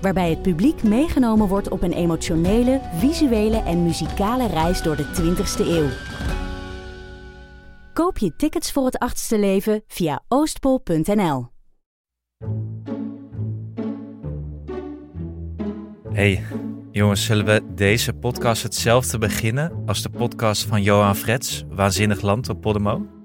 Waarbij 0.00 0.30
het 0.30 0.42
publiek 0.42 0.82
meegenomen 0.82 1.48
wordt 1.48 1.68
op 1.68 1.82
een 1.82 1.92
emotionele, 1.92 2.80
visuele 2.94 3.56
en 3.56 3.82
muzikale 3.82 4.46
reis 4.46 4.82
door 4.82 4.96
de 4.96 5.04
20ste 5.04 5.66
eeuw. 5.66 5.88
Koop 7.92 8.18
je 8.18 8.36
tickets 8.36 8.72
voor 8.72 8.84
het 8.84 8.98
achtste 8.98 9.38
leven 9.38 9.82
via 9.86 10.22
oostpol.nl. 10.28 11.48
Hey, 16.12 16.42
jongens, 16.90 17.24
zullen 17.24 17.44
we 17.44 17.62
deze 17.74 18.12
podcast 18.12 18.62
hetzelfde 18.62 19.18
beginnen 19.18 19.82
als 19.86 20.02
de 20.02 20.10
podcast 20.10 20.62
van 20.62 20.82
Johan 20.82 21.16
Frets, 21.16 21.64
Waanzinnig 21.68 22.20
Land 22.20 22.48
op 22.48 22.60
Podemo? 22.60 23.19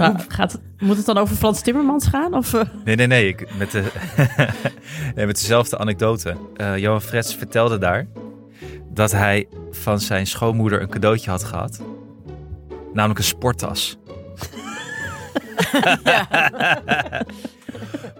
Nou, 0.00 0.18
gaat, 0.28 0.60
moet 0.78 0.96
het 0.96 1.06
dan 1.06 1.18
over 1.18 1.36
Frans 1.36 1.60
Timmermans 1.60 2.06
gaan? 2.06 2.34
Of, 2.34 2.52
uh? 2.52 2.60
Nee, 2.84 2.96
nee, 2.96 3.06
nee. 3.06 3.28
Ik, 3.28 3.56
met, 3.58 3.70
de, 3.70 3.84
nee 5.14 5.26
met 5.26 5.40
dezelfde 5.40 5.78
anekdote. 5.78 6.36
Uh, 6.56 6.78
Johan 6.78 7.02
Frets 7.02 7.34
vertelde 7.34 7.78
daar 7.78 8.06
dat 8.92 9.12
hij 9.12 9.48
van 9.70 10.00
zijn 10.00 10.26
schoonmoeder 10.26 10.82
een 10.82 10.88
cadeautje 10.88 11.30
had 11.30 11.44
gehad. 11.44 11.80
Namelijk 12.92 13.18
een 13.18 13.24
sporttas. 13.24 13.98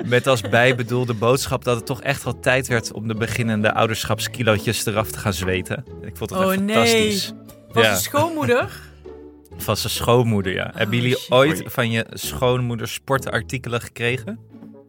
Met 0.05 0.27
als 0.27 0.41
bijbedoelde 0.41 1.15
boodschap 1.15 1.65
dat 1.65 1.77
het 1.77 1.87
toch 1.87 2.03
echt 2.03 2.25
wel 2.25 2.41
tijd 2.41 2.69
werd 2.69 2.93
om 2.93 3.09
de 3.09 3.15
beginnende 3.15 3.75
ouderschapskilootjes 3.75 4.87
eraf 4.87 5.11
te 5.11 5.19
gaan 5.19 5.33
zweten. 5.33 5.85
Ik 6.03 6.17
vond 6.17 6.31
het 6.31 6.39
oh, 6.39 6.53
echt 6.53 6.63
fantastisch. 6.63 7.31
Nee. 7.31 7.41
Van 7.73 7.83
ja. 7.83 7.95
schoonmoeder? 7.95 8.71
Van 9.61 9.77
zijn 9.77 9.93
schoonmoeder, 9.93 10.53
ja. 10.53 10.67
Oh, 10.67 10.77
Hebben 10.77 10.97
jullie 10.97 11.17
shit. 11.17 11.31
ooit 11.31 11.63
van 11.67 11.91
je 11.91 12.07
schoonmoeder 12.11 12.89
sportartikelen 12.89 13.81
gekregen? 13.81 14.39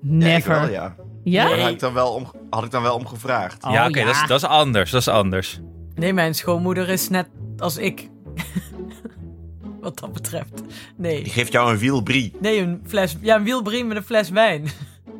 Never. 0.02 0.53
Ja, 0.53 0.61
wel, 0.61 0.69
ja. 0.69 0.95
Ja? 1.23 1.47
Daar 1.47 1.59
had 1.59 1.69
ik 1.69 1.80
dan 1.80 1.94
wel 1.94 2.13
om, 2.13 2.31
had 2.50 2.63
ik 2.63 2.72
dan 2.72 2.81
wel 2.81 2.95
om 2.95 3.08
gevraagd. 3.08 3.63
Oh, 3.63 3.72
ja, 3.72 3.80
oké, 3.80 3.89
okay, 3.89 4.02
ja. 4.02 4.08
dat, 4.08 4.22
is, 4.22 4.28
dat 4.28 4.38
is 4.38 4.47
anders. 4.47 4.91
Dat 4.91 5.02
is 5.02 5.08
anders. 5.08 5.59
Nee, 5.95 6.13
mijn 6.13 6.36
schoonmoeder 6.36 6.89
is 6.89 7.09
net 7.09 7.28
als 7.58 7.78
ik. 7.78 8.09
Wat 9.81 10.00
dat 10.00 10.13
betreft. 10.13 10.61
Nee. 10.97 11.23
Die 11.23 11.33
geeft 11.33 11.52
jou 11.52 11.72
een 11.72 11.78
wielbrie. 11.78 12.33
Nee, 12.39 12.59
een 12.59 12.81
fles. 12.88 13.17
Ja, 13.22 13.35
een 13.35 13.44
wielbrie 13.44 13.85
met 13.85 13.97
een 13.97 14.03
fles 14.03 14.30
wijn. 14.30 14.67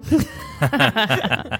maar, 0.60 1.60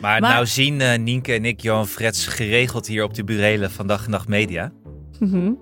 maar, 0.00 0.20
nou 0.20 0.46
zien 0.46 0.80
uh, 0.80 0.96
Nienke 0.96 1.32
en 1.32 1.44
ik 1.44 1.60
Johan 1.60 1.86
Frets 1.86 2.26
geregeld 2.26 2.86
hier 2.86 3.04
op 3.04 3.14
de 3.14 3.24
burelen 3.24 3.70
van 3.70 3.86
Dag 3.86 4.04
en 4.04 4.10
Nacht 4.10 4.28
Media. 4.28 4.72
Mm 5.18 5.30
-hmm. 5.30 5.58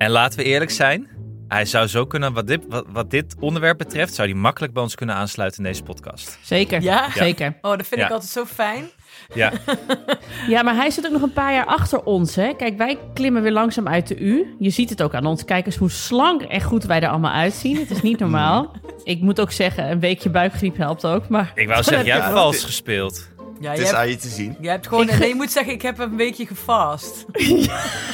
En 0.00 0.10
laten 0.10 0.38
we 0.38 0.44
eerlijk 0.44 0.70
zijn, 0.70 1.08
hij 1.48 1.64
zou 1.64 1.86
zo 1.86 2.06
kunnen, 2.06 2.32
wat 2.32 2.46
dit, 2.46 2.60
wat, 2.68 2.84
wat 2.92 3.10
dit 3.10 3.34
onderwerp 3.40 3.78
betreft, 3.78 4.14
zou 4.14 4.28
hij 4.28 4.36
makkelijk 4.36 4.72
bij 4.72 4.82
ons 4.82 4.94
kunnen 4.94 5.14
aansluiten 5.14 5.64
in 5.64 5.70
deze 5.70 5.82
podcast. 5.82 6.38
Zeker, 6.42 6.82
ja? 6.82 7.10
zeker. 7.14 7.58
Oh, 7.60 7.70
dat 7.70 7.86
vind 7.86 8.00
ja. 8.00 8.06
ik 8.06 8.12
altijd 8.12 8.30
zo 8.30 8.44
fijn. 8.44 8.90
Ja. 9.34 9.52
ja, 10.54 10.62
maar 10.62 10.74
hij 10.74 10.90
zit 10.90 11.06
ook 11.06 11.12
nog 11.12 11.22
een 11.22 11.32
paar 11.32 11.52
jaar 11.52 11.64
achter 11.64 12.02
ons. 12.02 12.34
Hè? 12.34 12.54
Kijk, 12.54 12.76
wij 12.76 12.98
klimmen 13.14 13.42
weer 13.42 13.52
langzaam 13.52 13.88
uit 13.88 14.08
de 14.08 14.18
U. 14.18 14.54
Je 14.58 14.70
ziet 14.70 14.90
het 14.90 15.02
ook 15.02 15.14
aan 15.14 15.26
ons. 15.26 15.44
Kijk 15.44 15.66
eens 15.66 15.76
hoe 15.76 15.90
slank 15.90 16.42
en 16.42 16.62
goed 16.62 16.84
wij 16.84 17.00
er 17.00 17.08
allemaal 17.08 17.32
uitzien. 17.32 17.76
Het 17.76 17.90
is 17.90 18.02
niet 18.02 18.18
normaal. 18.26 18.76
ik 19.04 19.20
moet 19.20 19.40
ook 19.40 19.52
zeggen, 19.52 19.90
een 19.90 20.00
weekje 20.00 20.30
buikgriep 20.30 20.76
helpt 20.76 21.06
ook. 21.06 21.28
Maar... 21.28 21.52
Ik 21.54 21.68
wou 21.68 21.82
zeggen, 21.82 22.06
jij 22.06 22.20
hebt 22.20 22.32
vals 22.32 22.64
gespeeld. 22.64 23.28
Ja, 23.60 23.70
het 23.70 23.80
is 23.80 23.92
aan 23.92 24.08
je 24.08 24.16
te 24.16 24.28
zien. 24.28 24.56
Je 24.60 24.68
hebt 24.68 24.86
gewoon, 24.86 25.06
nee, 25.06 25.28
je 25.28 25.34
moet 25.34 25.52
zeggen, 25.52 25.72
ik 25.72 25.82
heb 25.82 25.98
een 25.98 26.16
weekje 26.16 26.46
gefast. 26.46 27.24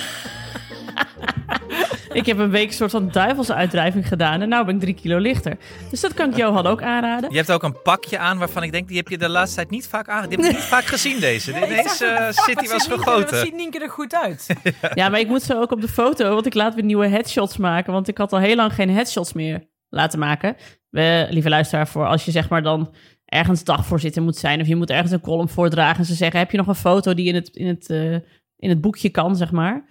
ik 2.12 2.26
heb 2.26 2.38
een 2.38 2.50
week 2.50 2.66
een 2.66 2.74
soort 2.74 2.90
van 2.90 3.10
duivelsuitdrijving 3.10 4.08
gedaan 4.08 4.40
en 4.40 4.48
nu 4.48 4.64
ben 4.64 4.74
ik 4.74 4.80
drie 4.80 4.94
kilo 4.94 5.18
lichter. 5.18 5.56
Dus 5.90 6.00
dat 6.00 6.14
kan 6.14 6.30
ik 6.30 6.36
Johan 6.36 6.66
ook 6.66 6.82
aanraden. 6.82 7.30
Je 7.30 7.36
hebt 7.36 7.52
ook 7.52 7.62
een 7.62 7.82
pakje 7.82 8.18
aan 8.18 8.38
waarvan 8.38 8.62
ik 8.62 8.72
denk, 8.72 8.88
die 8.88 8.96
heb 8.96 9.08
je 9.08 9.18
de 9.18 9.28
laatste 9.28 9.56
tijd 9.56 9.70
niet 9.70 9.86
vaak 9.86 10.08
aan. 10.08 10.28
Die 10.28 10.38
heb 10.38 10.46
ik 10.46 10.52
niet 10.52 10.64
vaak 10.76 10.84
gezien 10.84 11.20
deze. 11.20 11.52
Deze 11.52 12.04
uh, 12.04 12.30
city 12.30 12.68
was 12.68 12.86
gegoten. 12.86 13.30
Dat 13.30 13.40
ziet 13.40 13.54
Nienke 13.54 13.78
er 13.78 13.90
goed 13.90 14.14
uit. 14.14 14.46
ja, 14.94 15.08
maar 15.08 15.20
ik 15.20 15.28
moet 15.28 15.42
zo 15.42 15.60
ook 15.60 15.70
op 15.70 15.80
de 15.80 15.88
foto, 15.88 16.34
want 16.34 16.46
ik 16.46 16.54
laat 16.54 16.74
weer 16.74 16.84
nieuwe 16.84 17.06
headshots 17.06 17.56
maken. 17.56 17.92
Want 17.92 18.08
ik 18.08 18.18
had 18.18 18.32
al 18.32 18.38
heel 18.38 18.56
lang 18.56 18.74
geen 18.74 18.90
headshots 18.90 19.32
meer 19.32 19.68
laten 19.88 20.18
maken. 20.18 20.56
We, 20.90 21.26
lieve 21.30 21.48
luisteraar, 21.48 21.88
voor 21.88 22.06
als 22.06 22.24
je 22.24 22.30
zeg 22.30 22.48
maar 22.48 22.62
dan 22.62 22.94
ergens 23.24 23.64
dagvoorzitter 23.64 24.22
moet 24.22 24.36
zijn 24.36 24.60
of 24.60 24.66
je 24.66 24.76
moet 24.76 24.90
ergens 24.90 25.12
een 25.12 25.20
column 25.20 25.48
voordragen 25.48 25.98
en 25.98 26.04
ze 26.04 26.14
zeggen, 26.14 26.38
heb 26.38 26.50
je 26.50 26.56
nog 26.56 26.66
een 26.66 26.74
foto 26.74 27.14
die 27.14 27.28
in 27.28 27.34
het, 27.34 27.48
in 27.48 27.66
het, 27.66 27.88
uh, 27.88 28.12
in 28.56 28.68
het 28.68 28.80
boekje 28.80 29.08
kan, 29.08 29.36
zeg 29.36 29.52
maar. 29.52 29.84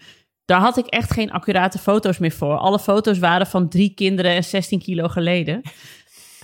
Daar 0.46 0.60
had 0.60 0.78
ik 0.78 0.86
echt 0.86 1.12
geen 1.12 1.32
accurate 1.32 1.78
foto's 1.78 2.18
meer 2.18 2.32
voor. 2.32 2.58
Alle 2.58 2.80
foto's 2.80 3.20
waren 3.20 3.48
van 3.48 3.70
drie 3.70 3.94
kinderen 3.94 4.32
en 4.32 4.44
16 4.44 4.80
kilo 4.80 5.08
geleden. 5.08 5.62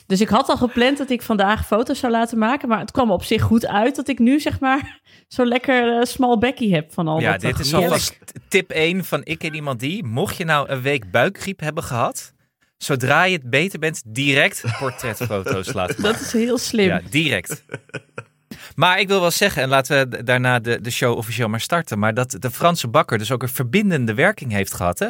Dus 0.06 0.22
ik 0.22 0.29
had 0.29 0.50
al 0.50 0.57
gepland 0.57 0.97
dat 0.97 1.09
ik 1.09 1.22
vandaag 1.22 1.67
foto's 1.67 2.00
zou 2.00 2.11
laten 2.11 2.38
maken. 2.38 2.67
Maar 2.67 2.79
het 2.79 2.91
kwam 2.91 3.11
op 3.11 3.23
zich 3.23 3.41
goed 3.41 3.67
uit 3.67 3.95
dat 3.95 4.07
ik 4.07 4.19
nu 4.19 4.40
zeg 4.40 4.59
maar 4.59 5.00
zo 5.28 5.45
lekker 5.45 5.97
uh, 5.97 6.03
small 6.03 6.38
bekkie 6.38 6.73
heb 6.73 6.94
van 6.94 7.07
al 7.07 7.19
Ja, 7.19 7.31
dat 7.31 7.41
dit 7.41 7.59
is 7.59 7.73
alvast 7.73 8.17
tip 8.47 8.72
1 8.72 9.06
van 9.06 9.22
ik 9.23 9.44
en 9.44 9.56
iemand 9.56 9.79
die. 9.79 10.03
Mocht 10.03 10.38
je 10.38 10.45
nou 10.45 10.69
een 10.69 10.81
week 10.81 11.11
buikgriep 11.11 11.59
hebben 11.59 11.84
gehad... 11.84 12.34
Zodra 12.78 13.23
je 13.23 13.34
het 13.35 13.50
beter 13.50 13.79
bent, 13.79 14.01
direct 14.06 14.63
portretfoto's 14.79 15.73
laten 15.73 15.95
maken. 16.01 16.13
Dat 16.13 16.22
is 16.22 16.34
heel 16.34 16.57
slim. 16.57 16.88
Ja, 16.88 17.01
direct. 17.09 17.63
Maar 18.75 18.99
ik 18.99 19.07
wil 19.07 19.22
wel 19.22 19.31
zeggen, 19.31 19.61
en 19.61 19.69
laten 19.69 20.09
we 20.09 20.23
daarna 20.23 20.59
de, 20.59 20.81
de 20.81 20.91
show 20.91 21.17
officieel 21.17 21.49
maar 21.49 21.59
starten, 21.59 21.99
maar 21.99 22.13
dat 22.13 22.35
de 22.39 22.51
Franse 22.51 22.88
bakker 22.88 23.17
dus 23.17 23.31
ook 23.31 23.41
een 23.41 23.49
verbindende 23.49 24.13
werking 24.13 24.51
heeft 24.51 24.73
gehad 24.73 24.99
hè, 24.99 25.09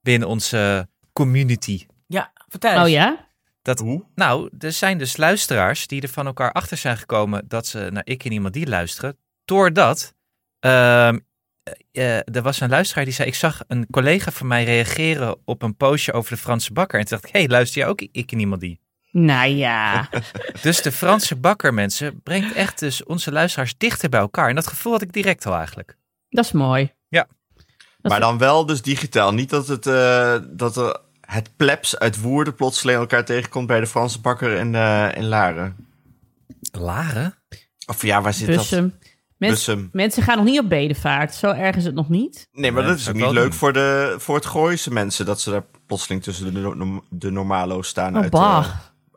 binnen 0.00 0.28
onze 0.28 0.88
community. 1.12 1.86
Ja, 2.06 2.32
vertel 2.48 2.72
eens. 2.72 2.82
Oh 2.82 2.88
ja? 2.88 3.26
Dat, 3.62 3.84
nou, 4.14 4.50
er 4.58 4.72
zijn 4.72 4.98
dus 4.98 5.16
luisteraars 5.16 5.86
die 5.86 6.02
er 6.02 6.08
van 6.08 6.26
elkaar 6.26 6.52
achter 6.52 6.76
zijn 6.76 6.96
gekomen 6.96 7.44
dat 7.48 7.66
ze 7.66 7.88
naar 7.92 8.06
ik 8.06 8.24
en 8.24 8.32
iemand 8.32 8.54
die 8.54 8.68
luisteren. 8.68 9.18
Doordat 9.44 10.14
uh, 10.66 11.12
uh, 11.92 12.16
er 12.16 12.42
was 12.42 12.60
een 12.60 12.68
luisteraar 12.68 13.04
die 13.04 13.14
zei: 13.14 13.28
Ik 13.28 13.34
zag 13.34 13.64
een 13.66 13.86
collega 13.90 14.30
van 14.30 14.46
mij 14.46 14.64
reageren 14.64 15.36
op 15.44 15.62
een 15.62 15.76
postje 15.76 16.12
over 16.12 16.30
de 16.30 16.40
Franse 16.40 16.72
bakker. 16.72 16.98
En 16.98 17.06
toen 17.06 17.18
dacht 17.18 17.28
ik: 17.28 17.34
Hé, 17.34 17.40
hey, 17.40 17.48
luister 17.48 17.80
jij 17.80 17.88
ook 17.88 18.00
ik 18.12 18.32
en 18.32 18.40
iemand 18.40 18.60
die? 18.60 18.80
Nou 19.10 19.48
ja. 19.48 20.08
dus 20.62 20.82
de 20.82 20.92
Franse 20.92 21.36
bakker, 21.36 21.74
mensen, 21.74 22.20
brengt 22.22 22.54
echt 22.54 22.78
dus 22.78 23.04
onze 23.04 23.32
luisteraars 23.32 23.74
dichter 23.78 24.08
bij 24.08 24.20
elkaar. 24.20 24.48
En 24.48 24.54
dat 24.54 24.66
gevoel 24.66 24.92
had 24.92 25.02
ik 25.02 25.12
direct 25.12 25.46
al 25.46 25.54
eigenlijk. 25.54 25.96
Dat 26.28 26.44
is 26.44 26.52
mooi. 26.52 26.92
Ja. 27.08 27.26
Dat 28.00 28.12
maar 28.12 28.20
dan 28.20 28.38
wel 28.38 28.66
dus 28.66 28.82
digitaal. 28.82 29.34
Niet 29.34 29.50
dat 29.50 29.68
het, 29.68 29.86
uh, 29.86 30.36
dat 30.48 30.76
er 30.76 31.00
het 31.20 31.50
plebs 31.56 31.98
uit 31.98 32.20
Woerden 32.20 32.54
plotseling 32.54 32.98
elkaar 32.98 33.24
tegenkomt 33.24 33.66
bij 33.66 33.80
de 33.80 33.86
Franse 33.86 34.20
bakker 34.20 34.52
in, 34.52 34.74
uh, 34.74 35.08
in 35.14 35.26
Laren. 35.26 35.76
Laren? 36.72 37.34
Of 37.86 38.02
ja, 38.02 38.22
waar 38.22 38.34
zit 38.34 38.46
Bussum. 38.46 38.94
dat? 39.00 39.08
Mens, 39.36 39.52
Bussum. 39.52 39.88
Mensen 39.92 40.22
gaan 40.22 40.36
nog 40.36 40.46
niet 40.46 40.60
op 40.60 40.68
bedevaart. 40.68 41.34
Zo 41.34 41.50
erg 41.50 41.76
is 41.76 41.84
het 41.84 41.94
nog 41.94 42.08
niet. 42.08 42.48
Nee, 42.52 42.72
maar 42.72 42.82
Nee, 42.82 42.90
dat 42.90 43.00
is 43.00 43.08
ook 43.08 43.14
niet 43.14 43.30
leuk 43.30 43.42
doen. 43.42 43.52
voor, 43.52 43.72
de, 43.72 44.14
voor 44.18 44.34
het 44.34 44.46
Gooise 44.46 44.92
mensen. 44.92 45.26
Dat 45.26 45.40
ze 45.40 45.50
daar 45.50 45.64
plotseling 45.86 46.22
tussen 46.22 46.54
de, 46.54 47.00
de 47.10 47.30
normalo's 47.30 47.88
staan 47.88 48.16
Oh, 48.16 48.22
uit, 48.22 48.30
bah. 48.30 48.68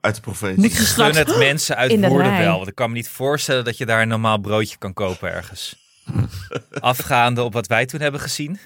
Uit 0.01 0.15
de 0.15 0.21
provincie. 0.21 0.63
Je 0.63 0.69
Gun 0.69 1.15
het 1.15 1.37
mensen 1.47 1.75
uit 1.75 1.91
in 1.91 2.01
de 2.01 2.07
Woerden 2.07 2.31
rij. 2.31 2.43
wel. 2.43 2.55
Want 2.55 2.67
ik 2.67 2.75
kan 2.75 2.89
me 2.89 2.95
niet 2.95 3.09
voorstellen 3.09 3.63
dat 3.63 3.77
je 3.77 3.85
daar 3.85 4.01
een 4.01 4.07
normaal 4.07 4.37
broodje 4.37 4.77
kan 4.77 4.93
kopen 4.93 5.33
ergens. 5.33 5.75
Afgaande 6.79 7.43
op 7.43 7.53
wat 7.53 7.67
wij 7.67 7.85
toen 7.85 7.99
hebben 8.01 8.19
gezien. 8.21 8.59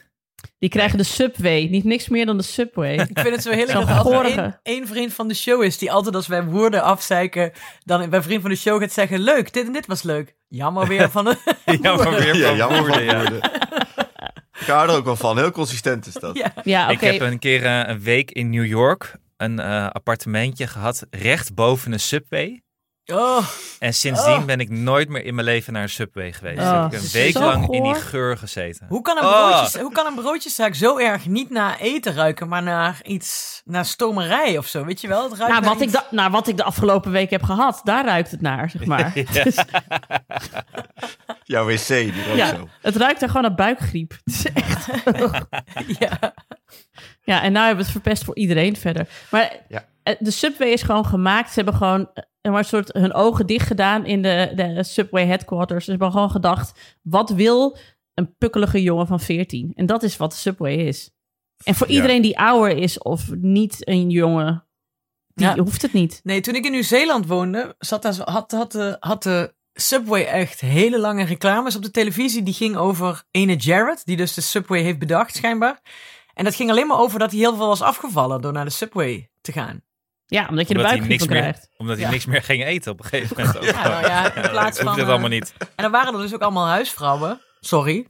Die 0.59 0.69
krijgen 0.69 0.97
de 0.97 1.03
subway. 1.03 1.67
Niet 1.67 1.83
niks 1.83 2.09
meer 2.09 2.25
dan 2.25 2.37
de 2.37 2.43
subway. 2.43 2.93
Ik 2.93 3.19
vind 3.19 3.35
het 3.35 3.41
zo 3.41 3.51
heerlijk 3.51 3.87
dat 3.87 4.05
er 4.05 4.25
één, 4.25 4.59
één 4.63 4.87
vriend 4.87 5.13
van 5.13 5.27
de 5.27 5.33
show 5.33 5.63
is 5.63 5.77
die 5.77 5.91
altijd 5.91 6.15
als 6.15 6.27
wij 6.27 6.43
woorden 6.43 6.83
afzeiken, 6.83 7.51
dan 7.83 8.09
bij 8.09 8.21
vriend 8.21 8.41
van 8.41 8.49
de 8.49 8.55
show 8.55 8.81
gaat 8.81 8.91
zeggen, 8.91 9.19
leuk, 9.19 9.53
dit 9.53 9.65
en 9.65 9.73
dit 9.73 9.85
was 9.85 10.03
leuk. 10.03 10.35
Jammer 10.47 10.88
weer 10.97 11.11
van 11.11 11.25
de... 11.25 11.38
Ja, 11.81 11.95
maar 11.95 12.09
weer 12.11 12.35
Ja, 12.35 12.47
van 12.47 12.55
jammer 12.55 12.77
van 12.77 12.88
Woerden, 12.88 13.03
ja. 13.03 13.17
Woerden. 13.17 13.51
Ik 14.59 14.67
hou 14.67 14.89
er 14.89 14.95
ook 14.95 15.05
wel 15.05 15.15
van. 15.15 15.38
Heel 15.38 15.51
consistent 15.51 16.05
is 16.05 16.13
dat. 16.13 16.38
Ja. 16.38 16.53
Ja, 16.63 16.89
Ik 16.89 16.99
heb 16.99 17.19
een 17.19 17.39
keer 17.39 17.65
eh, 17.65 17.89
een 17.89 18.01
week 18.01 18.31
in 18.31 18.49
New 18.49 18.65
York 18.65 19.15
een 19.37 19.59
eh, 19.59 19.87
appartementje 19.89 20.67
gehad 20.67 21.05
recht 21.09 21.53
boven 21.53 21.91
een 21.91 21.99
subway. 21.99 22.59
Oh, 23.13 23.47
En 23.79 23.93
sindsdien 23.93 24.33
Oh. 24.33 24.45
ben 24.45 24.59
ik 24.59 24.69
nooit 24.69 25.09
meer 25.09 25.25
in 25.25 25.35
mijn 25.35 25.47
leven 25.47 25.73
naar 25.73 25.81
een 25.81 25.89
subway 25.89 26.33
geweest. 26.33 26.59
Oh, 26.59 26.81
heb 26.83 26.93
ik 26.93 26.99
een 26.99 27.05
zo 27.07 27.17
week 27.17 27.33
lang 27.37 27.69
in 27.73 27.83
die 27.83 27.95
geur 27.95 28.37
gezeten. 28.37 28.85
hoe 28.89 29.01
kan, 29.01 29.17
een 29.17 29.23
Oh. 29.23 29.31
broodjes, 29.49 29.75
hoe 29.81 29.91
kan 29.91 30.05
een 30.05 30.15
broodjeszaak 30.15 30.75
zo 30.75 30.97
erg 30.97 31.25
niet 31.25 31.49
naar 31.49 31.77
eten 31.79 32.13
ruiken, 32.13 32.47
maar 32.47 32.63
naar 32.63 32.99
iets, 33.03 33.61
naar 33.65 33.85
stomerij 33.85 34.57
of 34.57 34.67
zo, 34.67 34.85
weet 34.85 35.01
je 35.01 35.07
wel? 35.07 35.23
Het 35.29 35.38
ruikt 35.38 35.53
Nou 35.53 35.65
naar 35.65 35.73
wat, 35.73 35.81
ik 35.81 35.91
da- 35.91 36.05
nou, 36.11 36.31
wat 36.31 36.47
ik 36.47 36.57
de 36.57 36.63
afgelopen 36.63 37.11
week 37.11 37.29
heb 37.29 37.43
gehad, 37.43 37.81
daar 37.83 38.05
ruikt 38.05 38.31
het 38.31 38.41
naar, 38.41 38.69
zeg 38.69 38.85
maar. 38.85 39.13
Dus- 39.43 39.63
Jouw 41.43 41.65
wc, 41.65 41.88
die 41.88 42.13
Ja, 42.35 42.47
zo. 42.47 42.67
het 42.81 42.95
ruikt 42.95 43.21
er 43.21 43.27
gewoon 43.27 43.41
naar 43.43 43.55
buikgriep. 43.55 44.11
Het 44.23 44.33
is 44.33 44.45
echt... 44.53 44.88
Ja. 45.99 46.33
Ja, 47.25 47.42
en 47.42 47.51
nou 47.51 47.66
hebben 47.66 47.86
we 47.86 47.92
het 47.92 48.01
verpest 48.01 48.24
voor 48.24 48.36
iedereen 48.36 48.75
verder. 48.75 49.07
Maar 49.31 49.60
Ja. 49.68 49.86
eh, 50.04 50.16
de 50.19 50.31
Subway 50.31 50.69
is 50.69 50.81
gewoon 50.81 51.06
gemaakt. 51.06 51.48
Ze 51.50 51.56
hebben 51.56 51.74
gewoon 51.74 52.10
eh, 52.13 52.51
maar 52.51 52.60
een 52.60 52.66
soort 52.66 52.94
hun 52.94 53.13
ogen 53.13 53.45
dicht 53.45 53.68
gedaan 53.68 54.06
in 54.06 54.22
de, 54.22 54.51
de 54.56 54.83
Subway 54.83 55.25
headquarters. 55.25 55.83
Ze 55.86 55.89
hebben 55.92 56.12
gewoon 56.12 56.31
gedacht, 56.31 56.95
wat 57.01 57.30
wil 57.30 57.77
een 58.13 58.36
pukkelige 58.38 58.81
jongen 58.81 59.07
van 59.07 59.19
14? 59.19 59.72
En 59.75 59.86
dat 59.86 60.04
is 60.04 60.18
wat 60.18 60.31
de 60.31 60.38
Subway 60.38 60.74
is. 60.75 61.12
En 61.63 61.75
voor 61.75 61.88
Ja. 61.88 61.94
iedereen 61.94 62.22
die 62.22 62.39
ouder 62.39 62.77
is 62.77 62.98
of 62.98 63.31
niet 63.36 63.88
een 63.88 64.10
jongen, 64.10 64.66
die 65.33 65.45
Ja. 65.48 65.56
hoeft 65.57 65.81
het 65.81 65.94
niet. 65.94 66.19
Nee, 66.24 66.42
toen 66.42 66.56
ik 66.56 66.66
in 66.66 66.72
Nieuw-Zeeland 66.72 67.27
woonde, 67.27 67.75
zat 67.80 68.01
daar, 68.01 68.16
had, 68.24 68.51
had, 68.51 68.72
de, 68.72 68.98
had 69.00 69.24
de 69.24 69.54
Subway 69.74 70.24
echt 70.25 70.60
hele 70.62 71.00
lange 71.00 71.24
reclames 71.25 71.75
op 71.75 71.83
de 71.83 71.92
televisie. 71.92 72.44
Die 72.44 72.54
ging 72.54 72.75
over 72.75 73.24
ene 73.31 73.56
Jared, 73.56 74.06
die 74.06 74.18
dus 74.18 74.33
de 74.33 74.42
Subway 74.42 74.81
heeft 74.81 75.00
bedacht 75.00 75.36
schijnbaar. 75.36 75.80
En 76.35 76.43
dat 76.43 76.55
ging 76.55 76.69
alleen 76.69 76.87
maar 76.87 76.97
over 76.99 77.19
dat 77.19 77.31
hij 77.31 77.39
heel 77.39 77.55
veel 77.55 77.67
was 77.67 77.81
afgevallen 77.81 78.41
door 78.41 78.51
naar 78.53 78.65
de 78.65 78.71
Subway 78.71 79.29
te 79.41 79.51
gaan. 79.51 79.81
Ja, 80.25 80.47
omdat 80.49 80.67
je 80.67 80.73
de 80.73 80.79
Omdat 80.79 80.99
niks 80.99 81.27
meer, 81.27 81.39
krijgt. 81.39 81.69
omdat 81.77 81.95
hij 81.95 82.05
Ja. 82.05 82.11
niks 82.11 82.25
meer 82.25 82.43
ging 82.43 82.63
eten 82.65 82.91
op 82.91 82.99
een 82.99 83.05
gegeven 83.05 83.35
moment. 83.37 83.57
ook. 83.57 83.63
Ja, 83.63 83.87
nou 83.87 84.05
ja, 84.05 84.33
in 84.35 84.49
plaats 84.49 84.79
van, 84.79 84.87
het 84.93 84.99
eh, 84.99 85.07
allemaal 85.09 85.29
niet. 85.29 85.53
En 85.57 85.83
dan 85.83 85.91
waren 85.91 86.13
er 86.13 86.19
dus 86.21 86.33
ook 86.33 86.41
allemaal 86.41 86.67
huisvrouwen. 86.67 87.41
Sorry 87.59 88.07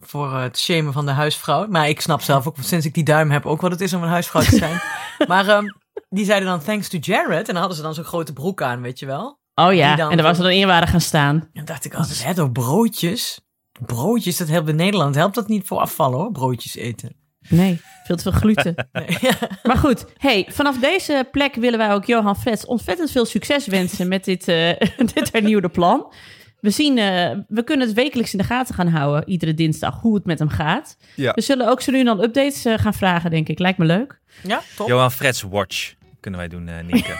voor 0.00 0.26
eh, 0.32 0.42
het 0.42 0.58
shamen 0.58 0.92
van 0.92 1.06
de 1.06 1.12
huisvrouw. 1.12 1.66
Maar 1.66 1.88
ik 1.88 2.00
snap 2.00 2.20
zelf 2.20 2.46
ook 2.46 2.56
sinds 2.60 2.86
ik 2.86 2.94
die 2.94 3.04
duim 3.04 3.30
heb 3.30 3.46
ook 3.46 3.60
wat 3.60 3.70
het 3.70 3.80
is 3.80 3.92
om 3.92 4.02
een 4.02 4.08
huisvrouw 4.08 4.42
te 4.42 4.56
zijn. 4.56 4.80
maar 5.28 5.48
ehm, 5.48 5.64
die 6.08 6.24
zeiden 6.24 6.48
dan 6.48 6.60
thanks 6.62 6.88
to 6.88 6.98
Jared. 7.00 7.38
En 7.38 7.44
dan 7.52 7.56
hadden 7.56 7.76
ze 7.76 7.82
dan 7.82 7.94
zo'n 7.94 8.04
grote 8.04 8.32
broek 8.32 8.62
aan, 8.62 8.80
weet 8.80 8.98
je 8.98 9.06
wel. 9.06 9.40
Oh 9.54 9.74
ja, 9.74 9.98
en 9.98 10.16
daar 10.16 10.26
was 10.26 10.36
ze 10.36 10.42
dan 10.42 10.52
in 10.52 10.66
waren 10.66 10.88
gaan 10.88 11.00
staan. 11.00 11.34
En 11.34 11.48
dan 11.52 11.64
dacht 11.64 11.84
ik 11.84 11.94
altijd, 11.94 12.24
hè, 12.24 12.34
door 12.34 12.50
broodjes. 12.52 13.40
Broodjes, 13.86 14.36
dat 14.36 14.48
helpt 14.48 14.68
in 14.68 14.76
Nederland. 14.76 15.14
Helpt 15.14 15.34
dat 15.34 15.48
niet 15.48 15.66
voor 15.66 15.78
afvallen 15.78 16.18
hoor, 16.18 16.32
broodjes 16.32 16.74
eten. 16.76 17.16
Nee, 17.48 17.80
veel 18.04 18.16
te 18.16 18.22
veel 18.22 18.32
gluten. 18.32 18.74
Nee. 18.92 19.06
Maar 19.62 19.76
goed, 19.76 20.04
hey, 20.16 20.46
vanaf 20.50 20.78
deze 20.78 21.28
plek 21.30 21.54
willen 21.54 21.78
wij 21.78 21.92
ook 21.92 22.04
Johan 22.04 22.36
Frets 22.36 22.66
ontzettend 22.66 23.10
veel 23.10 23.24
succes 23.24 23.66
wensen 23.66 24.08
met 24.08 24.24
dit, 24.24 24.48
eh, 24.48 24.70
dit 25.14 25.32
hernieuwde 25.32 25.68
plan. 25.68 26.12
We, 26.60 26.70
zien, 26.70 26.98
eh, 26.98 27.30
we 27.48 27.64
kunnen 27.64 27.86
het 27.86 27.96
wekelijks 27.96 28.32
in 28.32 28.38
de 28.38 28.44
gaten 28.44 28.74
gaan 28.74 28.88
houden, 28.88 29.28
iedere 29.28 29.54
dinsdag, 29.54 30.00
hoe 30.00 30.14
het 30.14 30.24
met 30.24 30.38
hem 30.38 30.48
gaat. 30.48 30.96
Ja. 31.14 31.32
We 31.32 31.40
zullen 31.40 31.68
ook 31.68 31.80
zo 31.80 31.92
nu 31.92 31.98
en 31.98 32.04
dan 32.04 32.22
updates 32.22 32.64
eh, 32.64 32.78
gaan 32.78 32.94
vragen, 32.94 33.30
denk 33.30 33.48
ik. 33.48 33.58
Lijkt 33.58 33.78
me 33.78 33.84
leuk. 33.84 34.20
ja, 34.42 34.60
top. 34.76 34.88
Johan 34.88 35.12
Freds 35.12 35.42
Watch 35.42 35.92
kunnen 36.20 36.40
wij 36.40 36.48
doen, 36.48 36.68
eh 36.68 36.74
Nienke. 36.84 37.16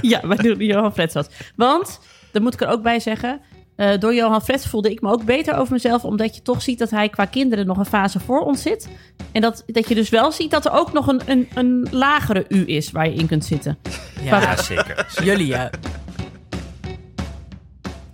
ja, 0.00 0.26
wij 0.26 0.36
doen 0.36 0.58
Johan 0.58 0.92
Frets 0.92 1.14
wat. 1.14 1.30
Want, 1.56 2.00
dat 2.32 2.42
moet 2.42 2.54
ik 2.54 2.60
er 2.60 2.68
ook 2.68 2.82
bij 2.82 3.00
zeggen, 3.00 3.40
eh, 3.76 3.98
door 3.98 4.14
Johan 4.14 4.42
Frets 4.42 4.66
voelde 4.66 4.90
ik 4.90 5.00
me 5.00 5.10
ook 5.10 5.24
beter 5.24 5.56
over 5.56 5.72
mezelf, 5.72 6.04
omdat 6.04 6.34
je 6.36 6.42
toch 6.42 6.62
ziet 6.62 6.78
dat 6.78 6.90
hij 6.90 7.08
qua 7.08 7.24
kinderen 7.24 7.66
nog 7.66 7.78
een 7.78 7.84
fase 7.84 8.20
voor 8.20 8.40
ons 8.40 8.62
zit. 8.62 8.88
En 9.32 9.40
dat, 9.40 9.62
dat 9.66 9.88
je 9.88 9.94
dus 9.94 10.08
wel 10.08 10.32
ziet 10.32 10.50
dat 10.50 10.64
er 10.64 10.72
ook 10.72 10.92
nog 10.92 11.06
een, 11.06 11.20
een, 11.26 11.48
een 11.54 11.88
lagere 11.90 12.44
U 12.48 12.66
is 12.66 12.90
waar 12.90 13.08
je 13.08 13.14
in 13.14 13.26
kunt 13.26 13.44
zitten. 13.44 13.78
Ja, 14.22 14.40
ja, 14.40 14.56
zeker. 14.62 15.06
jullie 15.24 15.46
ja. 15.46 15.70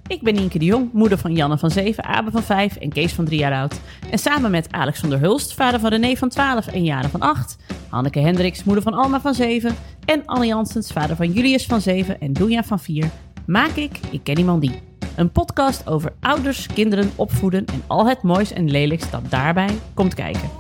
Ik 0.07 0.23
ben 0.23 0.35
Nienke 0.35 0.59
de 0.59 0.65
Jong, 0.65 0.93
moeder 0.93 1.19
van 1.19 1.33
Janne 1.33 1.59
van 1.59 1.71
7, 1.71 2.05
Abe 2.05 2.31
van 2.31 2.43
5 2.43 2.77
en 2.77 2.93
Kees 2.93 3.13
van 3.13 3.25
3 3.25 3.39
jaar 3.39 3.53
oud. 3.53 3.81
En 4.11 4.19
samen 4.19 4.51
met 4.51 4.73
Alexander 4.73 5.19
Hulst, 5.19 5.55
vader 5.55 5.81
van 5.81 5.91
René 5.91 6.17
van 6.17 6.29
12 6.29 6.67
en 6.67 6.85
Jaren 6.85 7.11
van 7.11 7.21
8, 7.21 7.57
Hanneke 7.89 8.21
Hendricks, 8.21 8.65
moeder 8.65 8.83
van 8.83 8.95
Alma 8.95 9.21
van 9.21 9.35
7 9.35 9.75
en 10.05 10.27
Anne 10.27 10.47
Janssens, 10.47 10.93
vader 10.93 11.17
van 11.17 11.33
Julius 11.33 11.67
van 11.67 11.81
7 11.81 12.21
en 12.21 12.33
Doenja 12.33 12.63
van 12.63 12.81
4, 12.81 13.11
maak 13.47 13.77
ik 13.77 14.01
Ik 14.11 14.21
Ken 14.25 14.39
Iemand 14.39 14.61
Die. 14.61 14.92
Een 15.17 15.33
podcast 15.33 15.87
over 15.87 16.13
ouders, 16.21 16.67
kinderen, 16.67 17.11
opvoeden 17.17 17.65
en 17.65 17.83
al 17.87 18.07
het 18.07 18.23
moois 18.23 18.53
en 18.53 18.71
lelijks 18.71 19.11
dat 19.11 19.31
daarbij 19.31 19.79
komt 19.95 20.15
kijken. 20.15 20.51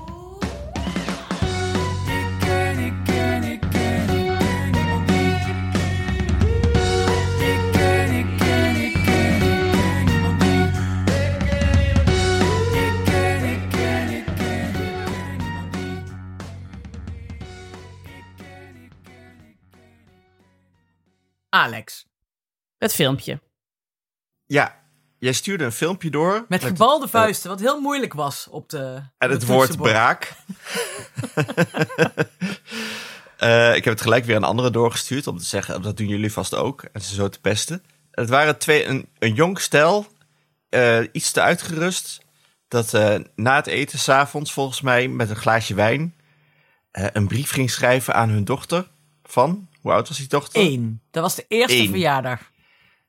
Alex, 21.48 22.06
Het 22.78 22.94
filmpje. 22.94 23.40
Ja, 24.52 24.74
jij 25.18 25.32
stuurde 25.32 25.64
een 25.64 25.72
filmpje 25.72 26.10
door. 26.10 26.44
met 26.48 26.64
gebalde 26.64 27.08
vuisten, 27.08 27.50
wat 27.50 27.60
heel 27.60 27.80
moeilijk 27.80 28.12
was 28.12 28.48
op 28.50 28.68
de 28.68 29.02
En 29.18 29.30
het 29.30 29.46
woord 29.46 29.76
braak. 29.76 30.32
Eh, 33.36 33.76
ik 33.76 33.84
heb 33.84 33.92
het 33.92 34.02
gelijk 34.02 34.24
weer 34.24 34.36
aan 34.36 34.44
anderen 34.44 34.72
doorgestuurd 34.72 35.26
om 35.26 35.38
te 35.38 35.44
zeggen, 35.44 35.82
dat 35.82 35.96
doen 35.96 36.08
jullie 36.08 36.32
vast 36.32 36.54
ook. 36.54 36.82
En 36.92 37.00
ze 37.00 37.14
zo 37.14 37.28
te 37.28 37.40
pesten. 37.40 37.82
Het 38.10 38.28
waren 38.28 38.58
twee, 38.58 38.84
een, 38.84 39.08
een 39.18 39.34
jong 39.34 39.60
stel, 39.60 40.06
eh, 40.68 40.98
iets 41.12 41.32
te 41.32 41.40
uitgerust. 41.40 42.20
Dat 42.68 42.94
eh, 42.94 43.14
na 43.34 43.56
het 43.56 43.66
eten 43.66 43.98
s'avonds 43.98 44.52
volgens 44.52 44.80
mij 44.80 45.08
met 45.08 45.30
een 45.30 45.36
glaasje 45.36 45.74
wijn 45.74 46.14
eh, 46.90 47.06
een 47.12 47.26
brief 47.26 47.50
ging 47.50 47.70
schrijven 47.70 48.14
aan 48.14 48.28
hun 48.28 48.44
dochter. 48.44 48.88
Van, 49.24 49.68
hoe 49.80 49.92
oud 49.92 50.08
was 50.08 50.16
die 50.16 50.26
dochter? 50.26 50.60
Eén. 50.60 51.00
Dat 51.10 51.22
was 51.22 51.34
de 51.34 51.44
eerste 51.48 51.76
Eén. 51.76 51.88
verjaardag. 51.88 52.50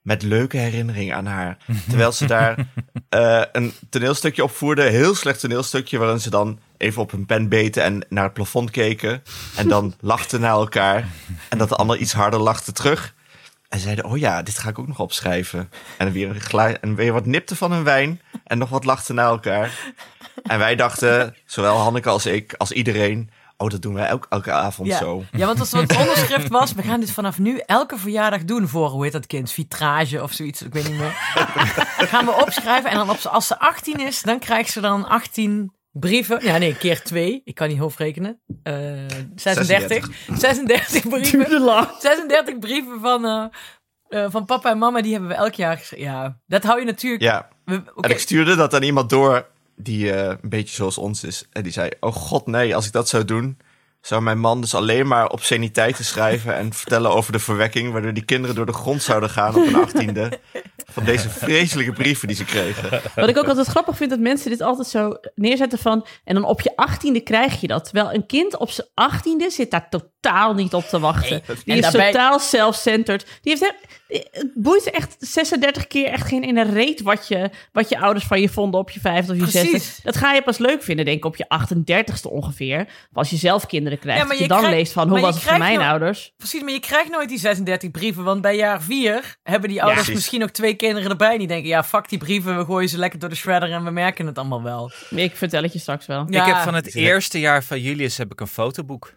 Met 0.03 0.21
leuke 0.21 0.57
herinneringen 0.57 1.15
aan 1.15 1.25
haar. 1.25 1.57
Terwijl 1.89 2.11
ze 2.11 2.25
daar 2.25 2.67
eh, 3.09 3.43
een 3.51 3.73
toneelstukje 3.89 4.43
opvoerde, 4.43 4.85
een 4.85 4.91
heel 4.91 5.15
slecht 5.15 5.39
toneelstukje, 5.39 5.97
waarin 5.97 6.19
ze 6.19 6.29
dan 6.29 6.59
even 6.77 7.01
op 7.01 7.11
hun 7.11 7.25
pen 7.25 7.49
beten 7.49 7.83
en 7.83 8.05
naar 8.09 8.23
het 8.23 8.33
plafond 8.33 8.71
keken. 8.71 9.23
En 9.55 9.67
dan 9.67 9.93
lachten 9.99 10.41
naar 10.41 10.51
elkaar. 10.51 11.07
En 11.49 11.57
dat 11.57 11.69
de 11.69 11.75
ander 11.75 11.97
iets 11.97 12.13
harder 12.13 12.39
lachte 12.39 12.71
terug. 12.71 13.13
En 13.69 13.79
zeiden, 13.79 14.05
oh 14.05 14.17
ja, 14.17 14.41
dit 14.41 14.57
ga 14.57 14.69
ik 14.69 14.79
ook 14.79 14.87
nog 14.87 14.99
opschrijven. 14.99 15.69
En 15.97 16.11
weer, 16.11 16.29
een 16.29 16.41
gla- 16.41 16.79
en 16.81 16.95
weer 16.95 17.13
wat 17.13 17.25
nipte 17.25 17.55
van 17.55 17.71
hun 17.71 17.83
wijn 17.83 18.21
en 18.43 18.57
nog 18.57 18.69
wat 18.69 18.85
lachten 18.85 19.15
naar 19.15 19.27
elkaar. 19.27 19.93
En 20.43 20.59
wij 20.59 20.75
dachten, 20.75 21.35
zowel 21.45 21.77
Hanneke 21.77 22.09
als 22.09 22.25
ik, 22.25 22.53
als 22.53 22.71
iedereen... 22.71 23.29
Oh, 23.63 23.69
dat 23.69 23.81
doen 23.81 23.93
wij 23.93 24.05
elke, 24.07 24.27
elke 24.29 24.51
avond 24.51 24.87
Ja. 24.87 24.97
zo. 24.97 25.23
ja, 25.31 25.45
want 25.45 25.59
als 25.59 25.71
het 25.71 25.97
onderschrift 26.01 26.47
was, 26.47 26.73
we 26.73 26.81
gaan 26.81 26.99
dit 26.99 27.11
vanaf 27.11 27.39
nu 27.39 27.57
elke 27.65 27.97
verjaardag 27.97 28.43
doen 28.43 28.67
voor, 28.67 28.89
hoe 28.89 29.03
heet 29.03 29.11
dat 29.11 29.27
kind, 29.27 29.51
vitrage 29.51 30.23
of 30.23 30.31
zoiets, 30.31 30.61
ik 30.61 30.73
weet 30.73 30.89
niet 30.89 30.97
meer. 30.99 31.11
gaan 32.11 32.25
we 32.25 32.31
opschrijven 32.41 32.89
en 32.89 32.95
dan 32.97 33.09
op, 33.09 33.17
als 33.17 33.47
ze 33.47 33.59
18 33.59 33.99
is, 33.99 34.21
dan 34.21 34.39
krijgt 34.39 34.71
ze 34.71 34.81
dan 34.81 35.07
18 35.07 35.73
brieven. 35.91 36.45
Ja, 36.45 36.57
nee, 36.57 36.75
keer 36.77 37.01
2. 37.03 37.41
Ik 37.43 37.55
kan 37.55 37.67
niet 37.67 37.77
hoofdrekenen. 37.77 38.39
Eh 38.63 38.73
36. 39.35 40.09
36 40.35 41.07
brieven. 41.09 41.61
lang. 41.61 41.87
36 41.99 42.59
brieven 42.59 42.99
van, 43.01 43.25
eh, 43.25 43.45
eh, 44.23 44.31
van 44.31 44.45
papa 44.45 44.69
en 44.69 44.77
mama, 44.77 45.01
die 45.01 45.11
hebben 45.11 45.29
we 45.29 45.35
elk 45.35 45.53
jaar 45.53 45.77
geschreven. 45.77 46.05
Ja, 46.05 46.37
dat 46.47 46.63
hou 46.63 46.79
je 46.79 46.85
natuurlijk... 46.85 47.21
Ja, 47.23 47.47
we-. 47.65 47.83
En 47.99 48.09
ik 48.09 48.19
stuurde 48.19 48.55
dat 48.55 48.73
aan 48.73 48.83
iemand 48.83 49.09
door 49.09 49.51
die 49.75 50.11
eh, 50.11 50.37
een 50.41 50.49
beetje 50.49 50.75
zoals 50.75 50.97
ons 50.97 51.23
is. 51.23 51.45
En 51.51 51.63
die 51.63 51.71
zei, 51.71 51.89
oh 51.99 52.13
god 52.15 52.47
nee, 52.47 52.75
als 52.75 52.85
ik 52.85 52.91
dat 52.91 53.09
zou 53.09 53.25
doen... 53.25 53.57
zou 54.01 54.21
mijn 54.21 54.39
man 54.39 54.61
dus 54.61 54.75
alleen 54.75 55.07
maar 55.07 55.29
obsceniteiten 55.29 56.05
schrijven... 56.05 56.55
en 56.55 56.73
vertellen 56.73 57.11
over 57.11 57.31
de 57.31 57.39
verwekking... 57.39 57.91
waardoor 57.91 58.13
die 58.13 58.25
kinderen 58.25 58.55
door 58.55 58.65
de 58.65 58.73
grond 58.73 59.01
zouden 59.03 59.29
gaan 59.29 59.55
op 59.55 59.67
een 59.67 59.75
achttiende... 59.75 60.39
van 60.91 61.03
deze 61.03 61.29
vreselijke 61.29 61.93
brieven 61.93 62.27
die 62.27 62.37
ze 62.37 62.45
kregen. 62.45 63.01
Wat 63.15 63.29
ik 63.29 63.37
ook 63.37 63.47
altijd 63.47 63.67
grappig 63.67 63.97
vind, 63.97 64.09
dat 64.09 64.19
mensen 64.19 64.49
dit 64.49 64.61
altijd 64.61 64.87
zo 64.87 65.17
neerzetten 65.35 65.79
van... 65.79 66.05
en 66.23 66.33
dan 66.33 66.43
op 66.43 66.61
je 66.61 66.75
achttiende 66.75 67.19
krijg 67.19 67.61
je 67.61 67.67
dat. 67.67 67.83
Terwijl 67.83 68.13
een 68.13 68.25
kind 68.25 68.57
op 68.57 68.69
zijn 68.69 68.87
achttiende 68.93 69.49
zit 69.49 69.71
daar 69.71 69.89
totaal 69.89 70.53
niet 70.53 70.73
op 70.73 70.83
te 70.85 70.99
wachten. 70.99 71.41
Die 71.65 71.75
is 71.75 71.81
daarbij- 71.81 72.11
totaal 72.11 72.39
self-centered. 72.39 73.25
Die 73.41 73.57
heeft 73.57 73.61
he- 73.61 73.95
het 74.31 74.51
boeit 74.53 74.91
echt 74.91 75.15
36 75.19 75.87
keer 75.87 76.07
echt 76.07 76.27
geen 76.27 76.43
ene 76.43 76.63
reet 76.63 77.01
wat 77.01 77.27
je, 77.27 77.49
wat 77.71 77.89
je 77.89 77.99
ouders 77.99 78.25
van 78.25 78.41
je 78.41 78.49
vonden 78.49 78.79
op 78.79 78.89
je 78.89 78.99
vijfde 78.99 79.31
of 79.31 79.37
je 79.37 79.43
Precies. 79.43 79.71
zesde. 79.71 80.01
Dat 80.03 80.17
ga 80.17 80.33
je 80.33 80.41
pas 80.41 80.57
leuk 80.57 80.83
vinden, 80.83 81.05
denk 81.05 81.17
ik, 81.17 81.25
op 81.25 81.35
je 81.35 81.45
38ste 81.45 82.29
ongeveer. 82.29 82.79
Of 82.81 83.17
als 83.17 83.29
je 83.29 83.35
zelf 83.35 83.65
kinderen 83.65 83.99
krijgt. 83.99 84.21
Ja, 84.21 84.27
maar 84.27 84.35
je 84.35 84.41
je 84.41 84.47
dan 84.47 84.69
leest 84.69 84.93
van, 84.93 85.09
hoe 85.09 85.19
was 85.19 85.35
het 85.35 85.43
voor 85.43 85.57
mijn 85.57 85.79
ouders? 85.79 86.33
Precies, 86.37 86.61
maar 86.61 86.71
je 86.71 86.79
krijgt 86.79 87.09
nooit 87.09 87.29
die 87.29 87.39
36 87.39 87.91
brieven. 87.91 88.23
Want 88.23 88.41
bij 88.41 88.55
jaar 88.55 88.81
4 88.81 89.35
hebben 89.43 89.69
die 89.69 89.83
ouders 89.83 90.09
misschien 90.09 90.39
nog 90.39 90.51
twee 90.51 90.73
kinderen 90.73 91.09
erbij. 91.09 91.37
Die 91.37 91.47
denken, 91.47 91.69
ja, 91.69 91.83
fuck 91.83 92.09
die 92.09 92.19
brieven. 92.19 92.57
We 92.57 92.65
gooien 92.65 92.89
ze 92.89 92.97
lekker 92.97 93.19
door 93.19 93.29
de 93.29 93.35
shredder 93.35 93.71
en 93.71 93.83
we 93.83 93.91
merken 93.91 94.25
het 94.25 94.37
allemaal 94.37 94.63
wel. 94.63 94.91
Ik 95.09 95.35
vertel 95.35 95.61
het 95.63 95.73
je 95.73 95.79
straks 95.79 96.05
wel. 96.05 96.25
Ja. 96.29 96.41
Ik 96.41 96.53
heb 96.53 96.63
van 96.63 96.73
het 96.73 96.95
eerste 96.95 97.39
jaar 97.39 97.63
van 97.63 97.79
Julius 97.81 98.17
heb 98.17 98.31
ik 98.31 98.39
een 98.39 98.47
fotoboek. 98.47 99.13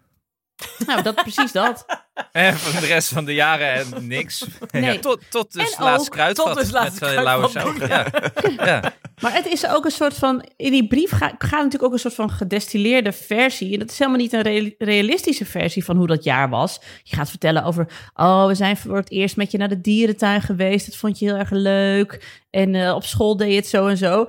Nou, 0.86 1.02
dat, 1.02 1.14
precies 1.14 1.52
dat. 1.52 1.84
En 2.32 2.56
van 2.56 2.80
de 2.80 2.86
rest 2.86 3.08
van 3.08 3.24
de 3.24 3.34
jaren 3.34 3.72
en 3.74 4.06
niks. 4.06 4.44
Nee. 4.70 4.82
Ja, 4.82 4.98
tot, 4.98 5.20
tot 5.30 5.52
dus 5.52 5.74
En 5.74 5.84
laatst 5.84 6.06
ook 6.06 6.12
kruidvat 6.12 6.46
tot 6.46 6.56
dus 6.56 6.70
laatst 6.70 7.00
met 7.00 7.10
Lauwe 7.14 7.48
Zout. 7.48 7.76
Ja. 7.88 8.06
ja. 8.56 8.92
Maar 9.20 9.32
het 9.34 9.46
is 9.46 9.66
ook 9.66 9.84
een 9.84 9.90
soort 9.90 10.14
van. 10.14 10.44
In 10.56 10.70
die 10.70 10.86
brief 10.86 11.10
ga- 11.10 11.34
gaat 11.38 11.50
natuurlijk 11.50 11.82
ook 11.82 11.92
een 11.92 11.98
soort 11.98 12.14
van 12.14 12.30
gedestilleerde 12.30 13.12
versie. 13.12 13.72
En 13.72 13.78
dat 13.78 13.90
is 13.90 13.98
helemaal 13.98 14.20
niet 14.20 14.32
een 14.32 14.42
rea- 14.42 14.70
realistische 14.78 15.44
versie 15.44 15.84
van 15.84 15.96
hoe 15.96 16.06
dat 16.06 16.24
jaar 16.24 16.48
was. 16.48 16.80
Je 17.02 17.16
gaat 17.16 17.30
vertellen 17.30 17.64
over. 17.64 17.88
Oh, 18.14 18.46
we 18.46 18.54
zijn 18.54 18.76
voor 18.76 18.96
het 18.96 19.10
eerst 19.10 19.36
met 19.36 19.50
je 19.50 19.58
naar 19.58 19.68
de 19.68 19.80
dierentuin 19.80 20.42
geweest. 20.42 20.86
Dat 20.86 20.96
vond 20.96 21.18
je 21.18 21.24
heel 21.26 21.36
erg 21.36 21.50
leuk. 21.50 22.40
En 22.50 22.74
eh, 22.74 22.94
op 22.94 23.04
school 23.04 23.36
deed 23.36 23.50
je 23.50 23.56
het 23.56 23.66
zo 23.68 23.86
en 23.86 23.96
zo. 23.96 24.28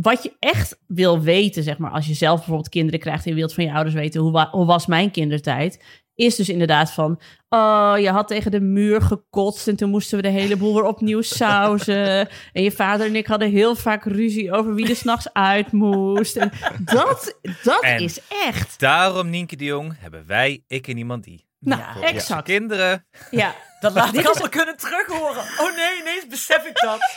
Wat 0.00 0.22
je 0.22 0.32
echt 0.38 0.78
wil 0.86 1.20
weten, 1.20 1.62
zeg 1.62 1.78
maar, 1.78 1.90
als 1.90 2.06
je 2.06 2.14
zelf 2.14 2.36
bijvoorbeeld 2.36 2.68
kinderen 2.68 3.00
krijgt 3.00 3.24
en 3.24 3.30
je 3.30 3.36
wilt 3.36 3.54
van 3.54 3.64
je 3.64 3.72
ouders 3.72 3.94
weten 3.94 4.20
hoe, 4.20 4.32
wa- 4.32 4.48
hoe 4.50 4.66
was 4.66 4.86
mijn 4.86 5.10
kindertijd, 5.10 5.84
is 6.14 6.36
dus 6.36 6.48
inderdaad 6.48 6.90
van, 6.92 7.20
oh, 7.48 7.94
je 7.98 8.10
had 8.10 8.28
tegen 8.28 8.50
de 8.50 8.60
muur 8.60 9.02
gekotst 9.02 9.68
en 9.68 9.76
toen 9.76 9.90
moesten 9.90 10.16
we 10.16 10.22
de 10.22 10.28
hele 10.28 10.56
boel 10.56 10.74
weer 10.74 10.84
opnieuw 10.84 11.20
sausen. 11.22 12.28
En 12.52 12.62
je 12.62 12.72
vader 12.72 13.06
en 13.06 13.16
ik 13.16 13.26
hadden 13.26 13.50
heel 13.50 13.74
vaak 13.76 14.04
ruzie 14.04 14.52
over 14.52 14.74
wie 14.74 14.88
er 14.88 14.96
s'nachts 14.96 15.32
uit 15.32 15.72
moest. 15.72 16.36
En 16.36 16.50
dat 16.84 17.38
dat 17.62 17.82
En- 17.82 18.00
is 18.02 18.20
echt. 18.46 18.80
Daarom, 18.80 19.30
Nienke 19.30 19.56
de 19.56 19.64
Jong, 19.64 19.94
hebben 19.98 20.26
wij, 20.26 20.62
ik 20.66 20.88
en 20.88 20.96
iemand 20.96 21.24
die. 21.24 21.44
Nou, 21.66 21.80
Ja. 22.00 22.06
Exact. 22.06 22.44
kinderen. 22.44 23.06
Ja, 23.30 23.54
Dat 23.80 23.92
laat 23.94 24.14
ik 24.14 24.26
allemaal 24.26 24.48
kunnen 24.48 24.76
terughoren. 24.76 25.42
Oh 25.58 25.76
nee, 25.76 26.00
ineens 26.00 26.26
besef 26.28 26.64
ik 26.64 26.80
dat. 26.80 26.98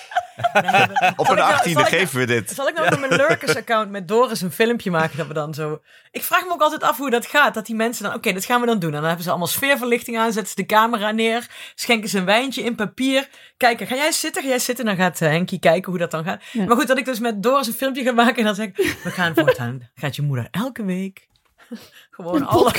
Nee, 0.54 1.12
Op 1.16 1.30
een 1.30 1.38
ik 1.38 1.44
nou- 1.44 1.54
18e 1.54 1.62
zal 1.62 1.68
ik 1.72 1.74
nou- 1.74 1.86
geven 1.86 2.20
we 2.20 2.26
dit. 2.26 2.52
Zal 2.52 2.68
ik 2.68 2.76
nou 2.76 2.94
op 2.94 3.00
mijn 3.00 3.14
Lurkers-account 3.16 3.90
met 3.92 4.08
Doris 4.08 4.42
een 4.42 4.52
filmpje 4.52 4.92
maken 4.92 5.18
dat 5.18 5.28
we 5.28 5.34
dan 5.34 5.54
zo... 5.54 5.82
Ik 6.12 6.24
vraag 6.24 6.46
me 6.46 6.52
ook 6.52 6.62
altijd 6.62 6.84
af 6.84 6.98
hoe 6.98 7.10
dat 7.10 7.26
gaat. 7.26 7.54
Dat 7.54 7.66
die 7.66 7.76
mensen 7.76 8.04
dan... 8.04 8.14
Oké, 8.14 8.34
dat 8.34 8.46
gaan 8.46 8.60
we 8.62 8.66
dan 8.68 8.80
doen. 8.80 8.90
En 8.90 8.96
dan 8.96 9.06
hebben 9.06 9.24
ze 9.24 9.30
allemaal 9.30 9.48
sfeerverlichting 9.48 10.18
aan. 10.18 10.32
Zetten 10.32 10.50
ze 10.50 10.56
de 10.56 10.66
camera 10.66 11.12
neer. 11.12 11.48
Schenken 11.76 12.10
ze 12.10 12.18
een 12.18 12.26
wijntje 12.26 12.64
in 12.64 12.76
papier. 12.76 13.28
Kijken, 13.58 13.88
ga 13.88 13.96
jij 13.96 14.12
zitten? 14.12 14.42
Ga 14.44 14.48
jij 14.50 14.60
zitten? 14.60 14.86
Dan 14.86 14.96
gaat 14.96 15.22
eh, 15.22 15.30
Henkie 15.30 15.60
kijken 15.60 15.90
hoe 15.90 16.00
dat 16.00 16.12
dan 16.12 16.24
gaat. 16.24 16.44
Ja. 16.52 16.66
Maar 16.66 16.76
goed, 16.76 16.88
dat 16.88 16.98
ik 16.98 17.06
dus 17.06 17.20
met 17.20 17.44
Doris 17.44 17.68
een 17.68 17.74
filmpje 17.74 18.04
ga 18.04 18.12
maken. 18.12 18.36
En 18.38 18.44
dan 18.46 18.56
zeg 18.56 18.66
ik... 18.66 18.78
We 19.04 19.12
gaan 19.12 19.34
voortaan... 19.36 19.90
Gaat 19.96 20.16
je 20.16 20.22
moeder 20.22 20.48
elke 20.52 20.86
week... 20.86 21.28
Gewoon 22.12 22.46
alle... 22.48 22.72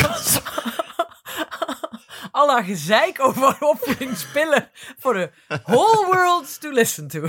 Alle 2.41 2.65
gezeik 2.65 3.21
over 3.21 3.57
opvoedingspillen 3.73 4.69
voor 4.99 5.15
de 5.15 5.31
whole 5.65 6.07
world 6.07 6.61
to 6.61 6.71
listen 6.71 7.09
to. 7.09 7.29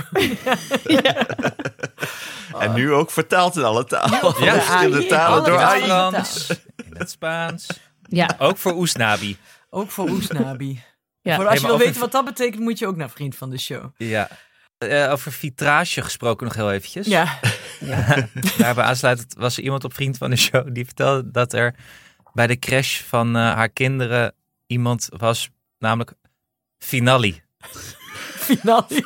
En 2.58 2.72
nu 2.72 2.92
ook 2.92 3.10
vertaald 3.10 3.56
in 3.56 3.62
alle 3.64 3.84
talen. 3.84 4.44
Ja, 4.44 4.60
verschillende 4.60 5.06
talen 5.06 5.38
alle 5.38 5.48
door. 5.48 5.58
AI. 5.60 5.82
Frans, 5.82 6.48
in 6.76 6.96
het 6.96 7.10
Spaans. 7.10 7.66
ja, 8.02 8.30
Ook 8.38 8.58
voor 8.58 8.72
Oesnabi. 8.72 9.36
Ook 9.70 9.90
voor 9.90 10.08
Oesnabi. 10.10 10.82
ja. 11.22 11.34
Voor 11.36 11.44
als 11.48 11.60
Hey, 11.60 11.70
je 11.70 11.76
wil 11.76 11.86
weten 11.86 12.00
wat 12.00 12.12
dat 12.12 12.24
betekent, 12.24 12.62
moet 12.62 12.78
je 12.78 12.86
ook 12.86 12.96
naar 12.96 13.10
vriend 13.10 13.36
van 13.36 13.50
de 13.50 13.58
show. 13.58 13.84
Ja. 13.96 14.28
Eh, 14.78 15.10
over 15.12 15.32
vitrage 15.32 16.02
gesproken 16.02 16.46
nog 16.46 16.54
heel 16.54 16.72
eventjes. 16.72 17.06
Ja, 17.06 17.38
Daarbij 18.58 18.84
aansluitend 18.84 19.34
was 19.38 19.56
er 19.56 19.62
iemand 19.62 19.84
op 19.84 19.94
Vriend 19.94 20.18
van 20.18 20.30
de 20.30 20.36
Show 20.36 20.74
die 20.74 20.84
vertelde 20.84 21.30
dat 21.30 21.52
er 21.52 21.74
bij 22.32 22.46
de 22.46 22.58
crash 22.58 23.00
van 23.00 23.36
eh, 23.36 23.42
haar 23.54 23.68
kinderen 23.68 24.34
iemand 24.72 25.08
was, 25.16 25.50
namelijk 25.78 26.12
Finali. 26.78 27.42
finale. 28.36 28.86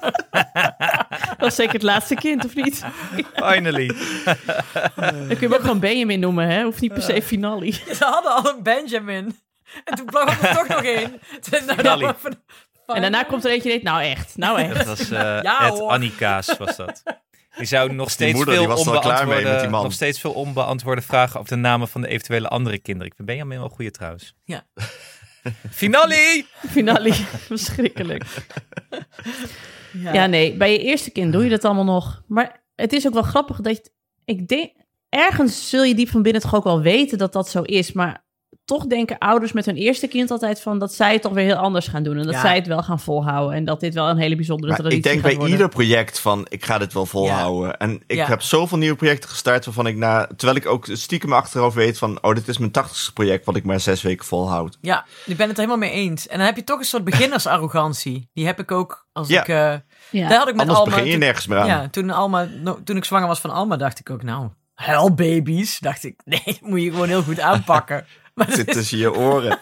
dat 1.28 1.38
was 1.38 1.54
zeker 1.54 1.72
het 1.72 1.82
laatste 1.82 2.14
kind, 2.14 2.44
of 2.44 2.54
niet? 2.54 2.84
Finally. 3.34 3.86
Dan 3.86 3.94
kun 5.28 5.28
je 5.28 5.36
hem 5.40 5.52
ook 5.54 5.60
gewoon 5.60 5.80
Benjamin 5.80 6.20
noemen, 6.20 6.48
hè? 6.48 6.62
Hoeft 6.62 6.80
niet 6.80 6.92
per 6.92 7.02
se 7.02 7.22
Finale. 7.22 7.72
Ze 7.72 8.04
hadden 8.04 8.32
al 8.34 8.54
een 8.56 8.62
Benjamin. 8.62 9.38
En 9.84 9.94
toen 9.96 10.06
kwam 10.06 10.28
er 10.28 10.54
toch 10.54 10.68
nog 10.68 10.82
één. 10.82 11.20
Van- 12.86 12.94
En 12.94 13.00
daarna 13.02 13.22
komt 13.22 13.44
er 13.44 13.50
eentje 13.50 13.70
die 13.70 13.82
nou 13.82 14.02
echt, 14.02 14.36
nou 14.36 14.60
echt. 14.60 14.76
Dat 14.76 14.86
was 14.86 15.10
eh 15.10 15.42
Ja, 15.42 15.60
Ed 15.66 15.78
hoor. 15.78 15.90
Annikaas 15.90 16.56
was 16.56 16.76
dat. 16.76 17.02
Die 17.56 17.66
zou 17.66 17.92
nog 17.94 18.10
steeds, 18.10 18.36
moeder, 18.36 18.54
veel 18.54 18.76
onbeantwoorde, 18.76 19.68
nog 19.68 19.92
steeds 19.92 20.20
veel 20.20 20.32
onbeantwoorde 20.32 21.02
vragen 21.02 21.40
over 21.40 21.52
de 21.52 21.60
namen 21.60 21.88
van 21.88 22.00
de 22.00 22.08
eventuele 22.08 22.48
andere 22.48 22.78
kinderen. 22.78 23.08
Ik 23.08 23.14
vind 23.14 23.28
Benjamin 23.28 23.56
wel 23.56 23.66
een 23.66 23.74
goeie 23.74 23.90
trouwens. 23.90 24.34
Ja. 24.44 24.66
Finale! 25.70 26.44
Finale, 26.68 27.12
verschrikkelijk. 27.52 28.24
Ja. 29.92 30.12
Ja, 30.12 30.26
nee, 30.26 30.56
bij 30.56 30.72
je 30.72 30.78
eerste 30.78 31.10
kind 31.10 31.32
doe 31.32 31.44
je 31.44 31.50
dat 31.50 31.64
allemaal 31.64 31.84
nog. 31.84 32.22
Maar 32.26 32.64
het 32.74 32.92
is 32.92 33.06
ook 33.06 33.12
wel 33.12 33.22
grappig 33.22 33.60
dat 33.60 33.76
je, 33.76 33.90
ik 34.24 34.48
denk, 34.48 34.72
ergens 35.08 35.68
zul 35.68 35.82
je 35.82 35.94
diep 35.94 36.08
van 36.08 36.22
binnen 36.22 36.42
toch 36.42 36.54
ook 36.54 36.64
wel 36.64 36.80
weten 36.80 37.18
dat 37.18 37.32
dat 37.32 37.48
zo 37.48 37.62
is. 37.62 37.92
Maar 37.92 38.24
toch 38.70 38.86
denken 38.86 39.18
ouders 39.18 39.52
met 39.52 39.66
hun 39.66 39.76
eerste 39.76 40.06
kind 40.06 40.30
altijd 40.30 40.60
van 40.62 40.78
dat 40.78 40.94
zij 40.94 41.12
het 41.12 41.22
toch 41.22 41.32
weer 41.32 41.44
heel 41.44 41.54
anders 41.56 41.86
gaan 41.88 42.02
doen. 42.02 42.16
En 42.18 42.22
dat 42.24 42.34
Ja. 42.34 42.40
zij 42.40 42.54
het 42.54 42.66
wel 42.66 42.82
gaan 42.82 43.00
volhouden. 43.00 43.56
En 43.56 43.64
dat 43.64 43.80
dit 43.80 43.94
wel 43.94 44.08
een 44.08 44.16
hele 44.16 44.36
bijzondere 44.36 44.68
Maar 44.68 44.78
traditie 44.80 45.04
ik 45.04 45.10
denk 45.10 45.22
bij 45.22 45.32
worden. 45.34 45.50
ieder 45.52 45.68
project 45.68 46.20
van, 46.20 46.46
ik 46.48 46.64
ga 46.64 46.78
dit 46.78 46.92
wel 46.92 47.06
volhouden. 47.06 47.76
En 47.78 48.02
ik 48.06 48.16
Ja. 48.16 48.26
heb 48.26 48.42
zoveel 48.42 48.78
nieuwe 48.78 48.96
projecten 48.96 49.28
gestart 49.30 49.64
waarvan 49.64 49.86
ik 49.86 49.96
na, 49.96 50.26
terwijl 50.36 50.58
ik 50.58 50.66
ook 50.66 50.86
stiekem 50.92 51.32
achteraf 51.32 51.74
weet 51.74 51.98
van, 51.98 52.22
oh, 52.22 52.34
dit 52.34 52.48
is 52.48 52.58
mijn 52.58 52.70
tachtigste 52.70 53.12
project 53.12 53.44
wat 53.44 53.56
ik 53.56 53.64
maar 53.64 53.80
zes 53.80 54.02
weken 54.02 54.26
volhoud. 54.26 54.78
Ja, 54.80 55.04
ik 55.26 55.36
ben 55.36 55.48
het 55.48 55.58
er 55.58 55.64
helemaal 55.64 55.88
mee 55.88 55.92
eens. 55.98 56.26
En 56.28 56.36
dan 56.36 56.46
heb 56.46 56.56
je 56.56 56.64
toch 56.64 56.78
een 56.78 56.84
soort 56.84 57.04
beginnersarrogantie. 57.04 58.28
Die 58.32 58.46
heb 58.46 58.58
ik 58.58 58.70
ook 58.70 59.06
als 59.12 59.28
Ja. 59.28 59.40
ik... 59.40 59.48
eh, 59.48 59.74
Ja. 60.10 60.28
Daar 60.28 60.38
had 60.38 60.48
ik 60.48 60.52
met 60.54 60.60
Anders 60.60 60.78
Alma... 60.78 60.90
begin 60.90 61.04
je 61.06 61.10
toen- 61.10 61.20
nergens 61.20 61.46
meer 61.46 61.58
aan. 61.58 61.66
Ja, 61.66 61.88
toen, 61.90 62.10
Alma, 62.10 62.48
no- 62.62 62.78
toen 62.84 62.96
ik 62.96 63.04
zwanger 63.04 63.26
was 63.28 63.40
van 63.40 63.50
Alma, 63.50 63.76
dacht 63.76 63.98
ik 63.98 64.10
ook, 64.10 64.22
nou, 64.22 64.48
babies, 65.14 65.78
Dacht 65.78 66.04
ik, 66.04 66.20
nee, 66.24 66.42
dat 66.44 66.60
moet 66.60 66.82
je 66.82 66.90
gewoon 66.90 67.08
heel 67.08 67.22
goed 67.22 67.40
aanpakken. 67.40 68.06
Het 68.46 68.54
zit 68.58 68.72
tussen 68.72 68.98
je 68.98 69.12
oren. 69.14 69.58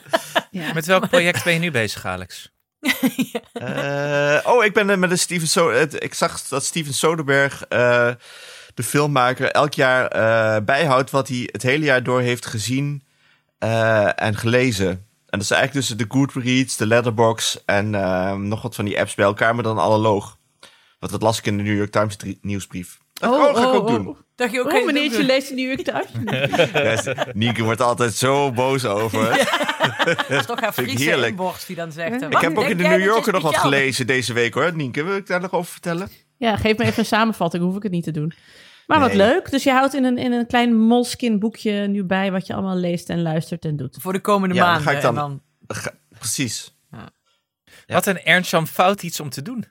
Ja. 0.50 0.72
Met 0.72 0.86
welk 0.86 1.08
project 1.08 1.44
ben 1.44 1.52
je 1.52 1.58
nu 1.58 1.70
bezig, 1.70 2.04
Alex? 2.06 2.50
Eh, 3.52 4.38
oh, 4.44 4.64
ik 4.64 4.72
ben 4.72 4.88
er 4.88 4.98
met 4.98 5.10
een 5.10 5.18
Steven 5.18 5.48
so 5.48 5.70
het- 5.70 6.02
Ik 6.02 6.14
zag 6.14 6.42
dat 6.42 6.64
Steven 6.64 6.94
Soderbergh, 6.94 7.62
eh, 7.68 8.10
de 8.74 8.82
filmmaker, 8.82 9.50
elk 9.50 9.74
jaar 9.74 10.06
eh, 10.06 10.64
bijhoudt 10.64 11.10
wat 11.10 11.28
hij 11.28 11.48
het 11.52 11.62
hele 11.62 11.84
jaar 11.84 12.02
door 12.02 12.20
heeft 12.20 12.46
gezien 12.46 13.04
eh, 13.58 14.22
en 14.22 14.36
gelezen. 14.36 14.88
En 14.88 14.98
dat 15.38 15.40
is 15.40 15.50
eigenlijk 15.50 15.86
dus 15.86 15.96
de 15.96 16.04
Goodreads, 16.14 16.76
de 16.76 16.86
Letterbox 16.86 17.64
en 17.64 17.94
eh, 17.94 18.34
nog 18.34 18.62
wat 18.62 18.74
van 18.74 18.84
die 18.84 18.98
apps 19.00 19.14
bij 19.14 19.24
elkaar, 19.24 19.54
maar 19.54 19.64
dan 19.64 19.78
analoog. 19.80 20.36
Want 20.98 21.12
dat 21.12 21.22
las 21.22 21.38
ik 21.38 21.46
in 21.46 21.56
de 21.56 21.62
New 21.62 21.76
York 21.76 21.90
Times 21.90 22.16
nieuwsbrief. 22.40 22.98
Dat 23.12 23.30
oh, 23.30 23.54
ga 23.56 23.60
ik 23.68 23.74
ook 23.74 23.88
doen. 23.88 24.16
Dacht 24.38 24.52
je 24.52 24.60
ook, 24.60 24.72
Oh, 24.72 24.86
meneertje 24.86 25.22
leest 25.24 25.48
de 25.48 25.54
New 25.54 25.66
York 25.66 25.82
Times. 25.84 26.42
Yes, 27.04 27.14
Nieke 27.32 27.62
wordt 27.62 27.80
altijd 27.80 28.14
zo 28.14 28.52
boos 28.52 28.84
over. 28.84 29.20
Dat 30.28 30.30
is 30.30 30.46
toch 30.46 30.60
haar 30.60 30.68
ik 30.68 30.74
Friese 30.74 31.02
heerlijk. 31.04 31.30
inborst 31.30 31.66
die 31.66 31.76
dan 31.76 31.92
zegt. 31.92 32.22
Ik 32.22 32.38
heb 32.38 32.58
ook 32.58 32.64
in 32.68 32.76
de 32.76 32.82
New 32.82 33.04
Yorker 33.04 33.32
nog 33.32 33.42
wat 33.42 33.56
gelezen 33.56 34.06
deze 34.06 34.32
week 34.32 34.54
hoor. 34.54 34.74
Nienke, 34.76 35.02
wil 35.02 35.16
ik 35.16 35.26
daar 35.26 35.40
nog 35.40 35.52
over 35.52 35.72
vertellen? 35.72 36.08
Ja, 36.36 36.56
geef 36.56 36.76
me 36.76 36.84
even 36.84 36.98
een 36.98 37.04
samenvatting, 37.04 37.62
hoef 37.62 37.76
ik 37.76 37.82
het 37.82 37.92
niet 37.92 38.04
te 38.04 38.10
doen. 38.10 38.32
Maar 38.86 39.00
wat 39.00 39.14
leuk. 39.14 39.50
Dus 39.50 39.62
je 39.62 39.70
houdt 39.70 39.94
in 39.94 40.04
een, 40.04 40.18
in 40.18 40.32
een 40.32 40.46
klein 40.46 40.76
molskin 40.76 41.38
boekje 41.38 41.72
nu 41.86 42.04
bij 42.04 42.30
wat 42.32 42.46
je 42.46 42.52
allemaal 42.54 42.76
leest 42.76 43.08
en 43.08 43.22
luistert 43.22 43.64
en 43.64 43.76
doet. 43.76 43.96
Voor 44.00 44.12
de 44.12 44.20
komende 44.20 44.54
Ja, 44.54 44.60
dan 44.60 44.68
maanden. 44.70 44.90
ga 44.90 44.96
ik 44.96 45.02
dan- 45.02 45.14
en 45.18 45.20
dan 45.20 45.42
Ga- 45.76 45.94
Precies. 46.18 46.74
Ja. 46.90 47.08
Wat 47.86 48.06
een 48.06 48.22
Ernst-Jan 48.22 48.66
Fout 48.66 49.02
iets 49.02 49.20
om 49.20 49.28
te 49.30 49.42
doen. 49.42 49.64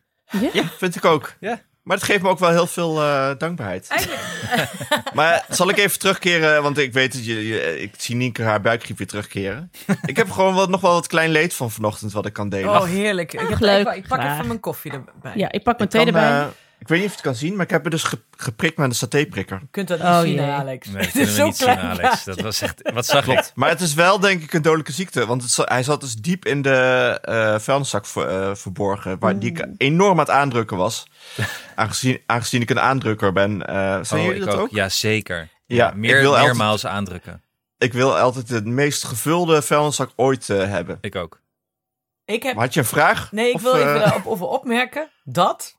Ja, 0.53 0.63
vind 0.77 0.95
ik 0.95 1.05
ook. 1.05 1.33
Ja. 1.39 1.61
Maar 1.87 1.97
het 1.97 2.05
geeft 2.05 2.21
me 2.21 2.29
ook 2.29 2.39
wel 2.39 2.49
heel 2.49 2.67
veel 2.67 3.01
eh, 3.01 3.29
dankbaarheid. 3.37 3.87
Eigenlijk, 3.87 4.21
Maar 5.13 5.45
zal 5.49 5.69
ik 5.69 5.77
even 5.77 5.99
terugkeren, 5.99 6.61
want 6.63 6.77
ik 6.77 6.93
weet 6.93 7.13
dat 7.13 7.25
je, 7.25 7.47
je- 7.47 7.81
ik 7.81 7.93
zie 7.97 8.15
Nienke 8.15 8.43
haar 8.43 8.61
buikgriep 8.61 8.97
weer 8.97 9.07
terugkeren. 9.07 9.71
ik 10.05 10.17
heb 10.17 10.31
gewoon 10.31 10.53
wat, 10.53 10.69
nog 10.69 10.81
wel 10.81 10.91
wat 10.93 11.07
klein 11.07 11.29
leed 11.29 11.53
van 11.53 11.71
vanochtend 11.71 12.11
wat 12.11 12.25
ik 12.25 12.33
kan 12.33 12.49
delen. 12.49 12.69
oh 12.69 12.83
heerlijk. 12.83 13.33
Ik, 13.33 13.47
heb, 13.47 13.59
leuk. 13.59 13.87
ik, 13.87 13.95
ik 13.95 14.07
pak 14.07 14.19
Graag. 14.19 14.33
even 14.33 14.47
mijn 14.47 14.59
koffie 14.59 14.91
erbij. 14.91 15.31
Ja, 15.35 15.51
ik 15.51 15.63
pak 15.63 15.77
mijn 15.77 15.89
ik, 15.89 15.95
kan, 15.95 16.05
thee 16.05 16.13
erbij. 16.21 16.39
eh, 16.41 16.45
ik 16.79 16.87
weet 16.87 16.99
niet 16.99 17.07
of 17.07 17.13
je 17.15 17.17
het 17.21 17.21
kan 17.27 17.35
zien, 17.35 17.55
maar 17.55 17.65
ik 17.65 17.71
heb 17.71 17.83
er 17.85 17.91
dus 17.91 18.03
ge- 18.03 18.21
geprikt 18.37 18.77
met 18.77 18.89
een 18.89 18.95
satéprikker. 18.95 19.59
Je 19.61 19.67
kunt 19.71 19.87
dat 19.87 19.97
niet 19.97 20.07
Oh, 20.07 20.19
zien. 20.19 20.39
Alex. 20.39 20.87
Nee, 20.87 20.95
Het 21.03 21.03
dat 21.03 21.11
kunnen 21.11 21.29
is 21.29 21.35
we 21.35 21.39
zo 21.41 21.45
niet 21.45 21.57
zien, 21.57 21.69
Alex. 21.79 22.23
Dat 22.23 22.41
was 22.41 22.61
echt... 22.61 22.91
Wat 22.93 23.05
zag 23.05 23.27
ik? 23.27 23.51
Maar 23.55 23.69
het 23.69 23.81
is 23.81 23.93
wel 23.93 24.19
denk 24.19 24.41
ik 24.43 24.53
een 24.53 24.61
dodelijke 24.61 24.91
ziekte, 24.91 25.25
want 25.25 25.41
het, 25.43 25.69
hij 25.69 25.83
zat 25.83 26.01
dus 26.01 26.15
diep 26.15 26.45
in 26.45 26.61
de 26.61 27.19
eh 27.21 27.59
vuilniszak 27.59 28.05
ver- 28.05 28.27
eh, 28.49 28.55
verborgen, 28.55 29.19
waar 29.19 29.39
die 29.39 29.49
ik 29.49 29.65
enorm 29.77 30.11
aan 30.11 30.17
het 30.19 30.29
aandrukken 30.29 30.77
was. 30.77 31.07
aangezien, 31.75 32.21
aangezien 32.25 32.61
ik 32.61 32.69
een 32.69 32.79
aandrukker 32.79 33.33
ben. 33.33 33.65
eh 33.67 33.75
zijn 34.01 34.21
Oh, 34.21 34.25
jullie 34.27 34.41
ik 34.41 34.49
dat 34.49 34.55
ook? 34.59 34.69
Ja, 34.71 34.89
zeker. 34.89 35.37
Ja, 35.65 35.75
Ja, 35.75 35.89
ik 35.89 35.95
meer, 35.95 36.19
wil 36.19 36.29
altijd- 36.29 36.45
meermaals 36.47 36.85
aandrukken. 36.85 37.41
Ik 37.77 37.93
wil 37.93 38.17
altijd 38.17 38.47
de 38.47 38.61
meest 38.65 39.03
gevulde 39.03 39.61
vuilniszak 39.61 40.11
ooit 40.15 40.47
hebben. 40.47 40.97
Ik 41.01 41.15
ook. 41.15 41.41
Ik 42.25 42.43
heb 42.43 42.55
Maar 42.55 42.63
had 42.63 42.73
je 42.73 42.79
een 42.79 42.85
vraag? 42.85 43.31
Nee, 43.31 43.49
ik 43.49 43.55
Of, 43.55 43.61
wil 43.61 43.75
even 43.75 43.99
daarop 43.99 44.25
over 44.25 44.45
opmerken 44.47 45.09
dat 45.23 45.76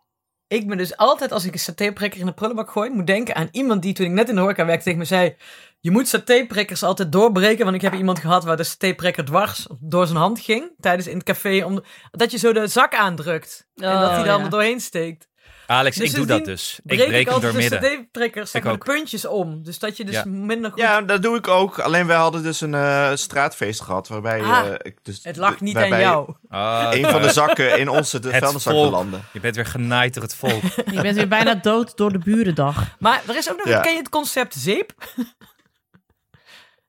ik 0.49 0.67
me 0.67 0.77
dus 0.77 0.97
altijd, 0.97 1.33
als 1.33 1.45
ik 1.45 1.53
een 1.53 1.59
satéprikker 1.59 2.21
in 2.21 2.27
de 2.27 2.33
prullenbak 2.33 2.71
gooi, 2.71 2.91
moet 2.91 3.07
denken 3.07 3.35
aan 3.35 3.49
iemand 3.51 3.83
die 3.83 3.95
toen 3.95 4.07
ik 4.07 4.13
net 4.13 4.29
in 4.29 4.35
de 4.35 4.41
horeca 4.41 4.65
werkte 4.65 4.85
tegen 4.85 4.99
me 4.99 5.05
zei, 5.05 5.37
je 5.81 5.91
moet 5.91 6.09
satéprikkers 6.09 6.83
altijd 6.83 7.13
doorbreken, 7.13 7.65
want 7.65 7.77
ik 7.77 7.83
heb 7.83 7.95
iemand 7.95 8.19
gehad 8.19 8.45
waar 8.45 8.57
de 8.57 8.65
satéprikker 8.65 9.25
dwars 9.25 9.67
door 9.81 10.07
zijn 10.07 10.19
hand 10.19 10.41
ging, 10.41 10.71
tijdens 10.81 11.07
in 11.07 11.15
het 11.15 11.27
café, 11.27 11.65
om, 11.65 11.83
dat 12.11 12.31
je 12.31 12.39
zo 12.39 12.53
de 12.53 12.67
zak 12.67 12.95
aandrukt 12.95 13.67
en 13.75 13.93
Oh, 13.93 14.01
dat 14.01 14.11
hij 14.11 14.25
dan 14.25 14.39
ja. 14.39 14.45
er 14.45 14.51
doorheen 14.51 14.81
steekt. 14.81 15.28
Alex, 15.71 15.97
Dus 15.97 16.09
ik 16.11 16.15
doe 16.17 16.27
dat 16.27 16.45
dus. 16.45 16.79
Ik 16.85 16.97
breek 16.97 17.09
breek 17.09 17.29
hem 17.31 17.41
door 17.41 17.55
midden. 17.55 17.81
de 17.81 17.89
cd-trekkers, 18.03 18.51
zeg 18.51 18.61
Ik 18.63 18.69
maar, 18.69 18.79
de 18.79 18.85
puntjes 18.85 19.25
om. 19.27 19.63
Dus 19.63 19.79
dat 19.79 19.97
je 19.97 20.05
dus 20.05 20.15
Ja. 20.15 20.25
minder 20.27 20.71
goed... 20.71 20.81
Ja, 20.81 21.01
dat 21.03 21.23
doe 21.23 21.37
ik 21.37 21.49
ook. 21.49 21.79
Alleen 21.79 22.07
wij 22.07 22.17
hadden 22.17 22.43
dus 22.43 22.61
een 22.61 22.75
eh, 22.75 23.11
straatfeest 23.15 23.81
gehad. 23.81 24.09
Waarbij 24.09 24.43
Ah, 24.43 24.67
eh, 24.67 24.75
ik 24.83 24.99
dus, 25.05 25.21
Het 25.23 25.37
lag 25.37 25.61
niet 25.61 25.77
aan 25.77 26.01
jou. 26.01 26.35
Ah, 26.49 26.89
Een 26.91 27.05
van 27.11 27.23
de 27.23 27.33
zakken 27.33 27.79
in 27.79 27.89
onze 27.89 28.19
de 28.19 28.31
vuilniszak 28.39 28.73
belandde. 28.73 29.19
Je 29.33 29.41
bent 29.41 29.55
weer 29.57 29.67
genaaid 29.67 30.15
door 30.15 30.23
het 30.23 30.35
volk. 30.35 30.63
Je 30.95 31.01
bent 31.01 31.17
weer 31.17 31.29
bijna 31.29 31.55
dood 31.55 31.97
door 31.97 32.13
de 32.13 32.19
burendag. 32.19 32.97
Maar 32.99 33.23
er 33.29 33.37
is 33.37 33.51
ook 33.51 33.57
nog, 33.57 33.67
Ja. 33.67 33.81
ken 33.81 33.93
je 33.93 33.99
het 33.99 34.09
concept 34.09 34.55
zeep? 34.55 34.93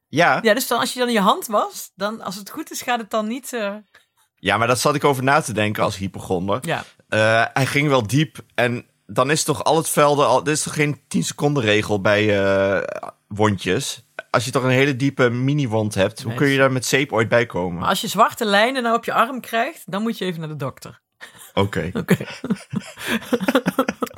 Ja, 0.07 0.39
Ja, 0.43 0.53
dus 0.53 0.67
dan, 0.67 0.79
als 0.79 0.93
je 0.93 0.99
dan 0.99 1.07
in 1.07 1.13
je 1.13 1.19
hand 1.19 1.47
was, 1.47 1.91
dan 1.95 2.21
als 2.21 2.35
het 2.35 2.49
goed 2.49 2.71
is, 2.71 2.81
gaat 2.81 2.99
het 2.99 3.09
dan 3.09 3.27
niet... 3.27 3.53
eh, 3.53 3.73
ja, 4.35 4.57
maar 4.57 4.67
dat 4.67 4.79
zat 4.79 4.95
ik 4.95 5.03
over 5.03 5.23
na 5.23 5.41
te 5.41 5.53
denken 5.53 5.83
als 5.83 5.97
hypochonder. 5.97 6.59
ja. 6.67 6.83
Eh, 7.09 7.45
hij 7.53 7.65
ging 7.65 7.87
wel 7.87 8.07
diep 8.07 8.37
en 8.55 8.85
dan 9.05 9.31
is 9.31 9.43
toch 9.43 9.63
al 9.63 9.77
het 9.77 9.89
velden... 9.89 10.27
Al, 10.27 10.43
dit 10.43 10.55
is 10.55 10.63
toch 10.63 10.73
geen 10.73 11.01
10 11.07 11.23
seconden 11.23 11.63
regel 11.63 12.01
bij 12.01 12.43
eh, 12.43 13.03
wondjes? 13.27 14.07
Als 14.29 14.45
je 14.45 14.51
toch 14.51 14.63
een 14.63 14.69
hele 14.69 14.95
diepe 14.95 15.29
mini-wond 15.29 15.95
hebt, 15.95 16.21
hoe 16.21 16.33
kun 16.33 16.47
je 16.47 16.57
daar 16.57 16.71
met 16.71 16.85
zeep 16.85 17.11
ooit 17.13 17.29
bij 17.29 17.45
komen? 17.45 17.79
Maar 17.79 17.89
als 17.89 18.01
je 18.01 18.07
zwarte 18.07 18.45
lijnen 18.45 18.83
nou 18.83 18.95
op 18.95 19.05
je 19.05 19.13
arm 19.13 19.41
krijgt, 19.41 19.91
dan 19.91 20.01
moet 20.01 20.17
je 20.17 20.25
even 20.25 20.39
naar 20.39 20.49
de 20.49 20.55
dokter. 20.55 21.01
Oké, 21.53 21.89
Oké, 22.01 22.25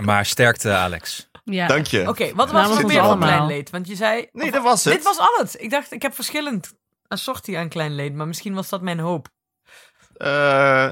Maar 0.03 0.25
sterkte, 0.25 0.71
Alex. 0.71 1.29
Ja. 1.43 1.67
dank 1.67 1.87
je. 1.87 2.07
Oké, 2.07 2.33
wat 2.35 2.51
was 2.51 2.65
er 2.65 2.71
ons 2.71 2.81
weer 2.81 2.91
van 2.91 2.99
allemaal. 2.99 3.27
klein 3.27 3.45
leed? 3.45 3.69
Want 3.69 3.87
je 3.87 3.95
zei... 3.95 4.27
Nee, 4.31 4.51
dat 4.51 4.63
was 4.63 4.83
het. 4.83 4.93
Dit 4.93 5.03
was 5.03 5.17
al 5.17 5.37
het. 5.37 5.55
Ik 5.59 5.69
dacht, 5.69 5.91
ik 5.91 6.01
heb 6.01 6.13
verschillend 6.13 6.73
assortie 7.07 7.57
aan 7.57 7.69
klein 7.69 7.95
leed, 7.95 8.13
maar 8.13 8.27
misschien 8.27 8.53
was 8.53 8.69
dat 8.69 8.81
mijn 8.81 8.99
hoop. 8.99 9.27
Eh, 10.13 10.89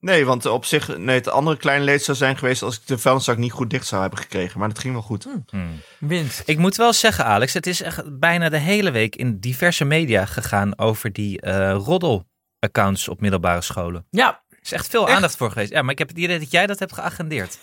nee, 0.00 0.24
want 0.26 0.46
op 0.46 0.64
zich, 0.64 0.96
nee, 0.98 1.14
het 1.16 1.28
andere 1.28 1.56
kleine 1.56 1.84
leed 1.84 2.02
zou 2.04 2.16
zijn 2.16 2.36
geweest 2.38 2.62
als 2.62 2.76
ik 2.76 2.86
de 2.86 2.98
vuilniszak 2.98 3.36
niet 3.36 3.52
goed 3.52 3.70
dicht 3.70 3.86
zou 3.86 4.00
hebben 4.00 4.18
gekregen. 4.20 4.58
Maar 4.58 4.68
dat 4.68 4.78
ging 4.78 4.92
wel 4.92 5.02
goed. 5.02 5.26
Hmm. 5.50 5.80
Winst. 5.98 6.42
Ik 6.44 6.58
moet 6.58 6.76
wel 6.76 6.92
zeggen, 6.92 7.24
Alex, 7.24 7.52
het 7.54 7.66
is 7.66 7.82
echt 7.82 8.18
bijna 8.18 8.48
de 8.48 8.58
hele 8.58 8.90
week 8.90 9.16
in 9.16 9.38
diverse 9.38 9.84
media 9.84 10.24
gegaan 10.24 10.78
over 10.78 11.12
die 11.12 11.40
eh 11.40 11.72
roddel-accounts 11.84 13.08
op 13.08 13.20
middelbare 13.20 13.60
scholen. 13.62 14.06
Ja, 14.10 14.42
Er 14.48 14.58
is 14.62 14.72
echt 14.72 14.88
veel 14.88 15.06
Echt? 15.06 15.16
aandacht 15.16 15.36
voor 15.36 15.50
geweest. 15.50 15.70
Ja, 15.70 15.82
maar 15.82 15.92
ik 15.92 15.98
heb 15.98 16.08
het 16.08 16.18
idee 16.18 16.38
dat 16.38 16.50
jij 16.50 16.66
dat 16.66 16.78
hebt 16.78 16.92
geagendeerd. 16.92 17.58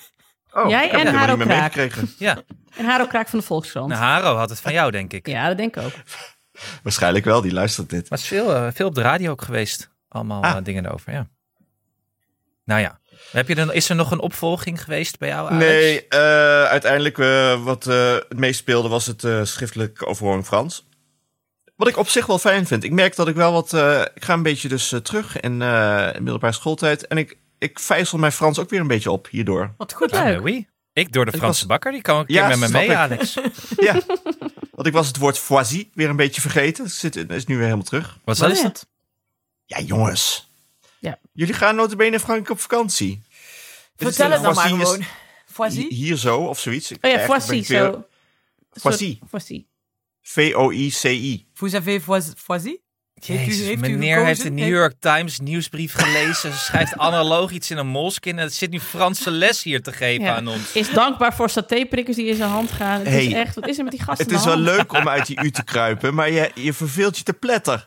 Oh, 0.52 0.70
Jij 0.70 0.92
en 0.92 1.16
Haro 1.16 1.36
niet 1.36 1.46
meer 1.46 1.58
Kraak. 1.58 1.76
meegekregen. 1.76 2.14
Ja, 2.18 2.38
En 2.78 2.86
Haro 2.86 3.06
Kraak 3.06 3.28
van 3.28 3.40
de 3.40 3.46
Volkskrant. 3.46 3.88
nou, 3.90 4.02
Haro 4.02 4.36
had 4.36 4.50
het 4.50 4.60
van 4.62 4.74
jou, 4.74 4.92
denk 4.92 5.14
ik. 5.14 5.28
Ja, 5.28 5.48
dat 5.48 5.58
denk 5.58 5.76
ik 5.76 5.84
ook. 5.84 5.92
Waarschijnlijk 6.84 7.26
wel, 7.26 7.42
die 7.42 7.54
luistert 7.54 7.90
dit. 7.90 8.10
Maar 8.10 8.20
het 8.20 8.32
is 8.32 8.34
veel, 8.38 8.56
eh, 8.56 8.68
veel 8.74 8.88
op 8.88 8.96
de 8.96 9.02
radio 9.02 9.32
ook 9.32 9.42
geweest. 9.42 9.90
Allemaal 10.08 10.44
Ah. 10.44 10.58
eh, 10.58 10.64
dingen 10.64 10.86
erover, 10.86 11.14
ja. 11.14 11.28
Nou 12.66 12.82
ja. 12.82 13.00
Heb 13.32 13.48
je 13.48 13.56
dan, 13.56 13.74
is 13.74 13.90
er 13.90 13.96
nog 13.96 14.12
een 14.12 14.20
opvolging 14.20 14.84
geweest 14.84 15.18
bij 15.20 15.30
jou, 15.30 15.50
Alex? 15.52 15.66
Nee, 15.66 16.08
eh, 16.08 16.20
uiteindelijk 16.64 17.18
eh, 17.18 17.64
wat 17.64 17.88
eh, 17.88 18.14
het 18.14 18.38
meest 18.40 18.60
speelde 18.60 18.88
was 18.90 19.06
het 19.06 19.24
eh, 19.24 19.44
schriftelijk 19.44 20.08
overhoring 20.08 20.46
Frans. 20.46 20.88
Wat 21.76 21.88
ik 21.88 21.98
op 21.98 22.08
zich 22.08 22.26
wel 22.26 22.40
fijn 22.40 22.68
vind. 22.68 22.84
Ik 22.84 22.92
merk 22.92 23.16
dat 23.16 23.28
ik 23.28 23.36
wel 23.36 23.52
wat... 23.52 23.74
eh, 23.74 24.02
ik 24.14 24.24
ga 24.24 24.34
een 24.34 24.44
beetje 24.44 24.68
dus 24.68 24.94
terug 25.04 25.40
in 25.40 25.62
eh 25.62 26.12
middelbare 26.14 26.54
schooltijd. 26.54 27.08
En 27.08 27.18
ik, 27.18 27.38
ik 27.60 27.80
vijzel 27.80 28.18
mijn 28.18 28.32
Frans 28.32 28.60
ook 28.60 28.70
weer 28.70 28.80
een 28.80 28.88
beetje 28.88 29.12
op 29.12 29.28
hierdoor. 29.30 29.74
wat 29.78 29.94
goed. 29.94 30.12
Ah, 30.12 30.24
Leuk. 30.24 30.42
oui. 30.42 30.68
Ik 30.94 31.12
door 31.12 31.26
de 31.26 31.32
Ik 31.32 31.38
Franse 31.38 31.60
was- 31.60 31.68
bakker, 31.70 31.92
die 31.92 32.02
kan 32.02 32.20
een 32.20 32.26
keer 32.26 32.36
Ja, 32.36 32.48
met 32.48 32.60
me 32.60 32.68
mee, 32.70 32.86
ik. 32.88 32.94
Alex. 32.96 33.34
ja, 33.78 33.94
want 34.72 34.88
ik 34.88 34.94
was 34.94 35.08
het 35.08 35.18
woord 35.18 35.40
foisie 35.40 35.90
weer 35.94 36.10
een 36.10 36.16
beetje 36.16 36.42
vergeten. 36.42 36.84
Het 36.84 36.94
zit, 36.94 37.16
is 37.32 37.46
nu 37.46 37.56
weer 37.56 37.64
helemaal 37.64 37.86
terug. 37.86 38.18
Wat 38.24 38.38
Wat 38.38 38.52
is 38.52 38.62
dat? 38.62 38.88
Ja, 39.66 39.80
jongens. 39.80 40.54
Ja. 41.06 41.20
Jullie 41.34 41.54
gaan 41.54 41.76
notabene 41.76 42.12
in 42.12 42.20
Frankrijk 42.20 42.50
op 42.50 42.60
vakantie. 42.60 43.22
Vertel 43.96 44.32
het 44.32 44.42
dan 44.44 44.54
maar 44.56 44.68
gewoon. 44.68 45.04
Foisie? 45.46 45.94
Hier 45.94 46.16
zo, 46.18 46.40
of 46.40 46.60
zoiets. 46.60 46.92
Oh 46.92 46.98
ja, 47.12 47.20
Foisy. 47.20 47.50
weer- 47.50 47.64
Zo. 47.64 48.06
Foisy. 48.72 49.20
Foisy. 49.30 49.66
V-O-I-C-I. 50.22 51.48
Vous 51.54 51.76
avez 51.76 52.02
fois- 52.02 52.34
Heeft 53.16 53.30
u- 53.30 53.34
Jezus, 53.44 53.66
heeft 53.66 53.78
u 53.88 53.90
meneer 53.90 54.26
heeft 54.26 54.44
de 54.44 54.50
New 54.52 54.68
York 54.68 54.94
Times 55.00 55.40
nieuwsbrief 55.40 55.94
gelezen. 55.94 56.52
Ze 56.52 56.58
schrijft 56.58 56.98
analoog 57.08 57.52
iets 57.52 57.72
in 57.72 57.78
een 57.78 57.88
molskin. 57.88 58.38
En 58.38 58.44
het 58.44 58.54
zit 58.54 58.70
nu 58.72 58.80
Franse 58.80 59.32
les 59.32 59.64
hier 59.64 59.82
te 59.82 59.92
geven 59.92 60.24
Ja. 60.26 60.36
aan 60.36 60.48
ons. 60.48 60.72
Is 60.74 60.90
dankbaar 60.92 61.36
voor 61.36 61.50
satéprikkers 61.50 62.16
die 62.18 62.26
in 62.26 62.36
zijn 62.36 62.50
hand 62.50 62.72
gaan. 62.72 63.00
Het 63.06 63.14
is 63.14 63.34
echt, 63.34 63.56
wat 63.56 63.68
is 63.68 63.78
er 63.78 63.84
met 63.84 63.94
die 63.94 64.04
gasten 64.04 64.26
Het 64.28 64.36
is 64.36 64.46
wel 64.46 64.58
leuk 64.58 64.94
om 64.94 65.08
uit 65.10 65.26
die 65.26 65.44
U 65.44 65.52
te 65.52 65.64
kruipen, 65.64 66.14
maar 66.14 66.32
je, 66.32 66.52
je 66.56 66.74
verveelt 66.74 67.18
je 67.18 67.24
te 67.24 67.34
pletter. 67.34 67.84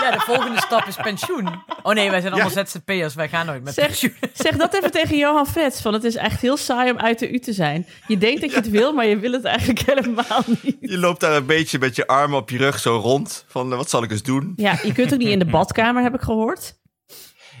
Ja, 0.00 0.10
de 0.10 0.20
volgende 0.20 0.60
stap 0.60 0.86
is 0.86 0.96
pensioen. 0.96 1.62
Oh 1.82 1.94
nee, 1.94 2.10
wij 2.10 2.20
zijn 2.20 2.34
Ja. 2.34 2.42
allemaal 2.42 2.64
ZZP'ers. 2.66 3.14
Wij 3.14 3.28
gaan 3.28 3.46
nooit 3.46 3.62
met 3.62 3.74
Zeg- 3.74 3.86
pensioen. 3.86 4.14
Zeg 4.32 4.56
dat 4.56 4.74
even 4.74 4.90
tegen 4.90 5.16
Johan 5.16 5.46
Vets. 5.46 5.80
Van 5.80 5.92
het 5.92 6.04
is 6.04 6.16
echt 6.16 6.40
heel 6.40 6.56
saai 6.56 6.90
om 6.90 6.98
uit 6.98 7.18
de 7.18 7.30
U 7.30 7.38
te 7.38 7.52
zijn. 7.52 7.86
Je 8.06 8.18
denkt 8.18 8.40
dat 8.40 8.50
je 8.50 8.56
het 8.56 8.70
wil, 8.70 8.92
maar 8.92 9.06
je 9.06 9.18
wil 9.18 9.32
het 9.32 9.44
eigenlijk 9.44 9.80
helemaal 9.86 10.42
niet. 10.46 10.76
Je 10.80 10.98
loopt 10.98 11.20
daar 11.20 11.36
een 11.36 11.46
beetje 11.46 11.78
met 11.78 11.96
je 11.96 12.06
armen 12.06 12.38
op 12.38 12.50
je 12.50 12.56
rug 12.58 12.78
zo 12.78 12.96
rond. 12.96 13.44
Van, 13.48 13.72
eh, 13.72 13.78
zal 13.90 14.02
ik 14.02 14.10
eens 14.10 14.22
doen? 14.22 14.52
Ja, 14.56 14.78
je 14.82 14.92
kunt 14.92 15.12
ook 15.12 15.18
niet 15.18 15.28
in 15.28 15.38
de 15.38 15.44
badkamer, 15.56 16.02
heb 16.02 16.14
ik 16.14 16.20
gehoord. 16.20 16.78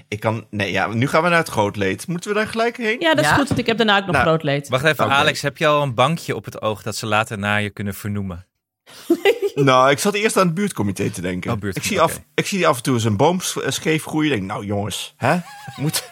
Ik 0.08 0.20
kan... 0.20 0.46
Nee, 0.50 0.72
ja, 0.72 0.86
nu 0.86 1.06
gaan 1.08 1.22
we 1.22 1.28
naar 1.28 1.38
het 1.38 1.48
grootleed. 1.48 2.06
Moeten 2.06 2.30
we 2.30 2.36
daar 2.36 2.46
gelijk 2.46 2.76
heen? 2.76 3.00
Ja, 3.00 3.14
dat 3.14 3.24
is 3.24 3.30
Ja? 3.30 3.36
goed, 3.36 3.48
want 3.48 3.60
ik 3.60 3.66
heb 3.66 3.76
daarna 3.76 3.96
ook 3.98 4.04
nog 4.06 4.12
Nou, 4.14 4.26
groot 4.26 4.42
leed. 4.42 4.68
Wacht 4.68 4.84
even. 4.84 5.10
Alex. 5.10 5.42
Heb 5.42 5.56
je 5.56 5.66
al 5.66 5.82
een 5.82 5.94
bankje 5.94 6.36
op 6.36 6.44
het 6.44 6.62
oog 6.62 6.82
dat 6.82 6.96
ze 6.96 7.06
later 7.06 7.38
naar 7.38 7.62
je 7.62 7.70
kunnen 7.70 7.94
vernoemen? 7.94 8.46
Nou, 9.54 9.90
ik 9.90 9.98
zat 9.98 10.14
eerst 10.14 10.36
aan 10.36 10.46
het 10.46 10.54
buurtcomité 10.54 11.10
te 11.10 11.20
denken. 11.20 11.52
Oh, 11.52 11.58
buurtcomité, 11.58 11.94
ik, 11.94 11.98
zie 11.98 12.00
af, 12.18 12.24
ik 12.34 12.46
zie 12.46 12.66
af 12.66 12.76
en 12.76 12.82
toe 12.82 12.94
eens 12.94 13.04
een 13.04 13.16
boom 13.16 13.40
eh, 13.40 13.70
scheef 13.70 14.04
groeien. 14.04 14.32
Ik 14.32 14.36
denk, 14.38 14.50
nou 14.50 14.64
jongens, 14.64 15.14
hè? 15.16 15.36
Moet, 15.76 16.08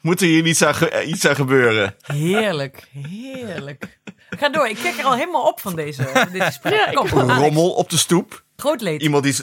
moet 0.00 0.20
er 0.20 0.26
hier 0.26 0.46
iets 0.46 0.62
aan, 0.64 0.74
ge- 0.74 0.88
eh, 0.88 1.08
iets 1.08 1.26
aan 1.26 1.34
gebeuren? 1.34 1.94
Heerlijk, 2.06 2.88
heerlijk. 2.92 4.00
Ga 4.30 4.48
door, 4.48 4.68
ik 4.68 4.76
kijk 4.82 4.98
er 4.98 5.04
al 5.04 5.14
helemaal 5.14 5.42
op 5.48 5.60
van 5.60 5.76
deze, 5.76 6.26
dit 6.32 6.42
gesprek. 6.42 6.74
Ja, 6.74 6.90
Kom, 6.92 7.08
rommel 7.30 7.70
op 7.72 7.90
de 7.90 7.98
stoep. 7.98 8.44
Groot 8.56 8.80
leed. 8.80 9.02
Iemand 9.02 9.24
die, 9.24 9.34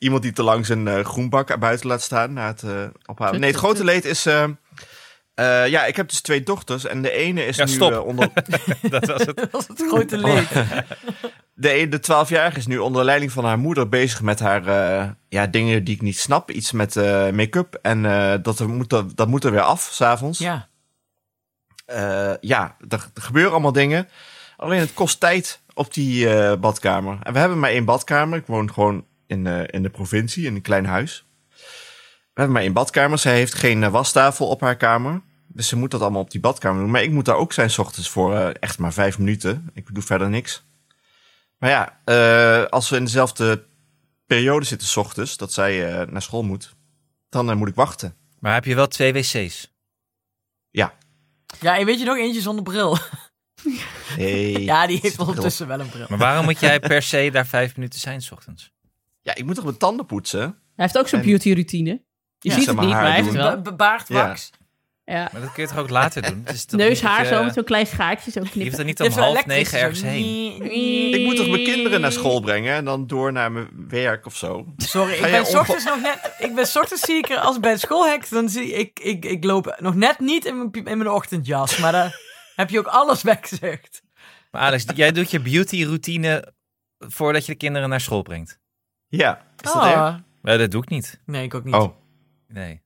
iemand 0.00 0.22
die 0.22 0.32
te 0.32 0.42
lang 0.42 0.66
zijn 0.66 0.88
eh, 0.88 1.04
groenbak 1.04 1.58
buiten 1.58 1.86
laat 1.88 2.02
staan 2.02 2.32
na 2.32 2.46
het 2.46 2.62
eh, 2.62 2.86
ophalen. 3.06 3.40
Nee, 3.40 3.50
het 3.50 3.58
grote 3.58 3.84
leed 3.84 4.04
is... 4.04 4.26
eh, 4.26 4.42
eh, 5.34 5.68
ja, 5.68 5.84
ik 5.84 5.96
heb 5.96 6.08
dus 6.08 6.20
twee 6.20 6.42
dochters 6.42 6.84
en 6.84 7.02
de 7.02 7.10
ene 7.10 7.44
is 7.44 7.56
Ja, 7.56 7.64
nu 7.64 7.70
stop. 7.72 7.98
onder... 8.06 8.28
Dat 8.90 9.06
was 9.06 9.24
het. 9.26 9.36
Dat 9.36 9.50
was 9.50 9.68
het 9.68 9.82
grote 9.88 10.18
leed. 10.18 10.48
De, 11.54 11.80
een- 11.80 11.90
de 11.90 12.00
12-jarige 12.00 12.58
is 12.58 12.66
nu 12.66 12.78
onder 12.78 13.04
leiding 13.04 13.32
van 13.32 13.44
haar 13.44 13.58
moeder 13.58 13.88
bezig 13.88 14.22
met 14.22 14.40
haar 14.40 14.66
eh, 14.66 15.08
ja, 15.28 15.46
dingen 15.46 15.84
die 15.84 15.94
ik 15.94 16.02
niet 16.02 16.18
snap. 16.18 16.50
Iets 16.50 16.72
met 16.72 16.96
eh, 16.96 17.30
make-up. 17.30 17.78
En 17.82 18.04
eh, 18.06 18.34
dat, 18.42 18.58
er 18.58 18.68
moet 18.68 18.92
er, 18.92 19.04
dat 19.14 19.28
moet 19.28 19.44
er 19.44 19.50
weer 19.50 19.60
af, 19.60 19.88
s'avonds. 19.92 20.38
Ja. 20.38 20.68
Eh, 21.86 22.32
ja, 22.40 22.76
er, 22.88 23.10
er 23.14 23.22
gebeuren 23.22 23.52
allemaal 23.52 23.72
dingen. 23.72 24.08
Alleen 24.56 24.80
het 24.80 24.94
kost 24.94 25.20
tijd 25.20 25.60
op 25.74 25.94
die 25.94 26.34
eh, 26.34 26.56
badkamer. 26.58 27.18
En 27.22 27.32
we 27.32 27.38
hebben 27.38 27.58
maar 27.58 27.70
één 27.70 27.84
badkamer. 27.84 28.38
Ik 28.38 28.46
woon 28.46 28.72
gewoon 28.72 29.04
in, 29.30 29.46
eh, 29.46 29.62
in 29.66 29.82
de 29.82 29.90
provincie, 29.90 30.46
in 30.46 30.54
een 30.54 30.62
klein 30.62 30.86
huis. 30.86 31.24
We 32.34 32.46
hebben 32.46 32.52
maar 32.52 32.62
één 32.62 32.72
badkamer. 32.72 33.18
Zij 33.18 33.34
heeft 33.34 33.54
geen 33.54 33.82
eh, 33.82 33.90
wastafel 33.90 34.48
op 34.48 34.60
haar 34.60 34.76
kamer. 34.76 35.20
Dus 35.46 35.68
ze 35.68 35.76
moet 35.76 35.90
dat 35.90 36.00
allemaal 36.00 36.22
op 36.22 36.30
die 36.30 36.40
badkamer 36.40 36.80
doen. 36.82 36.90
Maar 36.90 37.02
ik 37.02 37.10
moet 37.10 37.24
daar 37.24 37.36
ook 37.36 37.52
zijn 37.52 37.70
's 37.70 37.78
ochtends 37.78 38.08
voor 38.08 38.36
eh, 38.36 38.50
echt 38.60 38.78
maar 38.78 38.92
vijf 38.92 39.18
minuten. 39.18 39.70
Ik 39.74 39.94
doe 39.94 40.02
verder 40.02 40.28
niks. 40.28 40.62
Maar 41.58 41.70
ja, 41.70 42.00
eh, 42.04 42.66
als 42.70 42.88
we 42.88 42.96
in 42.96 43.04
dezelfde 43.04 43.64
periode 44.26 44.66
zitten 44.66 44.88
's 44.88 44.96
ochtends, 44.96 45.36
dat 45.36 45.52
zij 45.52 46.00
eh, 46.00 46.06
naar 46.06 46.22
school 46.22 46.42
moet, 46.42 46.74
dan 47.28 47.56
moet 47.58 47.68
ik 47.68 47.74
wachten. 47.74 48.14
Maar 48.38 48.54
heb 48.54 48.64
je 48.64 48.74
wel 48.74 48.88
twee 48.88 49.12
wc's? 49.12 49.72
Ja. 50.70 50.94
Ja, 51.60 51.78
en 51.78 51.86
weet 51.86 51.98
je 51.98 52.04
nog 52.04 52.16
eentje 52.16 52.40
zonder 52.40 52.64
bril? 52.64 52.98
Hey, 54.16 54.50
Ja, 54.70 54.86
die 54.86 54.98
heeft 55.02 55.14
bril. 55.14 55.26
ondertussen 55.26 55.66
wel 55.66 55.80
een 55.80 55.88
bril. 55.88 56.06
Maar 56.08 56.18
waarom 56.18 56.44
moet 56.44 56.60
jij 56.60 56.80
per 56.80 57.02
se 57.02 57.30
daar 57.32 57.46
vijf 57.46 57.76
minuten 57.76 58.00
zijn 58.00 58.22
's 58.22 58.30
ochtends? 58.30 58.72
Ja, 59.22 59.34
ik 59.34 59.44
moet 59.44 59.54
toch 59.54 59.64
mijn 59.64 59.76
tanden 59.76 60.06
poetsen? 60.06 60.40
Hij 60.40 60.52
heeft 60.74 60.98
ook 60.98 61.08
zo'n 61.08 61.18
En- 61.20 61.26
beauty 61.26 61.52
routine. 61.52 61.90
Je 62.38 62.48
Ja, 62.48 62.54
ziet 62.54 62.66
het 62.66 62.80
niet, 62.80 62.88
maar 62.88 63.02
hij 63.02 63.14
heeft 63.22 63.32
wel. 63.32 63.50
Be- 63.56 63.60
be- 63.62 63.74
baard, 63.74 64.08
Ja. 64.08 65.28
Maar 65.32 65.40
dat 65.40 65.52
kun 65.52 65.62
je 65.62 65.68
toch 65.68 65.78
ook 65.78 65.90
later 65.90 66.22
doen? 66.22 66.44
Toch 66.44 66.78
Neus, 66.78 67.00
haar 67.02 67.22
je- 67.22 67.34
zo 67.34 67.44
met 67.44 67.54
zo'n 67.54 67.64
klein 67.64 67.86
schaartje, 67.86 68.30
zo 68.30 68.38
Je 68.38 68.40
hoeft 68.40 68.52
knippen. 68.58 68.78
er 68.78 68.84
niet 68.84 68.98
Je 68.98 69.04
om 69.04 69.10
half 69.12 69.46
negen 69.46 69.70
zo. 69.78 69.84
ergens 69.84 70.02
heen. 70.02 70.62
Ik 71.14 71.24
moet 71.24 71.36
toch 71.36 71.48
mijn 71.48 71.64
kinderen 71.64 72.00
naar 72.00 72.12
school 72.12 72.40
brengen 72.40 72.74
en 72.74 72.84
dan 72.84 73.06
door 73.06 73.32
naar 73.32 73.52
mijn 73.52 73.68
werk 73.88 74.26
of 74.26 74.36
zo. 74.36 74.66
Sorry, 74.76 75.12
ik 75.14 75.20
ben 75.20 75.58
ochtends 75.58 75.84
nog 75.84 76.00
net... 76.00 76.34
Ik 76.38 76.54
ben 76.54 76.66
's 76.66 76.76
ochtends 76.76 77.02
zie 77.04 77.16
ik 77.16 77.28
er 77.28 77.38
als 77.38 77.56
ik 77.56 77.62
bij 77.62 77.70
het 77.70 77.80
schoolhek, 77.80 78.28
dan 78.30 78.48
zie 78.48 78.72
ik... 78.72 79.00
Ik, 79.00 79.24
ik 79.24 79.44
loop 79.44 79.76
nog 79.80 79.94
net 79.94 80.18
niet 80.18 80.44
in 80.44 80.56
mijn, 80.58 80.70
in 80.72 80.98
mijn 80.98 81.10
ochtendjas, 81.10 81.76
maar 81.78 81.92
daar 81.92 82.20
heb 82.56 82.70
je 82.70 82.78
ook 82.78 82.86
alles 82.86 83.22
weggezegd. 83.22 84.02
Maar 84.50 84.62
Alex, 84.62 84.84
jij 84.94 85.12
doet 85.12 85.30
je 85.30 85.40
beauty 85.40 85.84
routine 85.84 86.52
voordat 86.98 87.46
je 87.46 87.52
de 87.52 87.58
kinderen 87.58 87.88
naar 87.88 88.00
school 88.00 88.22
brengt. 88.22 88.58
Ja, 89.10 89.40
is 89.60 89.72
dat 89.72 89.84
erg? 89.84 90.20
Maar 90.42 90.58
dat 90.58 90.70
doe 90.70 90.82
ik 90.82 90.88
niet. 90.88 91.20
Nee, 91.26 91.44
ik 91.44 91.54
ook 91.54 91.64
niet. 91.64 91.74
Oh, 91.74 91.94
Nee. 92.48 92.82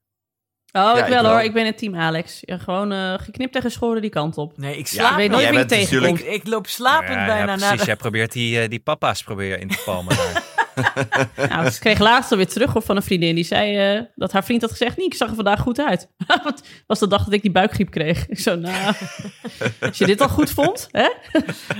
Oh, 0.71 0.81
Ja, 0.81 0.91
ik 0.97 1.03
ik 1.03 1.07
wel 1.13 1.21
wel. 1.21 1.31
hoor. 1.31 1.41
Ik 1.41 1.53
ben 1.53 1.65
het 1.65 1.77
team 1.77 1.95
Alex. 1.95 2.37
Ja, 2.41 2.57
gewoon 2.57 2.91
eh, 2.91 3.13
geknipt 3.17 3.55
en 3.55 3.61
geschoren 3.61 4.01
die 4.01 4.09
kant 4.09 4.37
op. 4.37 4.57
Nee, 4.57 4.77
ik 4.77 4.87
Ja, 4.87 4.93
slaap 4.93 5.11
ik 5.11 5.17
weet 5.17 5.29
nooit 5.29 5.41
jij 5.43 5.51
wie 5.53 5.65
tegenkomt. 5.65 6.19
Ik, 6.19 6.25
ik 6.25 6.47
loop 6.47 6.67
slapend 6.67 7.13
Ja, 7.13 7.19
ja, 7.19 7.25
bijna 7.25 7.45
precies. 7.45 7.61
naar 7.67 7.77
de... 7.77 7.83
Jij 7.85 7.95
probeert 7.95 8.31
die, 8.31 8.59
eh, 8.61 8.69
die 8.69 8.79
papa's 8.79 9.23
probeer 9.23 9.47
je 9.47 9.57
in 9.59 9.67
te 9.67 9.81
palmen. 9.85 10.15
nou, 11.49 11.69
ze 11.69 11.79
kreeg 11.79 11.99
laatst 11.99 12.31
alweer 12.31 12.47
terug 12.47 12.75
of 12.75 12.85
van 12.85 12.95
een 12.95 13.03
vriendin. 13.03 13.35
Die 13.35 13.43
zei 13.43 13.95
eh, 13.95 14.01
dat 14.15 14.31
haar 14.31 14.43
vriend 14.43 14.61
had 14.61 14.71
gezegd... 14.71 14.97
Nee, 14.97 15.05
ik 15.05 15.13
zag 15.13 15.29
er 15.29 15.35
vandaag 15.35 15.59
goed 15.59 15.79
uit. 15.79 16.09
Het 16.43 16.63
was 16.87 16.99
de 16.99 17.07
dag 17.07 17.23
dat 17.23 17.33
ik 17.33 17.41
die 17.41 17.51
buikgriep 17.51 17.89
kreeg. 17.89 18.27
Ik 18.27 18.39
zo, 18.39 18.55
nou... 18.55 18.93
als 19.79 19.97
je 19.97 20.05
dit 20.05 20.21
al 20.21 20.29
goed 20.29 20.51
vond, 20.51 20.87
hè? 20.91 21.09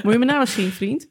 moet 0.04 0.14
je 0.14 0.20
me 0.20 0.26
nou 0.26 0.40
eens 0.40 0.54
zien, 0.54 0.72
vriend. 0.72 1.08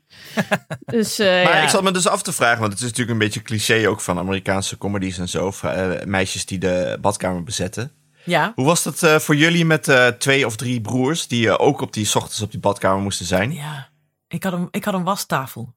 Dus, 0.85 1.18
eh, 1.18 1.27
Maar 1.27 1.57
ja. 1.57 1.62
ik 1.62 1.68
zat 1.68 1.83
me 1.83 1.90
dus 1.90 2.07
af 2.07 2.23
te 2.23 2.33
vragen, 2.33 2.61
want 2.61 2.73
het 2.73 2.81
is 2.81 2.87
natuurlijk 2.88 3.12
een 3.12 3.25
beetje 3.25 3.42
cliché 3.42 3.88
ook 3.88 4.01
van 4.01 4.18
Amerikaanse 4.18 4.79
comedies 4.79 5.18
en 5.18 5.29
zo. 5.29 5.53
eh, 5.62 5.90
meisjes 6.05 6.47
die 6.47 6.59
de 6.59 6.99
badkamer 7.01 7.42
bezetten. 7.42 7.92
Ja. 8.25 8.53
Hoe 8.55 8.64
was 8.64 8.83
dat 8.83 9.03
eh, 9.03 9.18
voor 9.18 9.37
jullie 9.37 9.64
met 9.64 9.88
eh, 9.88 10.07
twee 10.07 10.47
of 10.47 10.57
drie 10.57 10.81
broers 10.81 11.27
die 11.27 11.59
ook 11.59 11.81
op 11.81 11.92
die 11.92 12.14
ochtends 12.14 12.42
op 12.42 12.51
die 12.51 12.61
badkamer 12.61 13.03
moesten 13.03 13.27
zijn? 13.27 13.53
Ja. 13.53 13.92
Ik 14.29 14.42
had 14.42 14.53
een, 14.53 14.68
ik 14.70 14.85
had 14.85 14.94
een 14.94 15.05
wastafel. 15.05 15.73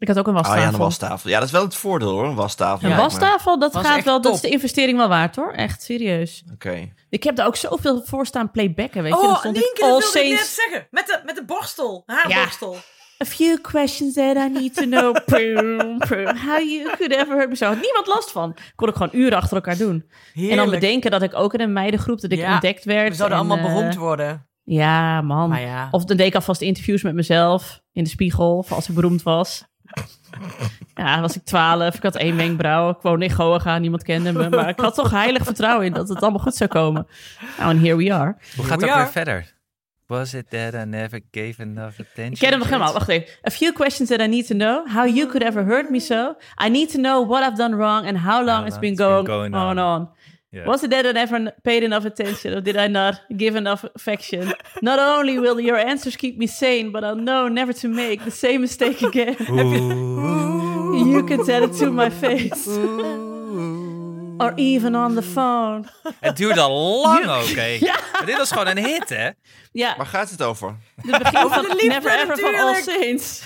Ik 0.00 0.08
had 0.08 0.18
ook 0.18 0.26
een 0.26 0.34
Ah 0.36 0.40
wastafel. 0.40 0.62
ja, 0.62 0.72
een 0.72 0.78
wastafel. 0.78 1.30
Ja, 1.30 1.38
dat 1.38 1.46
is 1.46 1.52
wel 1.52 1.62
het 1.62 1.74
voordeel 1.74 2.10
hoor, 2.10 2.24
een 2.24 2.34
wastafel. 2.34 2.84
Een 2.88 2.94
Ja, 2.94 3.00
wastafel, 3.00 3.58
dat 3.58 3.72
Was 3.72 3.86
gaat 3.86 4.04
wel, 4.04 4.20
dat 4.20 4.34
is 4.34 4.40
de 4.40 4.48
investering 4.48 4.98
wel 4.98 5.08
waard 5.08 5.36
hoor. 5.36 5.52
Echt 5.52 5.82
serieus. 5.82 6.44
Oké. 6.52 6.92
Ik 7.08 7.22
heb 7.22 7.36
daar 7.36 7.46
ook 7.46 7.56
zoveel 7.56 8.02
voor 8.04 8.26
staan 8.26 8.50
playbacken, 8.50 9.02
weet 9.02 9.12
je. 9.12 9.18
Oh, 9.18 9.38
stond 9.38 9.56
ik 9.56 9.62
All 9.62 9.88
dat 9.90 10.12
wilde 10.12 10.18
ik 10.18 10.28
net 10.28 10.38
Saints. 10.38 10.54
zeggen. 10.54 10.86
Met 10.90 11.06
de, 11.06 11.20
met 11.24 11.34
de 11.36 11.44
borstel. 11.44 12.02
Haarborstel. 12.06 12.76
A 13.22 13.26
few 13.26 13.60
questions 13.60 14.14
that 14.14 14.36
I 14.36 14.48
need 14.52 14.74
to 14.74 14.84
know. 14.84 15.16
Prum, 15.26 15.98
prum. 15.98 16.36
How 16.36 16.58
you 16.70 16.90
could 16.96 17.12
ever 17.12 17.36
hurt 17.36 17.48
me 17.48 17.54
so. 17.56 17.66
Had 17.66 17.80
niemand 17.80 18.06
last 18.06 18.30
van. 18.30 18.56
Kon 18.76 18.88
ik 18.88 18.94
gewoon 18.94 19.20
uren 19.20 19.38
achter 19.38 19.56
elkaar 19.56 19.76
doen. 19.76 20.04
Heerlijk. 20.32 20.50
En 20.52 20.56
dan 20.56 20.70
bedenken 20.80 21.10
dat 21.10 21.22
ik 21.22 21.34
ook 21.34 21.54
in 21.54 21.60
een 21.60 21.72
meidengroep 21.72 22.20
dat 22.20 22.32
ik 22.32 22.38
Ja, 22.38 22.52
ontdekt 22.52 22.84
werd. 22.84 23.08
We 23.08 23.14
zouden 23.14 23.38
En, 23.38 23.44
allemaal 23.44 23.66
eh, 23.66 23.74
beroemd 23.74 23.96
worden. 23.96 24.46
Ja, 24.64 25.20
man. 25.20 25.60
Ja. 25.60 25.88
Of 25.90 26.04
dan 26.04 26.16
deed 26.16 26.26
ik 26.26 26.34
alvast 26.34 26.60
interviews 26.60 27.02
met 27.02 27.14
mezelf 27.14 27.80
in 27.92 28.04
de 28.04 28.10
spiegel, 28.10 28.62
voor 28.62 28.76
als 28.76 28.88
ik 28.88 28.94
beroemd 28.94 29.22
was. 29.22 29.64
Ja, 30.94 31.20
was 31.20 31.36
ik 31.36 31.44
twaalf, 31.44 31.94
ik 31.94 32.02
had 32.02 32.16
één 32.16 32.36
wenkbrauw, 32.36 32.90
ik 32.90 33.00
woonde 33.00 33.24
in 33.24 33.30
Goa, 33.30 33.78
niemand 33.78 34.02
kende 34.02 34.32
me. 34.32 34.48
Maar 34.48 34.68
ik 34.68 34.80
had 34.80 34.94
toch 34.94 35.10
heilig 35.10 35.44
vertrouwen 35.44 35.86
in 35.86 35.92
dat 35.92 36.08
het 36.08 36.22
allemaal 36.22 36.40
goed 36.40 36.54
zou 36.54 36.70
komen. 36.70 37.06
Nou, 37.58 37.70
en 37.70 37.78
here 37.78 37.96
we 37.96 38.14
are. 38.14 38.36
Hoe 38.56 38.64
gaat 38.64 38.82
are. 38.82 38.96
weer 38.96 39.08
verder? 39.08 39.58
Was 40.06 40.34
it 40.34 40.50
that 40.50 40.74
I 40.74 40.84
never 40.84 41.20
gave 41.30 41.62
enough 41.62 42.00
attention? 42.00 42.32
Ik 42.32 42.38
ken 42.38 42.50
hem 42.50 42.58
nog 42.58 42.68
helemaal. 42.68 42.92
Wacht 42.92 43.08
even. 43.08 43.28
A 43.46 43.50
few 43.50 43.72
questions 43.72 44.08
that 44.08 44.20
I 44.20 44.26
need 44.26 44.46
to 44.46 44.54
know. 44.54 44.86
How 44.88 45.06
you 45.06 45.26
could 45.26 45.42
ever 45.42 45.64
hurt 45.64 45.90
me 45.90 46.00
so. 46.00 46.34
I 46.64 46.68
need 46.68 46.90
to 46.90 46.98
know 46.98 47.28
what 47.28 47.42
I've 47.48 47.56
done 47.56 47.76
wrong 47.76 48.06
and 48.06 48.16
how 48.18 48.44
long 48.44 48.66
it's 48.66 48.78
been 48.78 48.96
going, 48.96 49.54
on. 49.54 49.78
on. 49.78 50.10
Ja. 50.52 50.64
Was 50.64 50.82
it 50.82 50.90
that 50.90 51.04
I 51.04 51.12
never 51.12 51.54
paid 51.62 51.82
enough 51.82 52.04
attention 52.04 52.54
or 52.54 52.60
did 52.62 52.76
I 52.76 52.88
not 52.88 53.22
give 53.36 53.56
enough 53.56 53.84
affection? 53.94 54.54
Not 54.80 54.98
only 54.98 55.38
will 55.38 55.60
your 55.60 55.78
answers 55.86 56.16
keep 56.16 56.36
me 56.38 56.46
sane, 56.46 56.90
but 56.90 57.02
I'll 57.02 57.14
know 57.22 57.48
never 57.48 57.72
to 57.74 57.88
make 57.88 58.24
the 58.24 58.30
same 58.30 58.58
mistake 58.60 59.00
again. 59.02 59.36
You 60.90 61.24
can 61.24 61.44
tell 61.44 61.62
it 61.62 61.78
to 61.78 61.90
my 61.92 62.10
face. 62.10 62.66
Or 64.38 64.52
even 64.56 64.94
on 64.94 65.14
the 65.14 65.22
phone. 65.22 65.84
Het 66.20 66.36
duurde 66.36 66.60
al 66.60 67.02
lang 67.02 67.26
ook. 67.26 67.54
Maar 68.12 68.26
dit 68.26 68.36
was 68.36 68.50
gewoon 68.50 68.66
een 68.66 68.84
hit, 68.84 69.08
hè? 69.08 69.28
Ja, 69.72 69.94
Waar 69.96 70.06
gaat 70.06 70.30
het 70.30 70.42
over? 70.42 70.76
het 70.96 71.22
begin 71.22 71.48
van 71.48 71.62
de 71.62 71.68
liefde 71.68 71.88
Never 71.88 72.12
Ever 72.20 72.38
van 72.38 72.54
All 72.54 72.72
natuurlijk. 72.72 73.02
Saints. 73.02 73.44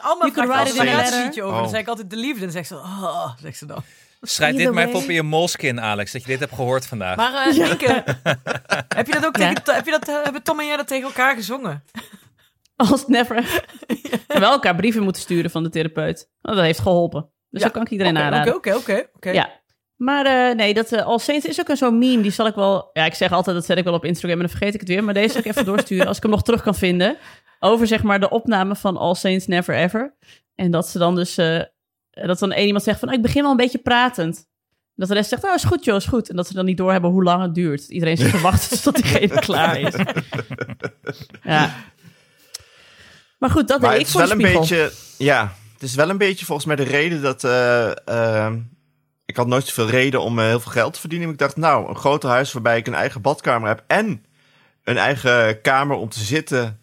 Allemaal 0.00 0.28
You 0.28 0.46
vraagt 0.46 0.62
write 0.72 0.76
it 0.76 0.88
in 0.88 0.94
a 0.94 0.96
letter. 0.96 1.20
sheetje 1.22 1.42
over. 1.42 1.54
Oh. 1.54 1.60
Dan 1.62 1.70
zeg 1.70 1.80
ik 1.80 1.88
altijd 1.88 2.10
de 2.10 2.16
liefde. 2.16 2.44
En 2.44 2.50
zegt 2.50 2.68
ze, 2.68 2.74
oh, 2.74 3.30
zegt 3.40 3.58
ze 3.58 3.66
dan. 3.66 3.82
Schrijf 4.24 4.56
dit 4.56 4.72
maar 4.72 4.86
even 4.86 4.98
op 4.98 5.04
in 5.08 5.14
je 5.14 5.22
molskin, 5.22 5.80
Alex, 5.80 6.12
dat 6.12 6.20
je 6.22 6.26
dit 6.28 6.40
hebt 6.40 6.54
gehoord 6.54 6.86
vandaag. 6.86 7.16
Maar 7.16 7.32
uh, 7.32 7.62
heb 8.96 9.06
je 9.06 9.12
dat 9.12 9.26
ook 9.26 9.36
Ja. 9.36 9.52
tegen, 9.52 9.74
heb 9.74 9.84
je 9.84 9.90
dat, 9.90 10.08
eh, 10.08 10.22
hebben 10.22 10.42
Tom 10.42 10.60
en 10.60 10.66
jij 10.66 10.76
dat 10.76 10.86
tegen 10.88 11.04
elkaar 11.06 11.34
gezongen? 11.34 11.84
Als 12.76 13.06
Never 13.06 13.36
Ever. 13.36 13.64
We 14.26 14.32
hebben 14.32 14.48
elkaar 14.48 14.74
brieven 14.74 15.02
moeten 15.02 15.22
sturen 15.22 15.50
van 15.50 15.62
de 15.62 15.68
therapeut. 15.68 16.30
Nou, 16.40 16.56
dat 16.56 16.64
heeft 16.64 16.78
geholpen. 16.80 17.20
Dus 17.50 17.60
Ja. 17.60 17.66
dat 17.66 17.72
kan 17.72 17.82
ik 17.82 17.90
iedereen 17.90 18.18
aanraden. 18.18 18.54
Oké, 18.54 18.74
oké, 18.74 18.92
oké. 18.92 19.06
oké. 19.14 19.30
Ja. 19.30 19.62
Maar 19.96 20.26
eh, 20.26 20.56
nee, 20.56 20.74
dat 20.74 20.92
All 20.92 21.18
Saints 21.18 21.46
is 21.46 21.60
ook 21.60 21.68
een 21.68 21.76
zo'n 21.76 21.98
meme. 21.98 22.22
Die 22.22 22.30
zal 22.30 22.46
ik 22.46 22.54
wel... 22.54 22.90
Ja, 22.92 23.04
ik 23.04 23.14
zeg 23.14 23.32
altijd, 23.32 23.56
dat 23.56 23.64
zet 23.64 23.78
ik 23.78 23.84
wel 23.84 23.94
op 23.94 24.04
Instagram 24.04 24.40
en 24.40 24.46
dan 24.46 24.56
vergeet 24.56 24.74
ik 24.74 24.80
het 24.80 24.88
weer. 24.88 25.04
Maar 25.04 25.14
deze 25.14 25.28
zal 25.28 25.40
ik 25.40 25.46
even 25.46 25.64
doorsturen 25.64 26.06
als 26.06 26.16
ik 26.16 26.22
hem 26.22 26.32
nog 26.32 26.42
terug 26.42 26.62
kan 26.62 26.74
vinden. 26.74 27.16
Over 27.60 27.86
zeg 27.86 28.02
maar 28.02 28.20
de 28.20 28.30
opname 28.30 28.76
van 28.76 28.96
All 28.96 29.14
Saints 29.14 29.46
Never 29.46 29.74
Ever. 29.74 30.16
En 30.54 30.70
dat 30.70 30.88
ze 30.88 30.98
dan 30.98 31.14
dus... 31.14 31.36
eh, 31.36 31.60
dat 32.14 32.38
dan 32.38 32.52
één 32.52 32.66
iemand 32.66 32.84
zegt 32.84 32.98
van, 32.98 33.08
oh, 33.08 33.14
ik 33.14 33.22
begin 33.22 33.42
wel 33.42 33.50
een 33.50 33.56
beetje 33.56 33.78
pratend. 33.78 34.46
Dat 34.94 35.08
de 35.08 35.14
rest 35.14 35.28
zegt, 35.28 35.44
oh, 35.44 35.54
is 35.54 35.64
goed 35.64 35.84
joh, 35.84 35.96
is 35.96 36.04
goed. 36.04 36.30
En 36.30 36.36
dat 36.36 36.46
ze 36.46 36.54
dan 36.54 36.64
niet 36.64 36.76
doorhebben 36.76 37.10
hoe 37.10 37.22
lang 37.22 37.42
het 37.42 37.54
duurt. 37.54 37.88
Iedereen 37.88 38.16
zit 38.16 38.30
te 38.30 38.40
wachten 38.40 38.82
tot 38.82 38.94
diegene 38.94 39.40
klaar 39.46 39.80
is. 39.80 39.94
Ja. 41.42 41.74
Maar 43.38 43.50
goed, 43.50 43.68
dat 43.68 43.80
Maar 43.80 43.90
deed 43.90 44.00
ik 44.00 44.06
is 44.06 44.12
voor 44.12 44.20
wel 44.20 44.38
de 44.38 44.44
een 44.44 44.52
beetje. 44.52 44.92
Ja, 45.18 45.54
het 45.72 45.82
is 45.82 45.94
wel 45.94 46.10
een 46.10 46.18
beetje 46.18 46.44
volgens 46.44 46.66
mij 46.66 46.76
de 46.76 46.82
reden 46.82 47.22
dat. 47.22 47.44
eh, 47.44 47.90
eh, 47.90 48.52
ik 49.26 49.36
had 49.36 49.46
nooit 49.46 49.66
zoveel 49.66 49.88
reden 49.88 50.22
om 50.22 50.38
eh, 50.38 50.44
heel 50.44 50.60
veel 50.60 50.72
geld 50.72 50.92
te 50.94 51.00
verdienen. 51.00 51.26
Maar 51.26 51.36
ik 51.36 51.42
dacht, 51.42 51.56
nou, 51.56 51.88
een 51.88 51.96
groter 51.96 52.28
huis 52.30 52.52
waarbij 52.52 52.78
ik 52.78 52.86
een 52.86 52.94
eigen 52.94 53.20
badkamer 53.20 53.68
heb. 53.68 53.84
En 53.86 54.24
een 54.84 54.96
eigen 54.96 55.60
kamer 55.60 55.96
om 55.96 56.08
te 56.08 56.20
zitten. 56.20 56.80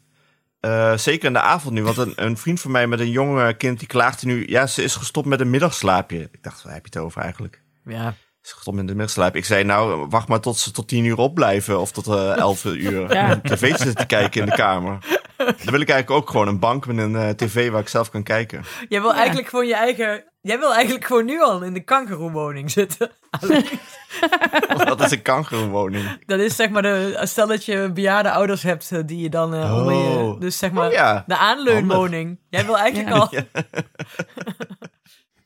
Eh, 0.62 0.98
zeker 0.98 1.28
in 1.28 1.34
de 1.34 1.40
avond 1.40 1.74
nu. 1.74 1.84
Want 1.84 1.98
een, 1.98 2.14
een 2.16 2.38
vriend 2.38 2.62
van 2.62 2.72
mij 2.72 2.88
met 2.88 3.00
een 3.00 3.10
jong 3.10 3.58
kind 3.58 3.80
die 3.80 3.88
klaagde 3.88 4.26
nu. 4.26 4.48
Ja, 4.48 4.68
ze 4.68 4.84
is 4.84 4.96
gestopt 4.96 5.28
met 5.28 5.40
een 5.40 5.50
middagslaapje. 5.50 6.30
Ik 6.32 6.44
dacht, 6.44 6.64
waar 6.64 6.74
heb 6.74 6.86
je 6.86 6.92
het 6.94 7.06
over 7.06 7.22
eigenlijk? 7.22 7.62
Ja. 7.86 8.14
Ze 8.42 8.48
is 8.48 8.52
gestopt 8.52 8.78
met 8.78 8.90
een 8.90 8.96
middagslaap. 8.96 9.36
Ik 9.36 9.46
zei, 9.46 9.64
nou, 9.64 10.08
wacht 10.10 10.28
maar 10.28 10.40
tot 10.40 10.58
ze 10.58 10.72
tot 10.72 10.88
tien 10.88 11.06
uur 11.06 11.18
opblijven. 11.18 11.80
Of 11.80 11.92
tot 11.92 12.08
eh 12.08 12.38
elf 12.38 12.66
uur. 12.66 13.14
Ja. 13.14 13.32
Om 13.34 13.42
tv 13.42 13.68
zitten 13.68 13.96
te 13.96 14.06
kijken 14.06 14.42
in 14.42 14.50
de 14.50 14.56
kamer. 14.56 14.98
Dan 15.38 15.72
wil 15.72 15.82
ik 15.82 15.90
eigenlijk 15.90 16.12
ook 16.12 16.30
gewoon 16.30 16.48
een 16.48 16.60
bank 16.60 16.88
met 16.88 16.98
een 16.98 17.16
eh, 17.16 17.30
tv 17.30 17.70
waar 17.70 17.82
ik 17.82 17.88
zelf 17.88 18.10
kan 18.10 18.24
kijken. 18.24 18.64
Jij 18.90 19.02
wil 19.02 19.14
eigenlijk 19.14 19.48
gewoon 19.48 19.68
je 19.68 19.76
eigen... 19.76 20.31
Jij 20.42 20.60
wil 20.60 20.74
eigenlijk 20.74 21.06
gewoon 21.06 21.26
nu 21.26 21.42
al 21.42 21.62
in 21.62 21.74
de 21.74 21.84
kangeroewoning 21.84 22.72
zitten. 22.72 23.12
Dat 24.86 25.02
is 25.02 25.12
een 25.12 25.22
kangeroewoning. 25.22 26.26
Dat 26.26 26.40
is 26.40 26.56
zeg 26.56 26.70
maar 26.70 26.82
de... 26.82 27.20
Stel 27.24 27.48
dat 27.48 27.66
je 27.66 27.92
bejaarde 27.94 28.32
ouders 28.32 28.64
hebt 28.64 28.92
eh, 28.92 29.00
die 29.06 29.20
je 29.20 29.30
dan 29.30 29.54
eh, 29.54 29.78
onder 29.78 29.94
je... 29.94 30.00
Oh. 30.00 30.40
Dus 30.40 30.58
zeg 30.58 30.72
maar 30.72 30.88
Oh 30.88 30.94
ja. 30.94 31.24
de 31.28 31.38
aanleunwoning. 31.38 32.40
Jij 32.50 32.66
wil 32.66 32.78
eigenlijk 32.78 33.16
Ja. 33.16 33.20
al... 33.20 33.30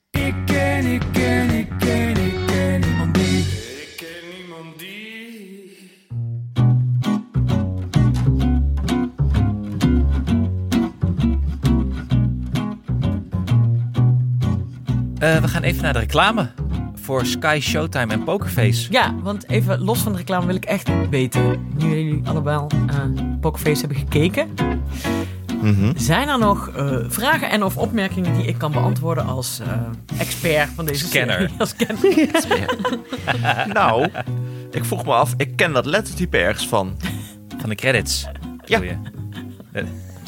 Ik 0.10 0.36
ken, 0.46 0.86
ik 0.86 1.02
ken, 1.14 1.50
ik 1.50 1.70
ken, 1.80 2.18
ik 2.18 2.48
ken 2.48 2.84
Eh, 15.26 15.42
we 15.42 15.48
gaan 15.48 15.64
even 15.64 15.84
naar 15.84 15.94
de 15.94 16.00
reclame 16.00 16.50
voor 16.96 17.26
Sky, 17.26 17.60
Showtime 17.62 18.14
en 18.14 18.24
Pokerface. 18.24 18.92
Ja, 18.92 19.16
want 19.22 19.50
even 19.50 19.80
los 19.80 20.00
van 20.00 20.12
de 20.12 20.18
reclame 20.18 20.46
wil 20.46 20.56
ik 20.56 20.66
echt 20.66 20.90
weten. 21.10 21.68
Nu 21.78 21.88
jullie 21.88 22.22
allemaal 22.28 22.72
uh, 22.90 23.40
Pokerface 23.40 23.80
hebben 23.80 23.98
gekeken. 23.98 24.50
Mhm. 25.62 25.92
Zijn 25.96 26.28
er 26.28 26.40
nog 26.40 26.70
eh, 26.70 26.98
vragen 27.08 27.50
en 27.50 27.64
of 27.64 27.78
opmerkingen 27.78 28.34
die 28.34 28.46
ik 28.46 28.58
kan 28.58 28.72
beantwoorden 28.72 29.26
als 29.26 29.60
eh, 29.60 30.20
expert 30.20 30.70
van 30.76 30.86
deze 30.86 31.08
Scanner. 31.08 31.36
serie? 31.40 31.56
Als 31.60 31.70
scanner. 31.70 33.00
Nou, 33.74 34.08
ik 34.72 34.86
vroeg 34.86 35.06
me 35.06 35.14
af, 35.14 35.34
ik 35.38 35.56
ken 35.56 35.74
dat 35.74 35.86
lettertype 35.86 36.38
ergens 36.38 36.68
van. 36.68 36.98
Van 37.58 37.70
de 37.70 37.76
credits. 37.76 38.28
Ja. 38.66 38.82
je? 38.82 38.96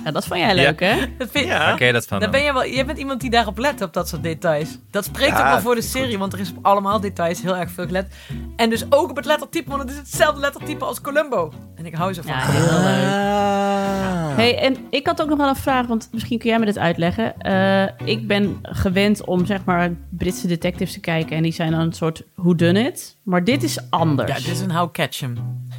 Ja, 0.04 0.12
dat 0.12 0.26
vond 0.26 0.40
jij 0.40 0.56
leuk, 0.56 0.80
hè? 0.80 0.96
Dat 1.18 1.30
vind, 1.32 1.46
Ja. 1.46 1.76
Je 1.80 1.92
dat 1.92 2.06
van? 2.06 2.20
Dan 2.20 2.32
ben 2.32 2.44
je 2.44 2.54
wel, 2.54 2.68
jij 2.68 2.86
bent 2.86 2.98
iemand 2.98 3.22
die 3.22 3.30
daarop 3.30 3.58
let, 3.58 3.82
op 3.82 3.94
dat 3.94 4.08
soort 4.08 4.24
details. 4.24 4.78
Dat 4.92 5.06
spreekt 5.06 5.32
Ja, 5.38 5.44
ook 5.46 5.52
wel 5.52 5.62
voor 5.62 5.76
de 5.76 5.82
serie, 5.82 6.18
want 6.18 6.34
er 6.34 6.40
is 6.40 6.50
op 6.50 6.58
allemaal 6.66 7.00
details 7.00 7.42
heel 7.42 7.58
erg 7.58 7.72
veel 7.72 7.86
gelet. 7.86 8.16
En 8.56 8.70
dus 8.70 8.86
ook 8.90 9.10
op 9.10 9.16
het 9.16 9.26
lettertype, 9.26 9.70
want 9.70 9.82
het 9.82 9.92
is 9.92 9.98
hetzelfde 9.98 10.40
lettertype 10.40 10.86
als 10.86 11.02
Columbo. 11.02 11.52
En 11.76 11.86
ik 11.86 11.96
hou 11.96 12.14
zo 12.14 12.22
van. 12.22 12.32
Ja, 12.32 12.46
heel 12.46 12.80
leuk. 12.80 13.14
Ah. 13.14 14.36
Hey, 14.36 14.58
en 14.60 14.78
ik 14.90 15.08
had 15.08 15.22
ook 15.22 15.30
nog 15.30 15.38
wel 15.38 15.48
een 15.48 15.56
vraag, 15.56 15.88
want 15.88 16.10
misschien 16.12 16.40
kun 16.40 16.50
jij 16.50 16.60
me 16.60 16.66
dit 16.66 16.78
uitleggen. 16.78 17.40
Eh, 17.42 18.08
ik 18.08 18.28
ben 18.28 18.60
gewend 18.62 19.26
om 19.26 19.46
zeg 19.46 19.66
maar 19.66 19.92
Britse 20.10 20.48
detectives 20.48 20.94
te 20.94 21.00
kijken 21.00 21.38
en 21.38 21.44
die 21.44 21.52
zijn 21.52 21.72
dan 21.72 21.80
een 21.80 21.94
soort 21.94 22.24
whodunit. 22.36 23.17
Maar 23.28 23.44
dit 23.44 23.64
is 23.64 23.90
anders. 23.90 24.32
Ja, 24.32 24.36
dit 24.36 24.48
is 24.48 24.60
een 24.60 24.72
How 24.72 24.92
Catch 24.92 25.22
'em. 25.22 25.36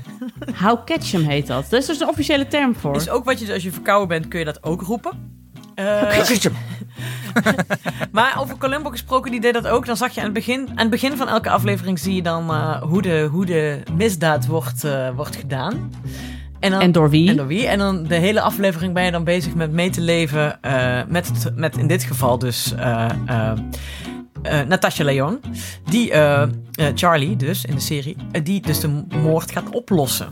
How 0.64 0.84
Catchem 0.84 1.22
heet 1.22 1.46
dat. 1.46 1.66
Dat 1.70 1.80
is 1.80 1.86
dus 1.86 2.00
een 2.00 2.08
officiële 2.08 2.46
term 2.46 2.74
voor. 2.74 2.96
Is 2.96 3.08
ook 3.08 3.24
wat 3.24 3.40
je, 3.40 3.52
als 3.52 3.62
je 3.62 3.72
verkouden 3.72 4.08
bent, 4.08 4.28
kun 4.28 4.38
je 4.38 4.44
dat 4.44 4.62
ook 4.62 4.82
roepen. 4.82 5.36
Eh, 5.74 6.02
maar 8.12 8.36
over 8.40 8.56
Columbo 8.58 8.90
gesproken, 8.90 9.30
die 9.30 9.40
deed 9.40 9.54
dat 9.54 9.66
ook. 9.66 9.86
Dan 9.86 9.96
zag 9.96 10.12
je 10.12 10.20
aan 10.20 10.26
het 10.26 10.34
begin, 10.34 10.68
aan 10.68 10.76
het 10.76 10.90
begin 10.90 11.16
van 11.16 11.28
elke 11.28 11.50
aflevering 11.50 11.98
zie 11.98 12.14
je 12.14 12.22
dan 12.22 12.50
eh, 12.50 12.82
hoe, 12.82 13.02
de, 13.02 13.28
hoe 13.30 13.46
de 13.46 13.82
misdaad 13.92 14.46
wordt, 14.46 14.84
eh, 14.84 15.10
wordt 15.14 15.36
gedaan. 15.36 15.92
En, 16.60 16.70
dan, 16.70 16.80
En 16.80 16.92
door 16.92 17.10
wie? 17.10 17.28
En 17.28 17.36
door 17.36 17.46
wie? 17.46 17.66
En 17.66 17.78
dan 17.78 18.02
de 18.02 18.14
hele 18.14 18.40
aflevering 18.40 18.94
ben 18.94 19.04
je 19.04 19.10
dan 19.10 19.24
bezig 19.24 19.54
met 19.54 19.72
mee 19.72 19.90
te 19.90 20.00
leven 20.00 20.58
met, 21.08 21.52
met 21.54 21.76
in 21.76 21.86
dit 21.86 22.04
geval 22.04 22.38
dus 22.38 22.74
eh 24.42 24.60
Natasha 24.60 25.04
Leon. 25.04 25.40
Die, 25.84 26.10
eh, 26.12 26.42
eh, 26.42 26.48
Charlie 26.94 27.36
dus, 27.36 27.64
in 27.64 27.74
de 27.74 27.80
serie, 27.80 28.16
die 28.42 28.60
dus 28.60 28.80
de 28.80 29.02
moord 29.22 29.50
gaat 29.52 29.70
oplossen. 29.70 30.28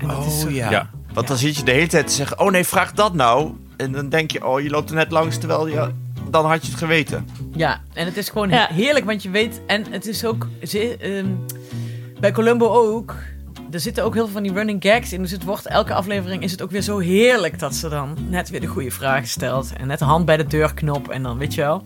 En 0.00 0.08
dat 0.08 0.24
is 0.26 0.40
zo- 0.40 0.46
Oh 0.46 0.52
ja. 0.54 0.70
Ja. 0.70 0.90
Want 1.12 1.28
dan 1.28 1.36
zit 1.36 1.56
je 1.56 1.62
de 1.64 1.70
hele 1.72 1.86
tijd 1.86 2.06
te 2.06 2.12
zeggen, 2.12 2.38
oh 2.40 2.50
nee, 2.50 2.64
vraag 2.64 2.92
dat 2.92 3.14
nou. 3.14 3.50
En 3.76 3.92
dan 3.92 4.08
denk 4.08 4.30
je, 4.30 4.46
oh, 4.46 4.60
je 4.60 4.70
loopt 4.70 4.90
er 4.90 4.96
net 4.96 5.10
langs 5.10 5.38
terwijl 5.38 5.66
je 5.68 5.88
dan 6.30 6.44
had 6.46 6.62
je 6.64 6.70
het 6.70 6.78
geweten. 6.80 7.28
Ja, 7.56 7.80
en 7.94 8.04
het 8.06 8.16
is 8.16 8.28
gewoon 8.28 8.48
Ja. 8.48 8.68
heerlijk, 8.72 9.04
want 9.06 9.22
je 9.22 9.30
weet... 9.30 9.60
En 9.66 9.84
het 9.90 10.06
is 10.06 10.24
ook... 10.24 10.46
ze- 10.62 10.96
ehm, 10.96 11.26
bij 12.20 12.32
Columbo 12.32 12.66
ook... 12.68 13.14
Er 13.70 13.80
zitten 13.80 14.04
ook 14.04 14.14
heel 14.14 14.24
veel 14.24 14.32
van 14.32 14.42
die 14.42 14.52
running 14.52 14.84
gags 14.84 15.12
in. 15.12 15.22
Dus 15.22 15.30
het 15.30 15.44
wordt 15.44 15.66
elke 15.66 15.94
aflevering 15.94 16.42
is 16.42 16.50
het 16.50 16.62
ook 16.62 16.70
weer 16.70 16.82
zo 16.82 16.98
heerlijk 16.98 17.58
dat 17.58 17.74
ze 17.74 17.88
dan 17.88 18.16
net 18.28 18.50
weer 18.50 18.60
de 18.60 18.66
goede 18.66 18.90
vraag 18.90 19.26
stelt. 19.26 19.72
En 19.76 19.86
net 19.86 19.98
de 19.98 20.04
hand 20.04 20.24
bij 20.24 20.36
de 20.36 20.46
deurknop 20.46 21.08
en 21.08 21.22
dan 21.22 21.38
weet 21.38 21.54
je 21.54 21.60
wel. 21.60 21.82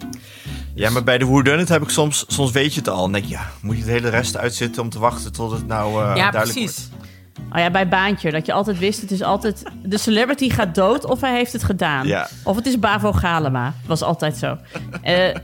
Ja, 0.74 0.90
maar 0.90 1.04
bij 1.04 1.18
de 1.18 1.26
Whodunit 1.26 1.68
heb 1.68 1.82
ik 1.82 1.88
soms, 1.88 2.24
soms 2.28 2.50
weet 2.50 2.74
je 2.74 2.80
het 2.80 2.88
al. 2.88 3.04
En 3.04 3.12
denk 3.12 3.24
je, 3.24 3.30
ja, 3.30 3.50
moet 3.60 3.76
je 3.76 3.82
het 3.82 3.90
hele 3.90 4.08
rest 4.08 4.36
uitzitten 4.36 4.82
om 4.82 4.88
te 4.88 4.98
wachten 4.98 5.32
tot 5.32 5.50
het 5.50 5.66
nou 5.66 5.88
eh, 5.88 6.16
ja, 6.16 6.30
duidelijk 6.30 6.52
precies. 6.52 6.88
wordt. 6.90 7.10
Oh 7.52 7.58
ja, 7.58 7.70
bij 7.70 7.88
Baantje, 7.88 8.30
dat 8.30 8.46
je 8.46 8.52
altijd 8.52 8.78
wist, 8.78 9.00
het 9.00 9.10
is 9.10 9.22
altijd... 9.22 9.62
De 9.82 9.98
celebrity 9.98 10.50
gaat 10.50 10.74
dood 10.74 11.04
of 11.04 11.20
hij 11.20 11.34
heeft 11.34 11.52
het 11.52 11.64
gedaan. 11.64 12.06
Ja. 12.06 12.28
Of 12.44 12.56
het 12.56 12.66
is 12.66 12.78
Bavo 12.78 13.12
Galema. 13.12 13.74
was 13.86 14.02
altijd 14.02 14.36
zo. 14.36 14.58
Eh, 15.02 15.34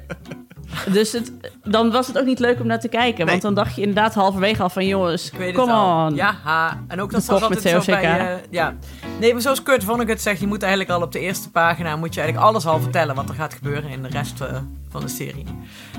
dus 0.93 1.13
het, 1.13 1.33
dan 1.65 1.91
was 1.91 2.07
het 2.07 2.19
ook 2.19 2.25
niet 2.25 2.39
leuk 2.39 2.61
om 2.61 2.67
naar 2.67 2.81
te 2.81 2.89
kijken. 2.89 3.27
Want 3.27 3.43
dan 3.43 3.55
dacht 3.55 3.75
je 3.75 3.81
inderdaad 3.81 4.15
halverwege 4.15 4.63
al 4.63 4.71
van... 4.71 4.87
jongens, 4.87 5.31
Ik 5.31 5.39
weet 5.39 5.55
come 5.55 5.73
al. 5.73 6.07
on. 6.07 6.15
Ja, 6.15 6.35
ha. 6.45 6.79
en 6.89 7.01
ook 7.01 7.11
dat 7.11 7.27
kop 7.27 7.43
altijd 7.43 7.65
met 7.75 7.85
zo 7.85 7.93
bij... 7.93 8.03
eh, 8.33 8.37
ja. 8.51 8.75
Nee, 9.21 9.33
maar 9.33 9.43
zoals 9.43 9.63
Kurt 9.63 9.85
Vonnegut 9.85 10.21
zegt, 10.21 10.41
je 10.41 10.47
moet 10.47 10.63
eigenlijk 10.63 10.93
al 10.93 11.03
op 11.03 11.13
de 11.13 11.21
eerste 11.21 11.51
pagina... 11.51 11.97
moet 11.97 12.15
je 12.15 12.21
eigenlijk 12.21 12.51
alles 12.51 12.67
al 12.67 12.81
vertellen 12.81 13.15
wat 13.15 13.29
er 13.29 13.35
gaat 13.35 13.55
gebeuren 13.55 13.91
in 13.91 14.03
de 14.03 14.09
rest 14.09 14.41
eh, 14.41 14.57
van 14.89 15.01
de 15.01 15.09
serie. 15.09 15.45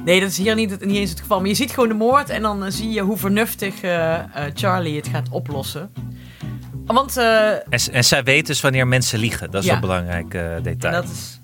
Nee, 0.05 0.19
dat 0.19 0.29
is 0.29 0.37
hier 0.37 0.55
niet, 0.55 0.85
niet 0.85 0.97
eens 0.97 1.09
het 1.09 1.19
geval. 1.19 1.39
Maar 1.39 1.47
je 1.49 1.53
ziet 1.55 1.71
gewoon 1.71 1.89
de 1.89 1.95
moord 1.95 2.29
en 2.29 2.41
dan 2.41 2.65
eh, 2.65 2.71
zie 2.71 2.89
je 2.89 3.01
hoe 3.01 3.17
vernuftig 3.17 3.73
Charlie 4.53 4.95
het 4.95 5.07
gaat 5.07 5.29
oplossen. 5.31 5.91
Want 6.85 7.17
eh, 7.17 7.49
En, 7.51 7.79
en 7.91 8.03
zij 8.03 8.23
weet 8.23 8.47
dus 8.47 8.61
wanneer 8.61 8.87
mensen 8.87 9.19
liegen. 9.19 9.51
Dat 9.51 9.61
is 9.63 9.67
Ja. 9.69 9.75
een 9.75 9.81
belangrijk 9.81 10.33
eh, 10.33 10.43
detail. 10.63 10.93
dat 10.93 11.03
is... 11.11 11.38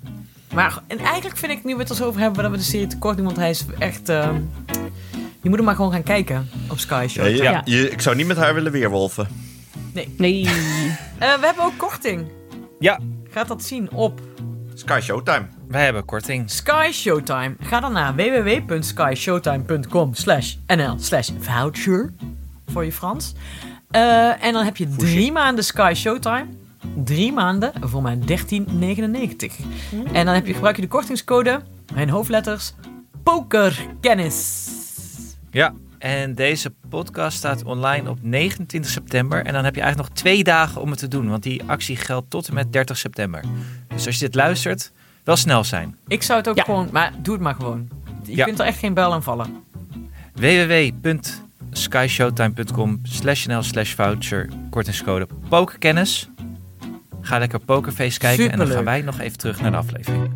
Maar 0.53 0.79
en 0.87 0.97
eigenlijk 0.99 1.37
vind 1.37 1.51
ik, 1.51 1.63
nu 1.63 1.73
we 1.73 1.79
het 1.79 1.89
er 1.89 1.95
zo 1.95 2.05
over 2.05 2.21
hebben, 2.21 2.41
dat 2.43 2.51
we 2.51 2.57
de 2.57 2.63
serie 2.63 2.87
tekort 2.87 3.17
doen. 3.17 3.25
Want 3.25 3.37
hij 3.37 3.49
is 3.49 3.65
echt... 3.79 4.09
eh, 4.09 4.29
je 5.41 5.49
moet 5.49 5.55
hem 5.57 5.65
maar 5.65 5.75
gewoon 5.75 5.91
gaan 5.91 6.03
kijken 6.03 6.49
op 6.69 6.79
Sky 6.79 7.05
Show. 7.09 7.25
Ja, 7.25 7.31
je- 7.31 7.43
Ja. 7.43 7.61
je- 7.65 7.89
ik 7.91 8.01
zou 8.01 8.15
niet 8.15 8.27
met 8.27 8.37
haar 8.37 8.53
willen 8.53 8.71
weerwolven. 8.71 9.27
Nee. 10.17 10.45
Eh, 10.45 11.33
we 11.39 11.45
hebben 11.45 11.63
ook 11.63 11.77
korting. 11.77 12.27
Ja, 12.79 12.99
Gaat 13.31 13.47
dat 13.47 13.63
zien 13.63 13.91
op 13.91 14.21
Sky 14.73 14.99
Showtime. 15.03 15.45
wij 15.67 15.83
hebben 15.83 16.05
korting. 16.05 16.49
Sky 16.51 16.89
Showtime. 16.93 17.55
Ga 17.59 17.79
dan 17.79 17.91
naar 17.93 18.15
www.skyshowtime.com 18.15 20.13
slash 20.13 20.55
nl 20.67 20.95
slash 20.99 21.29
voucher 21.39 22.13
voor 22.71 22.85
je 22.85 22.91
Frans. 22.91 23.33
Eh, 23.91 24.43
en 24.43 24.53
dan 24.53 24.63
heb 24.65 24.77
je 24.77 24.87
drie 24.89 25.31
maanden 25.31 25.63
Sky 25.63 25.93
Showtime. 25.95 26.45
Drie 27.03 27.33
maanden 27.33 27.71
voor 27.81 28.01
maar 28.01 28.17
13,99. 28.17 28.23
En 30.13 30.25
dan 30.25 30.33
heb 30.35 30.45
je, 30.47 30.53
gebruik 30.53 30.75
je 30.75 30.81
de 30.81 30.87
kortingscode, 30.87 31.61
mijn 31.93 32.09
hoofdletters, 32.09 32.73
pokerkennis. 33.23 34.67
Ja, 35.51 35.73
en 35.97 36.35
deze 36.35 36.73
podcast 36.89 37.37
staat 37.37 37.63
online 37.63 38.09
op 38.09 38.17
29 38.21 38.91
september. 38.91 39.45
En 39.45 39.53
dan 39.53 39.63
heb 39.63 39.75
je 39.75 39.81
eigenlijk 39.81 40.09
nog 40.09 40.19
twee 40.21 40.43
dagen 40.43 40.81
om 40.81 40.89
het 40.89 40.99
te 40.99 41.07
doen. 41.07 41.29
Want 41.29 41.43
die 41.43 41.63
actie 41.65 41.95
geldt 41.95 42.29
tot 42.29 42.47
en 42.47 42.53
met 42.53 42.73
30 42.73 42.97
september. 42.97 43.43
Dus 43.87 44.05
als 44.05 44.19
je 44.19 44.25
dit 44.25 44.35
luistert, 44.35 44.91
wel 45.23 45.35
snel 45.35 45.63
zijn. 45.63 45.95
Ik 46.07 46.23
zou 46.23 46.39
het 46.39 46.49
ook 46.49 46.55
Ja. 46.55 46.63
gewoon, 46.63 46.89
maar 46.91 47.13
doe 47.21 47.33
het 47.33 47.43
maar 47.43 47.55
gewoon. 47.55 47.87
Je 48.23 48.35
Ja. 48.35 48.45
kunt 48.45 48.59
er 48.59 48.65
echt 48.65 48.77
geen 48.79 48.93
bel 48.93 49.13
aan 49.13 49.23
vallen. 49.23 49.63
www.skyshowtime.com 50.33 52.99
slash 53.03 53.45
nl 53.45 53.63
slash 53.63 53.93
voucher 53.93 54.49
kortingscode 54.69 55.27
pokerkennis. 55.49 56.29
Ga 57.25 57.37
lekker 57.37 57.59
Pokerface 57.59 58.19
kijken 58.19 58.51
en 58.51 58.57
dan 58.57 58.67
gaan 58.67 58.83
wij 58.83 59.01
nog 59.01 59.19
even 59.19 59.37
terug 59.37 59.61
naar 59.61 59.71
de 59.71 59.77
aflevering. 59.77 60.33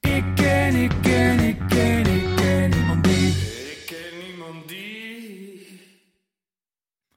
Ik 0.00 0.24
ken, 0.34 0.74
ik 0.74 0.92
ken, 1.02 1.38
ik 1.38 1.58
ken, 1.68 2.06
ik 2.06 2.36
ken 2.36 2.70
niemand 2.70 3.04
die. 3.04 3.28
Ik 3.28 3.82
ken 3.86 4.28
niemand 4.28 4.68
die. 4.68 5.80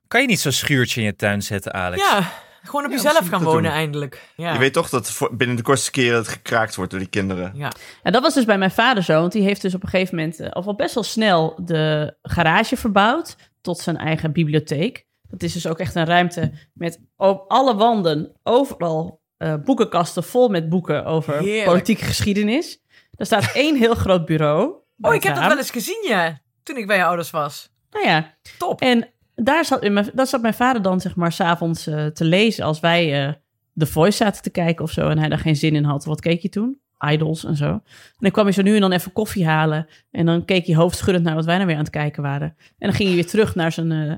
Kan 0.07 0.21
je 0.21 0.27
niet 0.27 0.39
zo'n 0.39 0.51
schuurtje 0.51 0.99
in 0.99 1.05
je 1.05 1.15
tuin 1.15 1.41
zetten, 1.41 1.73
Alex? 1.73 2.09
Ja, 2.09 2.31
gewoon 2.65 2.85
op 2.85 2.91
Ja, 2.91 2.95
jezelf 2.97 3.27
gaan 3.27 3.43
wonen 3.43 3.63
doen. 3.63 3.71
eindelijk. 3.71 4.21
Ja. 4.35 4.53
Je 4.53 4.59
weet 4.59 4.73
toch 4.73 4.89
dat 4.89 5.11
voor- 5.11 5.35
binnen 5.35 5.55
de 5.55 5.61
kortste 5.61 5.91
keren 5.91 6.17
het 6.17 6.27
gekraakt 6.27 6.75
wordt 6.75 6.91
door 6.91 6.99
die 6.99 7.09
kinderen. 7.09 7.51
ja. 7.55 7.71
En 8.03 8.11
dat 8.11 8.21
was 8.21 8.33
dus 8.33 8.45
bij 8.45 8.57
mijn 8.57 8.71
vader 8.71 9.03
zo. 9.03 9.19
Want 9.19 9.31
die 9.31 9.43
heeft 9.43 9.61
dus 9.61 9.75
op 9.75 9.83
een 9.83 9.89
gegeven 9.89 10.15
moment, 10.15 10.39
eh, 10.39 10.49
of 10.53 10.65
al 10.67 10.75
best 10.75 10.93
wel 10.93 11.03
snel, 11.03 11.59
de 11.63 12.15
garage 12.21 12.77
verbouwd 12.77 13.35
tot 13.61 13.79
zijn 13.79 13.97
eigen 13.97 14.31
bibliotheek. 14.31 15.05
Dat 15.29 15.43
is 15.43 15.53
dus 15.53 15.67
ook 15.67 15.79
echt 15.79 15.95
een 15.95 16.05
ruimte 16.05 16.51
met 16.73 16.99
op 17.15 17.43
alle 17.51 17.75
wanden 17.75 18.31
overal 18.43 19.23
eh, 19.37 19.53
boekenkasten 19.63 20.23
vol 20.23 20.49
met 20.49 20.69
boeken 20.69 21.05
over 21.05 21.37
Heerlijk. 21.37 21.65
politieke 21.65 22.03
geschiedenis. 22.05 22.81
Er 23.15 23.25
staat 23.25 23.51
één 23.63 23.75
heel 23.77 23.95
groot 23.95 24.25
bureau. 24.25 24.73
Oh, 25.01 25.13
ik 25.13 25.23
heb 25.23 25.35
dat 25.35 25.47
wel 25.47 25.57
eens 25.57 25.71
gezien, 25.71 26.05
ja. 26.07 26.39
Toen 26.63 26.77
ik 26.77 26.87
bij 26.87 26.97
je 26.97 27.03
ouders 27.05 27.29
was. 27.31 27.73
Nou 27.91 28.05
ja, 28.07 28.35
Top. 28.57 28.81
en 28.81 29.09
daar 29.35 29.65
zat, 29.65 29.89
mijn- 29.89 30.09
daar 30.13 30.27
zat 30.27 30.41
mijn 30.41 30.53
vader 30.53 30.81
dan 30.81 31.01
zeg 31.01 31.15
maar 31.15 31.31
s'avonds 31.31 31.87
avonds 31.89 32.13
te 32.17 32.25
lezen 32.25 32.65
als 32.65 32.79
wij 32.79 33.25
eh 33.27 33.33
The 33.77 33.85
Voice 33.85 34.17
zaten 34.17 34.41
te 34.41 34.49
kijken 34.49 34.83
of 34.83 34.91
zo. 34.91 35.09
En 35.09 35.17
hij 35.17 35.29
daar 35.29 35.39
geen 35.39 35.55
zin 35.55 35.75
in 35.75 35.83
had. 35.83 36.05
Wat 36.05 36.21
keek 36.21 36.41
je 36.41 36.49
toen? 36.49 36.79
Idols 37.11 37.43
en 37.45 37.55
zo. 37.55 37.65
En 37.69 37.81
dan 38.19 38.31
kwam 38.31 38.45
hij 38.45 38.53
zo 38.53 38.61
nu 38.61 38.75
en 38.75 38.81
dan 38.81 38.91
even 38.91 39.11
koffie 39.13 39.45
halen. 39.47 39.87
En 40.11 40.25
dan 40.25 40.45
keek 40.45 40.65
hij 40.65 40.75
hoofdschuddend 40.75 41.25
naar 41.25 41.35
wat 41.35 41.45
wij 41.45 41.55
nou 41.55 41.67
weer 41.67 41.75
aan 41.75 41.81
het 41.83 41.91
kijken 41.91 42.23
waren. 42.23 42.47
En 42.57 42.87
dan 42.87 42.93
ging 42.93 43.07
hij 43.07 43.17
weer 43.17 43.27
terug 43.27 43.55
naar 43.55 43.71
zijn, 43.71 43.91
eh 43.91 44.13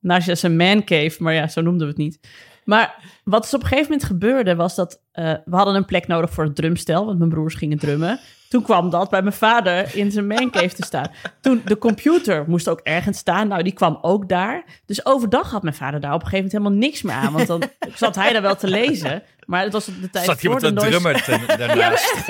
naar 0.00 0.22
zijn- 0.22 0.56
man 0.56 0.84
cave. 0.84 1.16
Maar 1.22 1.34
ja, 1.34 1.48
zo 1.48 1.60
noemden 1.60 1.82
we 1.86 1.92
het 1.92 1.96
niet. 2.02 2.18
Maar 2.64 2.94
wat 3.24 3.42
dus 3.42 3.54
op 3.54 3.60
een 3.62 3.66
gegeven 3.68 3.90
moment 3.90 4.08
gebeurde 4.08 4.54
was 4.54 4.74
dat... 4.74 5.02
we 5.12 5.40
hadden 5.50 5.74
een 5.74 5.84
plek 5.84 6.06
nodig 6.06 6.30
voor 6.30 6.44
het 6.44 6.56
drumstel, 6.56 7.06
want 7.06 7.18
mijn 7.18 7.30
broers 7.30 7.54
gingen 7.54 7.78
drummen. 7.78 8.18
Toen 8.54 8.62
kwam 8.62 8.90
dat 8.90 9.10
bij 9.10 9.22
mijn 9.22 9.34
vader 9.34 9.96
in 9.96 10.10
zijn 10.10 10.26
mancave 10.26 10.74
te 10.74 10.82
staan. 10.82 11.10
Toen 11.40 11.62
de 11.64 11.78
computer 11.78 12.44
moest 12.46 12.68
ook 12.68 12.80
ergens 12.80 13.18
staan. 13.18 13.48
Nou, 13.48 13.62
die 13.62 13.72
kwam 13.72 13.98
ook 14.02 14.28
daar. 14.28 14.64
Dus 14.86 15.06
overdag 15.06 15.50
had 15.50 15.62
mijn 15.62 15.74
vader 15.74 16.00
daar 16.00 16.14
op 16.14 16.22
een 16.22 16.28
gegeven 16.28 16.44
moment 16.44 16.52
helemaal 16.52 16.88
niks 16.88 17.02
meer 17.02 17.14
aan. 17.14 17.32
Want 17.32 17.46
dan 17.46 17.62
zat 17.94 18.14
hij 18.14 18.32
daar 18.32 18.42
wel 18.42 18.56
te 18.56 18.68
lezen. 18.68 19.22
Maar 19.46 19.62
het 19.62 19.72
was 19.72 19.88
op 19.88 19.94
de 20.00 20.10
tijd 20.10 20.24
Zat 20.24 20.34
voor 20.34 20.42
iemand 20.42 20.60
de 20.60 20.66
een 20.66 20.74
noise... 20.74 21.22
drummer 21.22 21.56
daarnaast? 21.66 22.28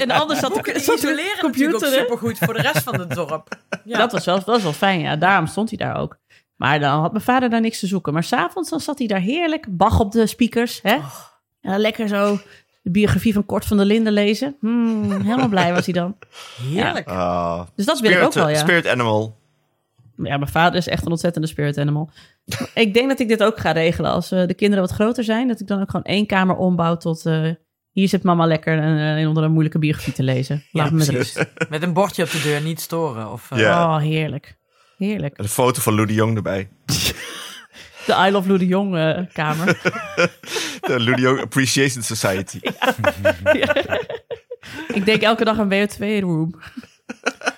En 0.00 0.10
anders 0.10 0.40
zat 0.40 0.54
de, 0.54 0.80
zat 0.80 0.96
isoleren 0.96 1.38
computer... 1.40 1.88
supergoed 1.88 2.38
voor 2.38 2.54
de 2.54 2.62
rest 2.62 2.82
van 2.82 3.00
het 3.00 3.10
dorp. 3.10 3.48
Ja. 3.84 3.98
Dat, 4.02 4.12
was 4.12 4.24
wel, 4.24 4.36
dat 4.36 4.46
was 4.46 4.62
wel 4.62 4.72
fijn, 4.72 5.00
ja. 5.00 5.16
Daarom 5.16 5.46
stond 5.46 5.68
hij 5.68 5.78
daar 5.78 5.96
ook. 5.96 6.18
Maar 6.56 6.80
dan 6.80 7.00
had 7.00 7.12
mijn 7.12 7.24
vader 7.24 7.50
daar 7.50 7.60
niks 7.60 7.78
te 7.80 7.86
zoeken. 7.86 8.12
Maar 8.12 8.24
s'avonds 8.24 8.70
dan 8.70 8.80
zat 8.80 8.98
hij 8.98 9.06
daar 9.06 9.20
heerlijk. 9.20 9.66
Bach 9.76 10.00
op 10.00 10.12
de 10.12 10.26
speakers, 10.26 10.80
hè? 10.82 10.98
Ja, 11.60 11.78
lekker 11.78 12.08
zo 12.08 12.38
de 12.82 12.90
biografie 12.90 13.32
van 13.32 13.46
Kort 13.46 13.64
van 13.64 13.76
der 13.76 13.86
Linden 13.86 14.12
lezen. 14.12 14.56
Hmm, 14.60 15.10
helemaal 15.10 15.48
blij 15.48 15.72
was 15.72 15.84
hij 15.84 15.94
dan. 15.94 16.16
Heerlijk. 16.62 17.08
Ah, 17.08 17.60
Dus 17.74 17.86
dat 17.86 18.00
wil 18.00 18.10
ik 18.10 18.22
ook 18.22 18.32
wel, 18.32 18.48
ja. 18.48 18.58
Spirit 18.58 18.86
Animal. 18.86 19.38
Ja, 20.16 20.36
mijn 20.36 20.50
vader 20.50 20.78
is 20.78 20.88
echt 20.88 21.04
een 21.04 21.10
ontzettende 21.10 21.48
spirit 21.48 21.78
animal. 21.78 22.10
ik 22.74 22.94
denk 22.94 23.08
dat 23.08 23.20
ik 23.20 23.28
dit 23.28 23.42
ook 23.42 23.58
ga 23.60 23.72
regelen. 23.72 24.10
Als 24.10 24.32
eh, 24.32 24.46
de 24.46 24.54
kinderen 24.54 24.84
wat 24.84 24.94
groter 24.94 25.24
zijn, 25.24 25.48
dat 25.48 25.60
ik 25.60 25.66
dan 25.66 25.80
ook 25.80 25.90
gewoon 25.90 26.06
één 26.06 26.26
kamer 26.26 26.56
ombouw 26.56 26.96
tot... 26.96 27.26
eh, 27.26 27.48
hier 27.90 28.08
zit 28.08 28.22
mama 28.22 28.46
lekker 28.46 28.78
en, 28.78 29.26
onder 29.28 29.42
een 29.44 29.50
moeilijke 29.52 29.78
biografie 29.78 30.12
te 30.12 30.22
lezen. 30.22 30.64
Laat 30.72 30.86
Ja, 30.86 30.92
me 30.92 30.98
met 30.98 31.08
rust. 31.08 31.46
Met 31.68 31.82
een 31.82 31.92
bordje 31.92 32.22
op 32.22 32.30
de 32.30 32.40
deur, 32.42 32.60
niet 32.60 32.80
storen. 32.80 33.32
Of, 33.32 33.50
eh, 33.50 33.58
Ja. 33.58 33.84
Oh, 33.96 34.00
heerlijk. 34.02 34.56
Heerlijk. 34.96 35.36
En 35.36 35.44
een 35.44 35.50
foto 35.50 35.80
van 35.80 35.94
Lou 35.94 36.06
de 36.06 36.14
Jong 36.14 36.36
erbij. 36.36 36.68
De 38.10 38.26
I 38.26 38.30
Love 38.30 38.46
Lou 38.48 38.58
de 38.58 38.66
Jong 38.66 38.96
eh, 38.96 39.18
kamer. 39.32 39.66
De 40.86 41.00
Lou 41.00 41.14
de 41.16 41.22
Jong 41.22 41.40
Appreciation 41.40 42.02
Society. 42.02 42.60
ik 44.98 45.04
denk 45.04 45.22
elke 45.22 45.44
dag 45.44 45.58
een 45.58 45.70
WO2-room. 45.88 46.60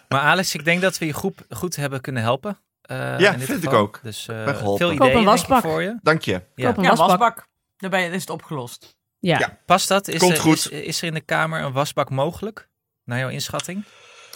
Maar 0.09 0.21
Alex, 0.21 0.55
ik 0.55 0.65
denk 0.65 0.81
dat 0.81 0.99
we 0.99 1.07
je 1.07 1.13
groep 1.13 1.39
goed 1.51 1.77
hebben 1.77 2.01
kunnen 2.01 2.23
helpen. 2.23 2.59
eh, 2.83 3.19
Ja, 3.19 3.33
in 3.33 3.39
dit 3.39 3.49
vind 3.49 3.65
ik 3.65 3.73
ook. 3.73 4.01
Dus 4.03 4.29
eh, 4.29 4.45
Ben 4.45 4.55
geholpen. 4.57 4.87
veel 4.87 4.97
Koop 4.97 5.01
een 5.01 5.07
ideeën 5.07 5.21
ik, 5.21 5.27
wasbak. 5.29 5.63
voor 5.63 5.83
je. 5.83 5.99
Dank 6.03 6.23
je. 6.23 6.43
Ja. 6.55 6.67
Koop 6.67 6.77
een 6.77 6.83
ja, 6.83 6.89
wasbak. 6.89 7.09
wasbak. 7.09 7.49
Daarbij 7.77 8.09
is 8.11 8.21
het 8.21 8.31
opgelost. 8.31 8.97
Ja. 9.19 9.39
Ja. 9.39 9.59
Past 9.67 9.89
dat? 9.89 10.09
Is, 10.09 10.19
Komt 10.21 10.33
er, 10.33 10.41
goed. 10.41 10.57
Is, 10.57 10.67
is 10.69 11.01
er 11.01 11.07
in 11.07 11.15
de 11.15 11.21
kamer 11.21 11.61
een 11.63 11.73
wasbak 11.73 12.11
mogelijk? 12.11 12.69
Naar 13.05 13.19
jouw 13.19 13.29
inschatting? 13.29 13.85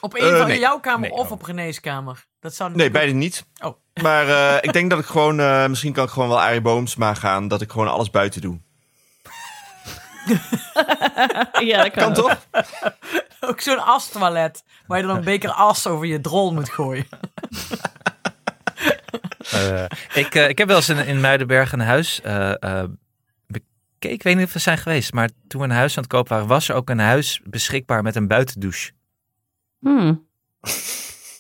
Op 0.01 0.15
een 0.15 0.37
van 0.37 0.47
nee. 0.47 0.59
jouw 0.59 0.81
kamer 0.81 1.01
Nee, 1.09 1.19
of 1.19 1.27
oh. 1.27 1.33
op 1.33 1.43
René's 1.43 1.81
kamer. 1.81 2.25
Dat 2.41 2.55
zou 2.55 2.75
Nee, 2.75 2.91
beide 2.91 3.13
niet. 3.13 3.47
Oh. 3.63 3.77
Maar 4.03 4.29
eh, 4.29 4.57
ik 4.61 4.73
denk 4.73 4.91
dat 4.91 4.99
ik 4.99 5.05
gewoon... 5.07 5.41
eh, 5.41 5.67
misschien 5.67 5.93
kan 5.93 6.05
ik 6.05 6.11
gewoon 6.11 6.29
wel 6.29 6.41
Arie 6.41 6.61
Boomsma 6.61 7.15
gaan. 7.15 7.49
Dat 7.49 7.61
ik 7.61 7.71
gewoon 7.71 7.89
alles 7.89 8.11
buiten 8.11 8.41
doe. 8.41 8.59
ja, 11.71 11.83
dat 11.83 11.91
kan, 11.91 12.15
toch? 12.15 12.47
ook, 13.49 13.61
zo'n 13.61 13.85
astoilet. 13.85 14.65
Waar 14.87 14.99
je 14.99 15.07
dan 15.07 15.17
een 15.17 15.25
beker 15.25 15.51
as 15.51 15.87
over 15.87 16.07
je 16.07 16.21
drol 16.21 16.53
moet 16.53 16.71
gooien. 16.71 17.07
Eh, 19.53 19.85
ik, 20.15 20.35
ik 20.35 20.59
heb 20.59 20.69
wel 20.69 20.77
eens 20.77 20.89
in, 20.89 21.07
in 21.07 21.21
Muidenberg 21.21 21.73
een 21.73 21.81
huis 21.81 22.21
eh, 22.21 22.63
eh, 22.63 22.89
bekeken. 23.47 24.11
Ik 24.11 24.23
weet 24.23 24.37
niet 24.37 24.47
of 24.47 24.53
we 24.53 24.59
zijn 24.59 24.79
geweest, 24.79 25.13
maar 25.13 25.31
toen 25.49 25.61
we 25.61 25.67
een 25.67 25.73
huis 25.73 25.97
aan 25.97 26.03
het 26.03 26.13
kopen 26.13 26.33
waren, 26.33 26.49
was 26.49 26.69
er 26.69 26.75
ook 26.75 26.91
een 26.91 26.99
huis 26.99 27.41
beschikbaar 27.45 28.03
met 28.03 28.17
een 28.17 28.29
buitendouche. 28.29 28.93
Hmm. 29.79 30.29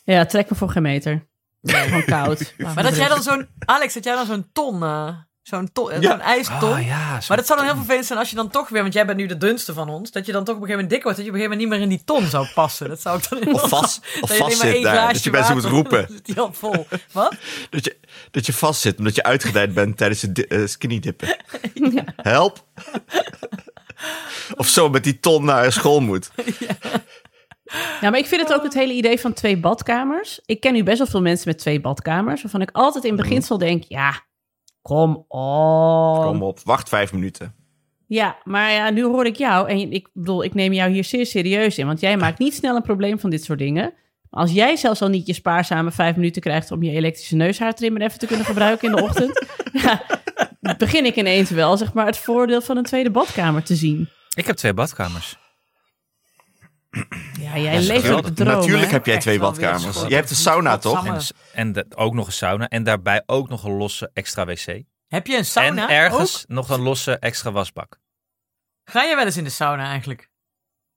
Ja, 0.04 0.24
trek 0.24 0.50
me 0.50 0.56
voor 0.56 0.68
geen 0.68 0.82
meter. 0.82 1.26
Gewoon 1.66 2.04
koud. 2.24 2.54
Maar 2.74 2.82
dat 2.82 2.96
jij 2.96 3.08
dan 3.08 3.22
zo'n... 3.22 3.48
Alex, 3.58 3.94
dat 3.94 4.04
jij 4.04 4.14
dan 4.14 4.26
zo'n 4.26 4.46
ton... 4.52 4.82
eh, 4.82 5.08
zo'n 5.42 5.72
ton, 5.72 5.90
eh, 5.90 6.00
Ja. 6.00 6.10
zo'n 6.10 6.20
ijston... 6.20 6.72
Oh 6.72 6.86
ja, 6.86 7.20
zo- 7.20 7.26
Maar 7.28 7.36
dat 7.36 7.46
zou 7.46 7.58
dan 7.58 7.68
heel 7.68 7.76
vervelend 7.76 8.06
zijn 8.06 8.18
als 8.18 8.30
je 8.30 8.36
dan 8.36 8.50
toch 8.50 8.68
weer... 8.68 8.82
Want 8.82 8.94
jij 8.94 9.06
bent 9.06 9.18
nu 9.18 9.26
de 9.26 9.36
dunste 9.36 9.72
van 9.72 9.88
ons. 9.88 10.10
Dat 10.10 10.26
je 10.26 10.32
dan 10.32 10.44
toch 10.44 10.54
op 10.56 10.60
een 10.62 10.66
gegeven 10.66 10.84
moment 10.88 10.90
dik 10.90 11.02
wordt. 11.02 11.16
Dat 11.18 11.26
je 11.26 11.32
op 11.32 11.36
een 11.36 11.42
gegeven 11.42 11.66
moment 11.68 11.80
niet 11.80 11.88
meer 11.90 11.98
in 11.98 12.04
die 12.16 12.20
ton 12.22 12.30
zou 12.30 12.46
passen. 12.54 12.88
Dat 12.88 13.00
zou 13.00 13.18
ik 13.18 13.28
dan 13.44 13.54
Of 13.54 13.68
vast, 13.68 14.00
of 14.20 14.36
vast 14.36 14.58
zit 14.58 14.82
daar. 14.82 15.12
Dat 15.12 15.22
je 15.24 15.30
mensen 15.30 15.54
moet 15.54 15.64
roepen. 15.64 16.02
Dan 16.06 16.16
zit 16.16 16.24
die 16.26 16.40
al 16.40 16.52
vol. 16.52 16.86
Wat? 17.12 17.34
Dat 17.70 17.84
je, 17.84 17.96
dat 18.30 18.46
je 18.46 18.52
vast 18.52 18.80
zit 18.80 18.98
omdat 18.98 19.14
je 19.14 19.22
uitgedijd 19.22 19.74
bent 19.74 19.96
tijdens 19.98 20.22
het 20.22 20.34
di- 20.34 20.42
eh, 20.42 20.66
skinny 20.66 20.98
dippen. 21.00 21.36
Help. 22.16 22.64
Of 24.56 24.68
zo 24.68 24.88
met 24.88 25.04
die 25.04 25.20
ton 25.20 25.44
naar 25.44 25.72
school 25.72 26.00
moet. 26.00 26.30
Ja, 28.00 28.10
maar 28.10 28.18
ik 28.18 28.26
vind 28.26 28.40
het 28.40 28.54
ook 28.54 28.62
het 28.62 28.74
hele 28.74 28.92
idee 28.92 29.20
van 29.20 29.32
twee 29.32 29.56
badkamers. 29.56 30.40
Ik 30.44 30.60
ken 30.60 30.72
nu 30.72 30.82
best 30.82 30.98
wel 30.98 31.06
veel 31.06 31.22
mensen 31.22 31.48
met 31.48 31.58
twee 31.58 31.80
badkamers. 31.80 32.42
Waarvan 32.42 32.60
ik 32.60 32.70
altijd 32.72 33.04
in 33.04 33.16
beginsel 33.16 33.58
denk, 33.58 33.84
ja, 33.88 34.20
kom 34.82 35.24
op. 35.28 36.22
Kom 36.22 36.42
op, 36.42 36.60
wacht 36.64 36.88
vijf 36.88 37.12
minuten. 37.12 37.54
Ja, 38.06 38.36
maar 38.44 38.72
ja, 38.72 38.90
nu 38.90 39.04
hoor 39.04 39.26
ik 39.26 39.36
jou. 39.36 39.68
En 39.68 39.92
ik 39.92 40.08
bedoel, 40.12 40.44
ik 40.44 40.54
neem 40.54 40.72
jou 40.72 40.90
hier 40.90 41.04
zeer 41.04 41.26
serieus 41.26 41.78
in. 41.78 41.86
Want 41.86 42.00
jij 42.00 42.16
maakt 42.16 42.38
niet 42.38 42.54
snel 42.54 42.76
een 42.76 42.82
probleem 42.82 43.18
van 43.18 43.30
dit 43.30 43.44
soort 43.44 43.58
dingen. 43.58 43.94
Maar 44.30 44.40
als 44.40 44.52
jij 44.52 44.76
zelfs 44.76 45.02
al 45.02 45.08
niet 45.08 45.26
je 45.26 45.32
spaarzame 45.32 45.90
vijf 45.90 46.16
minuten 46.16 46.42
krijgt... 46.42 46.70
om 46.70 46.82
je 46.82 46.90
elektrische 46.90 47.36
neushaartrimmer 47.36 48.02
even 48.02 48.18
te 48.18 48.26
kunnen 48.26 48.46
gebruiken 48.46 48.88
in 48.88 48.96
de 48.96 49.02
ochtend... 49.02 49.46
ja, 49.82 50.02
begin 50.78 51.04
ik 51.04 51.16
ineens 51.16 51.50
wel, 51.50 51.76
zeg 51.76 51.92
maar, 51.92 52.06
het 52.06 52.18
voordeel 52.18 52.60
van 52.60 52.76
een 52.76 52.84
tweede 52.84 53.10
badkamer 53.10 53.62
te 53.62 53.74
zien. 53.74 54.08
Ik 54.34 54.46
heb 54.46 54.56
twee 54.56 54.74
badkamers. 54.74 55.38
Ja, 57.40 57.58
jij 57.58 57.74
leeft 57.82 57.90
op 57.90 57.96
geweldig. 58.04 58.24
de 58.30 58.32
droom, 58.44 58.48
Natuurlijk 58.56 58.86
hè? 58.86 58.92
heb 58.92 59.06
jij 59.06 59.18
twee 59.18 59.38
badkamers. 59.38 60.00
Jij 60.00 60.16
hebt 60.16 60.28
de 60.28 60.34
sauna, 60.34 60.78
toch? 60.78 61.06
En, 61.06 61.20
en 61.52 61.72
de- 61.72 61.86
ook 61.94 62.14
nog 62.14 62.26
een 62.26 62.32
sauna. 62.32 62.68
En 62.68 62.84
daarbij 62.84 63.22
ook 63.26 63.48
nog 63.48 63.64
een 63.64 63.72
losse 63.76 64.10
extra 64.14 64.44
wc. 64.46 64.82
Heb 65.08 65.26
je 65.26 65.36
een 65.36 65.44
sauna 65.44 65.88
en 65.88 65.94
ergens 65.94 66.42
ook? 66.42 66.48
nog 66.56 66.68
een 66.70 66.80
losse 66.80 67.18
extra 67.18 67.52
wasbak. 67.52 67.98
Ga 68.84 69.02
je 69.02 69.14
wel 69.16 69.24
eens 69.24 69.36
in 69.36 69.44
de 69.44 69.50
sauna 69.50 69.84
eigenlijk? 69.88 70.30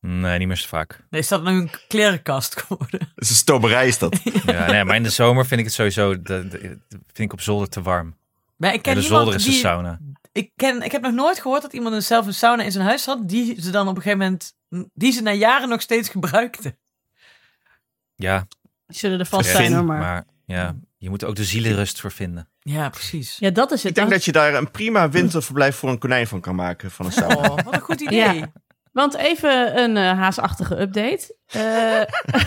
Nee, 0.02 0.38
niet 0.38 0.48
meer 0.48 0.58
zo 0.58 0.68
vaak. 0.68 1.06
Nee, 1.10 1.22
is 1.22 1.28
dat 1.28 1.44
nu 1.44 1.50
een 1.50 1.72
klerenkast 1.88 2.62
geworden? 2.62 3.00
Het 3.00 3.10
is 3.24 3.30
een 3.30 3.36
stomerij 3.36 3.88
is 3.88 3.98
dat. 3.98 4.20
Ja, 4.46 4.72
nee, 4.72 4.84
maar 4.84 4.96
in 4.96 5.04
de 5.04 5.10
zomer 5.10 5.46
vind 5.46 5.60
ik 5.60 5.66
het 5.66 5.76
sowieso 5.76 6.22
de, 6.22 6.48
de- 6.48 6.60
vind 6.90 7.18
ik 7.20 7.34
op 7.34 7.42
zolder 7.42 7.70
te 7.70 7.82
warm. 7.82 8.18
Maar 8.58 8.70
ik 8.74 8.76
Ja, 8.76 8.82
ken 8.82 8.96
de 8.96 9.02
iemand 9.02 9.22
zolder 9.22 9.40
is 9.40 9.44
de 9.46 9.50
die... 9.50 9.60
sauna. 9.60 10.00
Ik, 10.32 10.52
ken, 10.56 10.82
ik 10.82 10.92
heb 10.92 11.02
nog 11.02 11.14
nooit 11.14 11.40
gehoord 11.40 11.62
dat 11.62 11.74
iemand 11.74 11.96
een- 11.96 12.04
zelf 12.04 12.26
een 12.26 12.34
sauna 12.34 12.64
in 12.64 12.72
zijn 12.72 12.86
huis 12.86 13.06
had... 13.06 13.30
die 13.30 13.62
ze 13.62 13.72
dan 13.72 13.88
op 13.88 13.96
een 13.96 14.02
gegeven 14.02 14.24
moment... 14.26 14.54
die 14.94 15.12
ze 15.12 15.22
na 15.22 15.32
jaren 15.32 15.70
nog 15.70 15.82
steeds 15.82 16.10
gebruikte. 16.10 16.78
Ja, 18.16 18.48
Die 18.86 18.98
zullen 18.98 19.20
er 19.20 19.26
vast 19.26 19.50
zijn, 19.50 19.74
hoor, 19.74 19.84
maar... 19.84 20.00
maar 20.00 20.26
ja, 20.46 20.76
je 20.98 21.10
moet 21.10 21.22
er 21.22 21.28
ook 21.28 21.36
de 21.36 21.44
zielenrust 21.44 22.00
voor 22.00 22.12
vinden. 22.12 22.50
Ja, 22.60 22.90
precies. 22.90 23.38
Ja, 23.38 23.50
dat 23.50 23.72
is 23.72 23.80
het. 23.84 23.90
Ik 23.90 23.96
denk 23.96 24.10
dat 24.10 24.26
je 24.26 24.32
daar 24.32 24.54
een 24.54 24.72
prima 24.72 25.10
winterverblijf 25.10 25.76
voor 25.76 25.90
een 25.90 25.98
konijn 25.98 26.28
van 26.28 26.42
kan 26.42 26.56
maken. 26.56 26.92
Van 26.92 27.06
een 27.06 27.12
sauna. 27.12 27.36
Oh, 27.36 27.56
wat 27.64 27.74
een 27.74 27.80
goed 27.80 28.02
idee. 28.02 28.34
Ja. 28.34 28.52
Want 28.92 29.16
even 29.16 29.78
een 29.80 29.98
eh, 29.98 30.18
haasachtige 30.18 30.80
update. 30.80 31.36
Eh, 31.46 31.62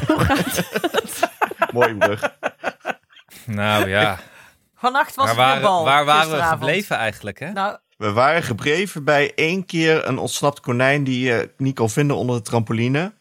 hoe 0.08 0.18
gaat 0.20 0.56
het? 0.56 1.30
Mooie 1.72 1.96
brug. 1.96 2.36
Nou 3.46 3.88
ja, 3.88 4.18
Vannacht 4.82 5.14
was 5.14 5.24
waar 5.34 5.36
het 5.36 5.46
waren, 5.46 5.62
bal. 5.62 5.84
waar 5.84 6.04
waren 6.04 6.36
we 6.36 6.42
gebleven 6.42 6.96
eigenlijk? 6.96 7.38
Hè? 7.38 7.52
Nou, 7.52 7.78
We 8.02 8.12
waren 8.12 8.42
gebleven 8.42 9.04
bij 9.04 9.34
één 9.34 9.64
keer 9.66 10.06
een 10.08 10.18
ontsnapt 10.18 10.60
konijn 10.60 11.04
die 11.04 11.20
je 11.24 11.50
niet 11.56 11.74
kon 11.74 11.90
vinden 11.90 12.16
onder 12.16 12.36
de 12.36 12.42
trampoline. 12.42 13.12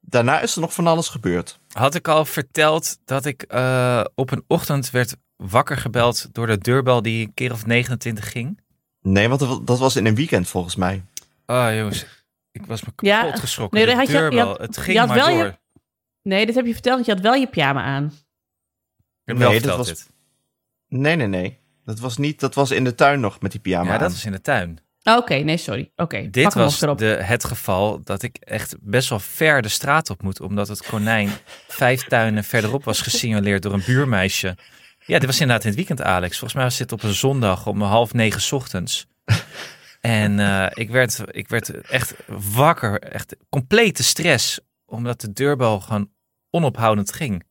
Daarna 0.00 0.40
is 0.40 0.54
er 0.54 0.60
nog 0.60 0.74
van 0.74 0.86
alles 0.86 1.08
gebeurd. 1.08 1.58
Had 1.72 1.94
ik 1.94 2.08
al 2.08 2.24
verteld 2.24 2.98
dat 3.04 3.24
ik 3.24 3.42
eh, 3.42 4.04
op 4.14 4.30
een 4.30 4.44
ochtend 4.46 4.90
werd 4.90 5.16
wakker 5.36 5.76
gebeld 5.76 6.28
door 6.34 6.46
de 6.46 6.58
deurbel 6.58 7.02
die 7.02 7.26
een 7.26 7.34
keer 7.34 7.52
of 7.52 7.66
29 7.66 8.30
ging? 8.30 8.60
Nee, 9.02 9.28
want 9.28 9.66
dat- 9.66 9.78
was 9.78 9.96
in 9.96 10.06
een 10.06 10.14
weekend 10.14 10.48
volgens 10.48 10.76
mij. 10.76 11.04
Oh 11.46 11.68
jongens, 11.74 12.06
ik 12.52 12.66
was 12.66 12.80
me 12.82 12.86
kapot 12.88 13.06
Ja, 13.08 13.36
geschrokken. 13.36 13.78
nee, 13.78 13.86
de 13.86 13.94
had 13.94 14.06
je- 14.06 14.12
je 14.12 14.18
deurbel, 14.18 14.46
had- 14.46 14.58
het 14.58 14.74
je 14.74 14.80
ging 14.80 14.98
had 14.98 15.08
maar 15.08 15.16
wel 15.16 15.28
je- 15.30 15.42
door. 15.42 15.58
Nee, 16.22 16.46
dit 16.46 16.54
heb 16.54 16.66
je 16.66 16.72
verteld, 16.72 16.94
want 16.94 17.06
je 17.06 17.12
had 17.12 17.22
wel 17.22 17.34
je 17.34 17.46
pyjama 17.46 17.82
aan. 17.82 18.04
Ik 18.04 18.12
heb 19.24 19.36
Nee, 19.38 19.48
wel 19.60 19.60
dat 19.60 19.76
was- 19.76 19.86
dit. 19.86 20.06
Nee, 20.88 21.16
nee, 21.16 21.26
nee. 21.26 21.58
Dat 21.90 22.00
was 22.00 22.16
niet. 22.16 22.40
Dat 22.40 22.54
was 22.54 22.70
in 22.70 22.84
de 22.84 22.94
tuin 22.94 23.20
nog 23.20 23.40
met 23.40 23.50
die 23.50 23.60
pyjama. 23.60 23.84
Ja, 23.84 23.98
dat 23.98 24.08
aan. 24.08 24.12
was 24.12 24.24
in 24.24 24.32
de 24.32 24.40
tuin. 24.40 24.78
Oh, 25.02 25.16
Oké, 25.16 25.34
nee, 25.34 25.56
sorry. 25.56 25.90
Oké, 25.96 26.30
Dit 26.30 26.54
was 26.54 26.78
de, 26.78 27.04
het 27.04 27.44
geval 27.44 28.00
dat 28.04 28.22
ik 28.22 28.36
echt 28.36 28.76
best 28.80 29.08
wel 29.08 29.18
ver 29.18 29.62
de 29.62 29.68
straat 29.68 30.10
op 30.10 30.22
moet. 30.22 30.40
Omdat 30.40 30.68
het 30.68 30.86
konijn 30.86 31.30
vijf 31.68 32.04
tuinen 32.04 32.44
verderop 32.44 32.84
was 32.84 33.00
gesignaleerd 33.00 33.62
door 33.62 33.72
een 33.72 33.82
buurmeisje. 33.86 34.56
Ja, 35.06 35.18
dit 35.18 35.26
was 35.26 35.40
inderdaad 35.40 35.62
in 35.64 35.68
het 35.68 35.78
weekend, 35.78 36.02
Alex. 36.02 36.32
Volgens 36.32 36.54
mij 36.54 36.64
was 36.64 36.76
dit 36.76 36.92
op 36.92 37.02
een 37.02 37.14
zondag 37.14 37.66
om 37.66 37.82
half 37.82 38.12
negen 38.12 38.40
's 38.40 38.52
ochtends. 38.52 39.06
En 40.00 40.40
eh, 40.40 40.66
ik, 40.70 40.90
werd, 40.90 41.22
ik 41.26 41.48
werd 41.48 41.70
echt 41.80 42.14
wakker. 42.54 43.00
Echt 43.00 43.36
complete 43.48 44.02
stress. 44.02 44.60
Omdat 44.86 45.20
de 45.20 45.32
deurbel 45.32 45.80
gewoon 45.80 46.10
onophoudend 46.50 47.12
ging. 47.12 47.44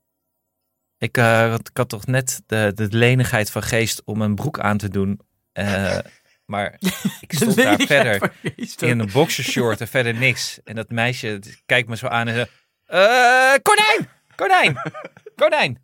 Ik, 0.99 1.17
eh, 1.17 1.49
had- 1.49 1.69
ik 1.69 1.77
had 1.77 1.89
toch 1.89 2.05
net 2.05 2.41
de, 2.45 2.71
de 2.75 2.87
lenigheid 2.91 3.51
van 3.51 3.63
geest 3.63 4.01
om 4.05 4.21
een 4.21 4.35
broek 4.35 4.59
aan 4.59 4.77
te 4.77 4.89
doen. 4.89 5.19
Eh, 5.51 5.97
maar 6.45 6.77
ik 7.21 7.33
stond 7.33 7.55
daar 7.55 7.79
verder 7.79 8.33
in 8.77 8.99
een 8.99 9.09
boxershort 9.11 9.81
en 9.81 9.87
verder 9.87 10.13
niks. 10.13 10.59
En 10.63 10.75
dat 10.75 10.89
meisje 10.89 11.39
kijkt 11.65 11.89
me 11.89 11.97
zo 11.97 12.07
aan 12.07 12.27
en 12.27 12.33
zegt... 12.35 12.51
"Eh, 12.85 13.53
konijn! 13.61 14.09
Konijn! 14.35 14.77
Konijn! 15.35 15.81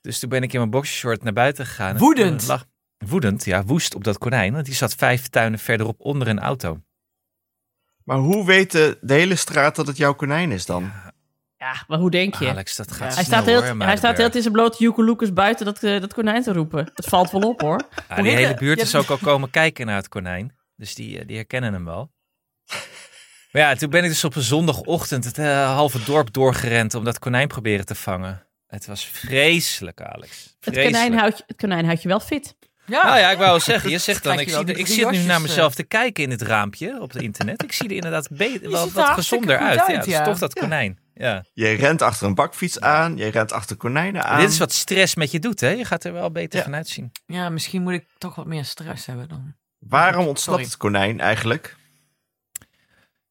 Dus 0.00 0.18
toen 0.18 0.28
ben 0.28 0.42
ik 0.42 0.52
in 0.52 0.58
mijn 0.58 0.70
boxershort 0.70 1.22
naar 1.22 1.32
buiten 1.32 1.66
gegaan. 1.66 1.94
En 1.94 1.98
Woedend. 2.00 2.46
lag- 2.46 2.64
woedend, 2.98 3.44
ja, 3.44 3.64
woest 3.64 3.94
op 3.94 4.04
dat 4.04 4.18
konijn. 4.18 4.52
Want 4.52 4.64
die 4.66 4.74
zat 4.74 4.94
vijf 4.94 5.28
tuinen 5.28 5.58
verderop 5.58 6.00
onder 6.00 6.28
een 6.28 6.38
auto. 6.40 6.80
Maar 8.04 8.16
hoe 8.18 8.46
weet 8.46 8.72
de, 8.72 8.98
de 9.00 9.14
hele 9.14 9.36
straat 9.36 9.76
dat 9.76 9.86
het 9.86 9.96
jouw 9.96 10.14
konijn 10.14 10.50
is 10.52 10.66
dan? 10.66 10.82
Ja, 10.82 11.12
maar 11.88 11.98
hoe 11.98 12.10
denk 12.10 12.34
je? 12.34 12.48
Alex, 12.48 12.76
dat 12.76 12.92
gaat 12.92 13.08
Ja. 13.08 13.14
hij 13.14 13.24
staat, 13.24 13.44
heel, 13.44 13.64
hoor, 13.64 13.82
hij 13.86 13.96
staat 13.96 14.16
heel 14.16 14.30
in 14.30 14.42
zijn 14.42 14.52
blote 14.52 14.76
Joekeloekes 14.78 15.32
buiten 15.32 15.64
dat, 15.64 15.82
eh, 15.82 16.00
dat 16.00 16.14
konijn 16.14 16.42
te 16.42 16.52
roepen. 16.52 16.90
Het 16.94 17.06
valt 17.06 17.30
wel 17.30 17.40
op, 17.40 17.60
hoor. 17.60 17.82
Ja, 18.08 18.22
die 18.22 18.32
hele 18.32 18.54
buurt 18.54 18.80
is 18.80 18.94
ook 18.94 19.08
al 19.08 19.16
komen 19.16 19.50
kijken 19.50 19.86
naar 19.86 19.96
het 19.96 20.08
konijn. 20.08 20.56
Dus 20.76 20.94
die, 20.94 21.18
eh, 21.18 21.26
die 21.26 21.36
herkennen 21.36 21.72
hem 21.72 21.84
wel. 21.84 22.10
Maar 23.52 23.62
ja, 23.62 23.74
toen 23.74 23.90
ben 23.90 24.02
ik 24.02 24.08
dus 24.08 24.24
op 24.24 24.34
een 24.34 24.42
zondagochtend 24.42 25.24
het 25.24 25.38
eh, 25.38 25.74
halve 25.74 26.04
dorp 26.04 26.32
doorgerend 26.32 26.94
om 26.94 27.04
dat 27.04 27.18
konijn 27.18 27.48
proberen 27.48 27.86
te 27.86 27.94
vangen. 27.94 28.46
Het 28.66 28.86
was 28.86 29.06
vreselijk, 29.06 30.00
Alex. 30.00 30.56
Het 30.60 30.74
konijn, 30.74 31.18
houdt 31.18 31.38
je, 31.38 31.44
het 31.46 31.56
konijn 31.56 31.84
houdt 31.84 32.02
je 32.02 32.08
wel 32.08 32.20
fit. 32.20 32.56
Ja. 32.86 33.04
Nou 33.04 33.18
ja, 33.18 33.30
ik 33.30 33.36
wou 33.36 33.50
wel 33.50 33.60
zeggen, 33.60 33.90
je 33.90 33.98
zegt 34.08 34.22
dan, 34.22 34.38
ik, 34.38 34.48
zie, 34.48 34.64
ik 34.64 34.86
zit 34.86 35.10
nu 35.10 35.18
naar 35.18 35.40
mezelf 35.40 35.74
te 35.74 35.82
kijken 35.82 36.24
in 36.24 36.30
het 36.30 36.42
raampje 36.42 37.00
op 37.00 37.12
het 37.12 37.22
internet. 37.22 37.62
Ik 37.62 37.72
zie 37.72 37.88
er 37.88 37.94
inderdaad 37.94 38.28
wel 38.28 38.90
wat 38.90 39.08
gezonder 39.08 39.58
uit. 39.58 39.78
uit, 39.78 39.88
ja, 39.88 39.96
het 39.96 40.06
is 40.06 40.12
ja. 40.12 40.24
toch 40.24 40.38
dat 40.38 40.54
konijn. 40.54 40.98
Ja. 41.20 41.44
Je 41.52 41.68
rent 41.72 42.02
achter 42.02 42.26
een 42.26 42.34
bakfiets 42.34 42.80
aan, 42.80 43.16
je 43.16 43.26
rent 43.28 43.52
achter 43.52 43.76
konijnen 43.76 44.24
aan. 44.24 44.40
Dit 44.40 44.50
is 44.50 44.58
wat 44.58 44.72
stress 44.72 45.14
met 45.14 45.30
je 45.30 45.38
doet, 45.38 45.60
hè? 45.60 45.68
Je 45.68 45.84
gaat 45.84 46.04
er 46.04 46.12
wel 46.12 46.30
beter 46.30 46.62
van 46.62 46.74
uitzien. 46.74 47.12
ja, 47.26 47.48
misschien 47.48 47.82
moet 47.82 47.92
ik 47.92 48.06
toch 48.18 48.34
wat 48.34 48.46
meer 48.46 48.64
stress 48.64 49.06
hebben 49.06 49.28
dan. 49.28 49.54
Waarom 49.78 50.26
ontsnapt 50.26 50.58
Sorry. 50.58 50.62
het 50.64 50.76
konijn 50.76 51.20
eigenlijk? 51.20 51.76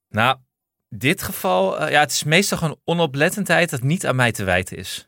Nou, 0.09 0.37
dit 0.89 1.21
geval, 1.23 1.79
eh, 1.79 1.91
ja, 1.91 1.99
het 1.99 2.11
is 2.11 2.23
meestal 2.23 2.57
gewoon 2.57 2.79
onoplettendheid 2.83 3.69
dat 3.69 3.81
niet 3.81 4.05
aan 4.07 4.15
mij 4.15 4.31
te 4.31 4.43
wijten 4.43 4.77
is. 4.77 5.07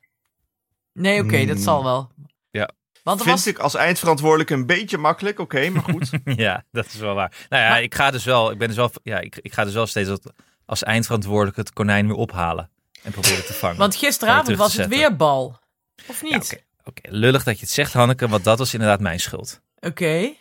Nee, 0.94 1.24
oké, 1.24 1.38
dat 1.46 1.56
Hmm. 1.56 1.64
zal 1.64 1.84
wel. 1.84 2.12
Ja. 2.52 2.70
Want 3.04 3.22
Vind 3.22 3.36
was... 3.36 3.48
ik 3.48 3.58
als 3.60 3.76
eindverantwoordelijke 3.76 4.54
een 4.54 4.66
beetje 4.66 4.98
makkelijk, 4.98 5.40
oké, 5.40 5.70
maar 5.70 5.84
goed. 5.84 6.10
ja, 6.48 6.64
dat 6.72 6.86
is 6.86 6.96
wel 6.96 7.16
waar. 7.16 7.34
Nou 7.50 7.64
ja, 7.64 7.70
Maar- 7.70 7.82
ik 7.84 7.96
ga 7.96 8.12
dus 8.12 8.24
wel, 8.24 8.52
ik 8.52 8.58
ben 8.58 8.68
dus 8.68 8.78
wel, 8.78 8.92
ja, 9.04 9.20
ik, 9.20 9.38
ik 9.42 9.54
ga 9.54 9.64
dus 9.64 9.74
wel 9.74 9.88
steeds 9.88 10.10
als, 10.10 10.20
als 10.66 10.84
eindverantwoordelijke 10.84 11.60
het 11.60 11.74
konijn 11.74 12.08
weer 12.08 12.16
ophalen 12.16 12.70
en 13.04 13.12
proberen 13.12 13.46
te 13.46 13.54
vangen. 13.54 13.78
Want 13.84 13.94
je 14.00 14.06
gisteravond 14.06 14.58
was 14.58 14.74
het 14.74 14.88
weer 14.88 15.16
bal. 15.16 15.60
Of 16.08 16.22
Ja, 16.22 16.28
niet? 16.30 16.54
Oké, 16.54 16.62
oké. 16.84 17.16
lullig 17.16 17.44
dat 17.44 17.56
je 17.60 17.66
het 17.66 17.74
zegt, 17.74 17.94
Hanneke, 17.94 18.28
want 18.28 18.44
dat 18.44 18.58
was 18.58 18.74
inderdaad 18.74 19.00
mijn 19.00 19.20
schuld. 19.20 19.62
Oké. 19.80 20.34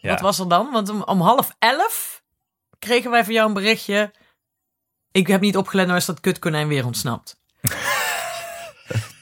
Ja. 0.00 0.10
Wat 0.10 0.20
was 0.20 0.38
er 0.38 0.48
dan? 0.48 0.70
Want 0.70 0.88
om, 0.88 1.02
om 1.02 1.20
half 1.20 1.54
elf 1.58 2.22
kregen 2.78 3.10
wij 3.10 3.24
van 3.24 3.34
jou 3.34 3.48
een 3.48 3.54
berichtje. 3.54 4.14
Ik 5.12 5.26
heb 5.26 5.40
niet 5.40 5.56
opgelet, 5.56 5.86
nou 5.86 5.98
is 5.98 6.04
dat 6.04 6.20
kutkonijn 6.20 6.68
weer 6.68 6.84
ontsnapt. 6.84 7.36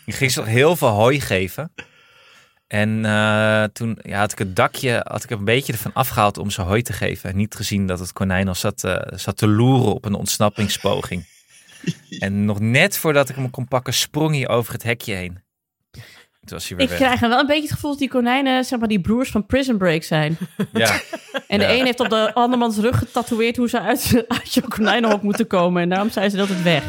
Ik 0.06 0.14
ging 0.16 0.30
ze 0.30 0.38
nog 0.38 0.48
heel 0.48 0.76
veel 0.76 0.88
hooi 0.88 1.20
geven. 1.20 1.72
En 2.70 3.04
eh, 3.04 3.64
toen 3.64 3.98
ja, 4.02 4.18
had 4.18 4.32
ik 4.32 4.38
het 4.38 4.56
dakje 4.56 5.00
had 5.08 5.24
ik 5.24 5.30
een 5.30 5.44
beetje 5.44 5.72
ervan 5.72 5.92
afgehaald 5.92 6.38
om 6.38 6.50
ze 6.50 6.62
hooi 6.62 6.82
te 6.82 6.92
geven. 6.92 7.30
En 7.30 7.36
niet 7.36 7.54
gezien 7.54 7.86
dat 7.86 7.98
het 7.98 8.12
konijn 8.12 8.48
al 8.48 8.54
zat, 8.54 8.84
eh, 8.84 9.18
zat 9.18 9.36
te 9.36 9.48
loeren 9.48 9.94
op 9.94 10.04
een 10.04 10.14
ontsnappingspoging. 10.14 11.26
en 12.18 12.44
nog 12.44 12.60
net 12.60 12.96
voordat 12.96 13.28
ik 13.28 13.34
hem 13.36 13.50
kon 13.50 13.68
pakken, 13.68 13.94
sprong 13.94 14.34
hij 14.34 14.48
over 14.48 14.72
het 14.72 14.82
hekje 14.82 15.14
heen. 15.14 15.42
Toen 15.90 16.58
was 16.58 16.68
hij 16.68 16.76
weer 16.76 16.86
Ik 16.86 16.98
weg. 16.98 16.98
krijg 16.98 17.20
wel 17.20 17.38
een 17.40 17.46
beetje 17.46 17.62
het 17.62 17.72
gevoel 17.72 17.90
dat 17.90 17.98
die 17.98 18.08
konijnen, 18.08 18.64
zeg 18.64 18.78
maar, 18.78 18.88
die 18.88 19.00
broers 19.00 19.30
van 19.30 19.46
Prison 19.46 19.78
Break 19.78 20.02
zijn. 20.02 20.38
Ja. 20.72 21.00
En 21.48 21.58
de 21.58 21.64
Ja. 21.64 21.70
een 21.72 21.84
heeft 21.84 22.00
op 22.00 22.08
de 22.08 22.34
andermans 22.34 22.76
rug 22.78 22.98
getatoeëerd 22.98 23.56
hoe 23.56 23.68
ze 23.68 23.80
uit, 23.80 24.24
uit 24.28 24.54
je 24.54 24.60
konijnenhok 24.68 25.22
moeten 25.22 25.46
komen. 25.46 25.82
En 25.82 25.88
daarom 25.88 26.10
zijn 26.10 26.30
ze 26.30 26.40
altijd 26.40 26.62
weg. 26.62 26.84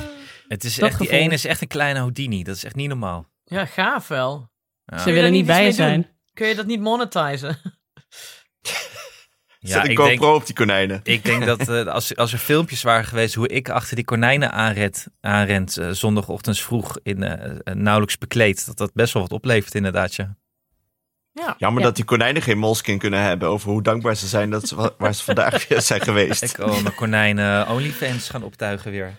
Het 0.47 0.63
is 0.63 0.75
Dat 0.75 0.89
echt, 0.89 0.99
die 0.99 1.09
ene 1.09 1.33
is 1.33 1.45
echt 1.45 1.61
een 1.61 1.67
kleine 1.67 1.99
Houdini. 1.99 2.43
Dat 2.43 2.55
is 2.55 2.63
echt 2.63 2.75
niet 2.75 2.87
normaal. 2.87 3.25
Ja, 3.45 3.65
gaaf 3.65 4.07
wel. 4.07 4.49
Ja. 4.85 4.97
Ze 4.97 5.11
willen 5.11 5.31
niet 5.31 5.45
bij 5.45 5.71
zijn. 5.71 6.09
Kun 6.33 6.47
je 6.47 6.55
dat 6.55 6.65
niet 6.65 6.79
monetizen? 6.81 7.57
Ja, 9.63 9.73
Zet 9.73 9.83
een 9.85 9.91
ik 9.91 9.97
GoPro 9.97 10.19
denk, 10.25 10.35
op 10.41 10.45
die 10.45 10.55
konijnen. 10.55 10.99
ik 11.03 11.23
denk 11.23 11.45
dat 11.45 11.67
eh, 11.69 11.85
als, 11.85 12.15
als 12.15 12.33
er 12.33 12.39
filmpjes 12.39 12.83
waren 12.83 13.05
geweest 13.05 13.35
hoe 13.35 13.47
ik 13.47 13.69
achter 13.69 13.95
die 13.95 14.05
konijnen 14.05 14.51
aanred, 14.51 15.07
aanrent 15.19 15.77
eh, 15.77 15.89
zondagochtends 15.89 16.61
vroeg 16.63 16.97
in 17.03 17.23
eh, 17.23 17.73
nauwelijks 17.73 18.17
bekleed, 18.17 18.65
dat 18.65 18.77
dat 18.77 18.93
best 18.93 19.13
wel 19.13 19.21
wat 19.21 19.31
oplevert 19.31 19.75
inderdaad, 19.75 20.15
ja. 20.15 20.35
Jammer 21.57 21.81
Ja. 21.81 21.87
dat 21.87 21.95
die 21.95 22.05
konijnen 22.05 22.41
geen 22.41 22.57
molskin 22.57 22.97
kunnen 22.97 23.21
hebben 23.21 23.47
over 23.47 23.69
hoe 23.71 23.83
dankbaar 23.83 24.15
ze 24.15 24.27
zijn 24.27 24.49
dat 24.49 24.67
ze, 24.67 24.75
wa- 24.75 24.91
waar 24.97 25.13
ze 25.15 25.23
vandaag 25.23 25.63
weer 25.67 25.81
zijn 25.81 26.01
geweest. 26.01 26.41
Ik 26.43 26.55
wil 26.57 26.81
mijn 26.81 26.95
konijnen 26.95 27.67
OnlyFans 27.69 28.29
gaan 28.29 28.43
optuigen 28.43 28.91
weer. 28.91 29.17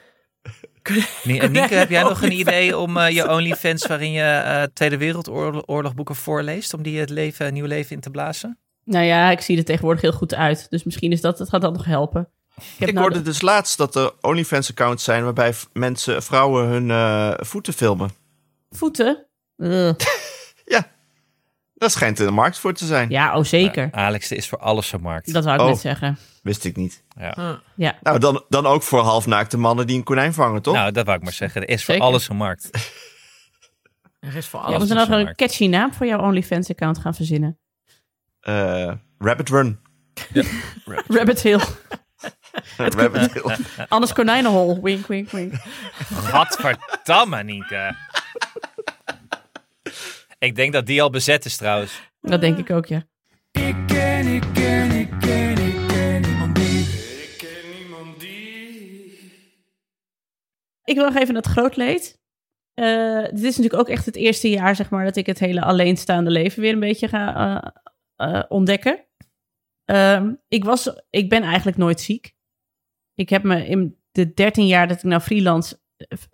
Eh, 0.83 1.05
Nienke, 1.25 1.75
heb 1.75 1.91
jij 1.91 2.03
nog 2.13 2.23
een 2.23 2.33
idee 2.39 2.79
om 2.79 2.97
eh, 2.97 3.11
je 3.15 3.29
OnlyFans 3.35 3.87
waarin 3.87 4.13
je 4.13 4.23
eh, 4.23 4.63
Tweede 4.63 4.97
Wereldoorlog 4.97 5.95
boeken 5.95 6.15
voorleest, 6.15 6.75
om 6.75 6.83
die 6.83 7.01
het 7.01 7.11
leven, 7.11 7.47
een 7.47 7.53
nieuw 7.53 7.67
leven 7.67 7.95
in 7.95 8.01
te 8.01 8.11
blazen? 8.11 8.59
Nou 8.85 9.05
ja, 9.05 9.31
ik 9.31 9.41
zie 9.41 9.59
er 9.59 9.65
tegenwoordig 9.65 10.03
heel 10.03 10.13
goed 10.13 10.35
uit. 10.35 10.67
Dus 10.71 10.85
misschien 10.85 11.13
is 11.13 11.21
dat, 11.21 11.39
het 11.39 11.49
gaat 11.49 11.61
dat 11.61 11.73
nog 11.73 11.85
helpen. 11.85 12.29
Ik, 12.79 12.87
nou 12.87 12.99
hoorde 12.99 13.17
de- 13.19 13.23
dus 13.25 13.41
laatst 13.41 13.79
dat 13.79 13.95
er 13.97 14.13
OnlyFans-accounts 14.21 15.05
zijn 15.05 15.25
waarbij 15.25 15.55
mensen, 15.73 16.23
vrouwen 16.23 16.67
hun 16.67 16.91
eh, 16.91 17.33
voeten 17.37 17.73
filmen. 17.73 18.11
voeten. 18.71 19.27
Ugh. 19.57 19.95
Daar 21.83 21.91
schijnt 21.91 22.19
er 22.19 22.27
een 22.27 22.35
markt 22.35 22.59
voor 22.59 22.73
te 22.73 22.85
zijn. 22.87 23.11
Ja, 23.11 23.37
oh 23.37 23.45
zeker. 23.45 23.89
Alex, 23.93 24.31
er 24.31 24.37
is 24.37 24.49
voor 24.49 24.59
alles 24.59 24.89
zo'n 24.89 25.01
markt. 25.01 25.33
Dat 25.33 25.43
zou 25.43 25.55
ik 25.55 25.61
Oh. 25.61 25.67
net 25.67 25.79
zeggen. 25.79 26.19
Wist 26.43 26.65
ik 26.65 26.77
niet. 26.77 27.05
Ja. 27.17 27.33
Huh. 27.37 27.53
Ja. 27.77 27.99
Nou, 28.03 28.19
dan, 28.19 28.45
dan 28.49 28.67
ook 28.67 28.83
voor 28.83 29.01
halfnaakte 29.01 29.57
mannen 29.59 29.87
die 29.87 29.97
een 29.97 30.03
konijn 30.03 30.35
vangen, 30.35 30.63
toch? 30.63 30.75
Nou, 30.75 30.93
dat 30.93 31.05
wou 31.05 31.17
ik 31.19 31.23
maar 31.25 31.33
zeggen. 31.33 31.63
Er 31.63 31.69
is 31.69 31.85
Zeker. 31.85 31.95
voor 32.03 32.11
alles 32.11 32.29
een 32.29 32.37
markt. 32.37 32.71
Er 34.21 34.37
is 34.37 34.47
voor 34.47 34.61
Ja, 34.61 34.67
alles. 34.67 34.79
moeten 34.79 34.97
we 34.97 35.03
is 35.03 35.09
nog 35.09 35.19
een 35.19 35.27
een 35.27 35.35
catchy 35.35 35.67
naam 35.67 35.93
voor 35.95 36.07
jouw 36.07 36.21
OnlyFans-account 36.21 36.99
gaan 36.99 37.15
verzinnen? 37.15 37.59
Eh, 38.41 38.93
Rabbit 39.19 39.49
Run. 39.49 39.81
Rabbit 41.09 41.43
Hill. 41.43 41.61
Rabbit 42.77 43.33
Hill. 43.33 43.57
Anders 43.89 44.13
konijnenhol. 44.13 44.83
Wink, 44.83 45.07
wink, 45.07 45.31
wink. 45.31 45.55
Gadverdamme, 46.15 47.43
Nienke. 47.43 47.97
Ik 50.43 50.55
denk 50.55 50.73
dat 50.73 50.87
die 50.87 51.03
al 51.03 51.11
bezet 51.11 51.45
is 51.45 51.57
trouwens. 51.57 52.11
Dat 52.21 52.41
denk 52.41 52.59
ik 52.59 52.71
ook, 52.71 52.87
ja. 52.87 53.05
Ik 53.51 53.77
ken, 53.87 54.27
ik 54.27 54.45
ken, 54.55 54.91
ik 54.91 55.11
ken, 55.21 55.59
ik 55.59 55.89
ken 55.89 56.21
niemand 56.23 56.57
die. 56.57 56.81
Ik 57.23 57.35
ken 57.39 57.79
niemand 57.79 58.21
die. 58.21 59.19
Ik 60.85 60.95
wil 60.95 61.05
nog 61.05 61.17
even 61.17 61.35
het 61.35 61.47
grootleed. 61.47 62.21
Eh 62.75 63.23
dit 63.23 63.43
is 63.43 63.57
natuurlijk 63.57 63.75
ook 63.75 63.89
echt 63.89 64.07
het 64.07 64.17
eerste 64.17 64.51
jaar, 64.51 64.77
zeg 64.77 64.91
maar, 64.91 65.05
dat 65.05 65.17
ik 65.17 65.27
het 65.27 65.39
hele 65.39 65.63
alleenstaande 65.63 66.31
leven 66.31 66.63
weer 66.63 66.73
een 66.73 66.81
beetje 66.81 67.09
ga 67.09 67.35
eh, 67.35 67.71
eh, 68.29 68.45
ontdekken. 68.49 69.07
Ehm, 69.85 70.35
ik, 70.49 70.65
was, 70.65 71.03
ik 71.11 71.29
ben 71.29 71.43
eigenlijk 71.43 71.77
nooit 71.77 72.01
ziek. 72.01 72.35
Ik 73.15 73.29
heb 73.29 73.43
me 73.43 73.67
in 73.67 73.99
de 74.11 74.33
13 74.35 74.67
jaar 74.67 74.89
dat 74.89 74.97
ik 74.97 75.03
nou 75.03 75.21
freelance, 75.21 75.82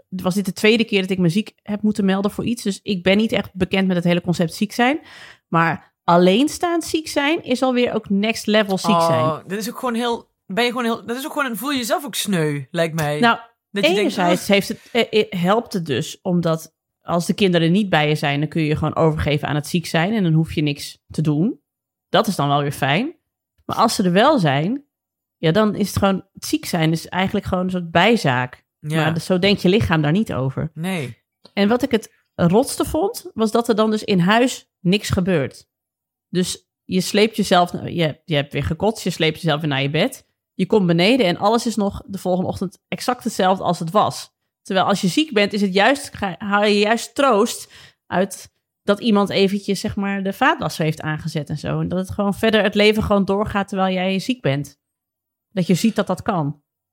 was 0.08 0.34
dit 0.34 0.44
de 0.44 0.52
tweede 0.52 0.84
keer 0.84 1.00
dat 1.00 1.10
ik 1.10 1.18
me 1.18 1.28
ziek 1.28 1.52
heb 1.62 1.82
moeten 1.82 2.04
melden 2.04 2.30
voor 2.30 2.44
iets. 2.44 2.62
Dus 2.62 2.80
ik 2.82 3.02
ben 3.02 3.16
niet 3.16 3.32
echt 3.32 3.54
bekend 3.54 3.86
met 3.86 3.96
het 3.96 4.04
hele 4.04 4.20
concept 4.20 4.54
ziek 4.54 4.72
zijn. 4.72 5.00
Maar 5.48 5.94
alleenstaand 6.04 6.84
ziek 6.84 7.08
zijn 7.08 7.42
is 7.42 7.62
alweer 7.62 7.94
ook 7.94 8.08
next 8.08 8.46
level 8.46 8.78
ziek 8.78 9.00
zijn. 9.00 9.24
Oh, 9.24 9.38
dit 9.46 9.58
is 9.58 9.70
ook 9.70 9.78
gewoon 9.78 9.94
heel. 9.94 10.30
Ben 10.46 10.64
je 10.64 10.70
gewoon 10.70 10.84
heel. 10.84 11.06
Dat 11.06 11.16
is 11.16 11.26
ook 11.26 11.32
gewoon. 11.32 11.56
Voel 11.56 11.70
je 11.70 11.78
jezelf 11.78 12.04
ook 12.04 12.14
sneu, 12.14 12.62
lijkt 12.70 12.94
mij. 12.94 13.20
Nou, 13.20 13.38
dat 13.70 13.86
je 13.86 13.94
denkt, 13.94 13.98
Enerzijds 13.98 14.48
heeft 14.48 14.68
het, 14.68 14.80
eh, 14.92 15.02
eh, 15.10 15.40
helpt 15.40 15.72
het 15.72 15.86
dus, 15.86 16.20
omdat 16.22 16.74
als 17.02 17.26
de 17.26 17.34
kinderen 17.34 17.72
niet 17.72 17.88
bij 17.88 18.08
je 18.08 18.14
zijn, 18.14 18.40
dan 18.40 18.48
kun 18.48 18.62
je 18.62 18.68
je 18.68 18.76
gewoon 18.76 18.96
overgeven 18.96 19.48
aan 19.48 19.54
het 19.54 19.66
ziek 19.66 19.86
zijn 19.86 20.12
en 20.12 20.22
dan 20.22 20.32
hoef 20.32 20.52
je 20.52 20.62
niks 20.62 20.98
te 21.10 21.22
doen. 21.22 21.60
Dat 22.08 22.26
is 22.26 22.36
dan 22.36 22.48
wel 22.48 22.60
weer 22.60 22.72
fijn. 22.72 23.16
Maar 23.64 23.76
als 23.76 23.94
ze 23.94 24.02
er 24.02 24.12
wel 24.12 24.38
zijn, 24.38 24.84
ja, 25.36 25.52
dan 25.52 25.74
is 25.74 25.88
het 25.88 25.98
gewoon, 25.98 26.24
het 26.32 26.44
ziek 26.44 26.64
zijn 26.64 26.92
is 26.92 27.08
eigenlijk 27.08 27.46
gewoon 27.46 27.64
een 27.64 27.70
soort 27.70 27.90
bijzaak. 27.90 28.66
Ja. 28.80 28.96
Maar 29.02 29.14
dus 29.14 29.24
zo 29.24 29.38
denkt 29.38 29.62
je 29.62 29.68
lichaam 29.68 30.02
daar 30.02 30.12
niet 30.12 30.32
over. 30.32 30.70
Nee. 30.74 31.16
En 31.52 31.68
wat 31.68 31.82
ik 31.82 31.90
het 31.90 32.12
rotste 32.34 32.84
vond, 32.84 33.30
was 33.34 33.50
dat 33.50 33.68
er 33.68 33.74
dan 33.74 33.90
dus 33.90 34.04
in 34.04 34.18
huis 34.18 34.70
niks 34.80 35.10
gebeurt. 35.10 35.66
Dus 36.28 36.68
je 36.84 37.00
sleept 37.00 37.36
jezelf, 37.36 37.72
je, 37.72 38.20
je 38.24 38.34
hebt 38.34 38.52
weer 38.52 38.64
gekotst, 38.64 39.04
je 39.04 39.10
sleept 39.10 39.40
jezelf 39.40 39.60
weer 39.60 39.70
naar 39.70 39.82
je 39.82 39.90
bed. 39.90 40.26
Je 40.54 40.66
komt 40.66 40.86
beneden 40.86 41.26
en 41.26 41.36
alles 41.36 41.66
is 41.66 41.76
nog 41.76 42.02
de 42.06 42.18
volgende 42.18 42.48
ochtend 42.48 42.78
exact 42.88 43.24
hetzelfde 43.24 43.64
als 43.64 43.78
het 43.78 43.90
was. 43.90 44.36
Terwijl 44.62 44.86
als 44.86 45.00
je 45.00 45.08
ziek 45.08 45.32
bent, 45.32 45.52
is 45.52 45.60
het 45.60 45.74
juist, 45.74 46.16
ga- 46.16 46.34
haal 46.38 46.64
je 46.64 46.78
juist 46.78 47.14
troost 47.14 47.72
uit 48.06 48.50
dat 48.82 49.00
iemand 49.00 49.30
eventjes 49.30 49.80
zeg 49.80 49.96
maar 49.96 50.22
de 50.22 50.32
vaatwasser 50.32 50.84
heeft 50.84 51.00
aangezet 51.00 51.48
en 51.48 51.58
zo. 51.58 51.80
En 51.80 51.88
dat 51.88 51.98
het 51.98 52.10
gewoon 52.10 52.34
verder 52.34 52.62
het 52.62 52.74
leven 52.74 53.02
gewoon 53.02 53.24
doorgaat 53.24 53.68
terwijl 53.68 53.94
jij 53.94 54.18
ziek 54.18 54.40
bent. 54.40 54.78
Dat 55.48 55.66
je 55.66 55.74
ziet 55.74 55.96
dat 55.96 56.06
dat 56.06 56.22
kan. 56.22 56.44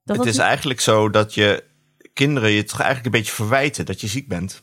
Dat 0.02 0.16
het 0.16 0.24
dat- 0.24 0.34
is 0.34 0.40
eigenlijk 0.40 0.80
zo 0.80 1.10
dat 1.10 1.34
je 1.34 1.64
kinderen 2.16 2.50
je 2.50 2.64
toch 2.64 2.80
eigenlijk 2.80 3.14
een 3.14 3.20
beetje 3.20 3.34
verwijten 3.34 3.86
dat 3.86 4.00
je 4.00 4.06
ziek 4.06 4.28
bent. 4.28 4.62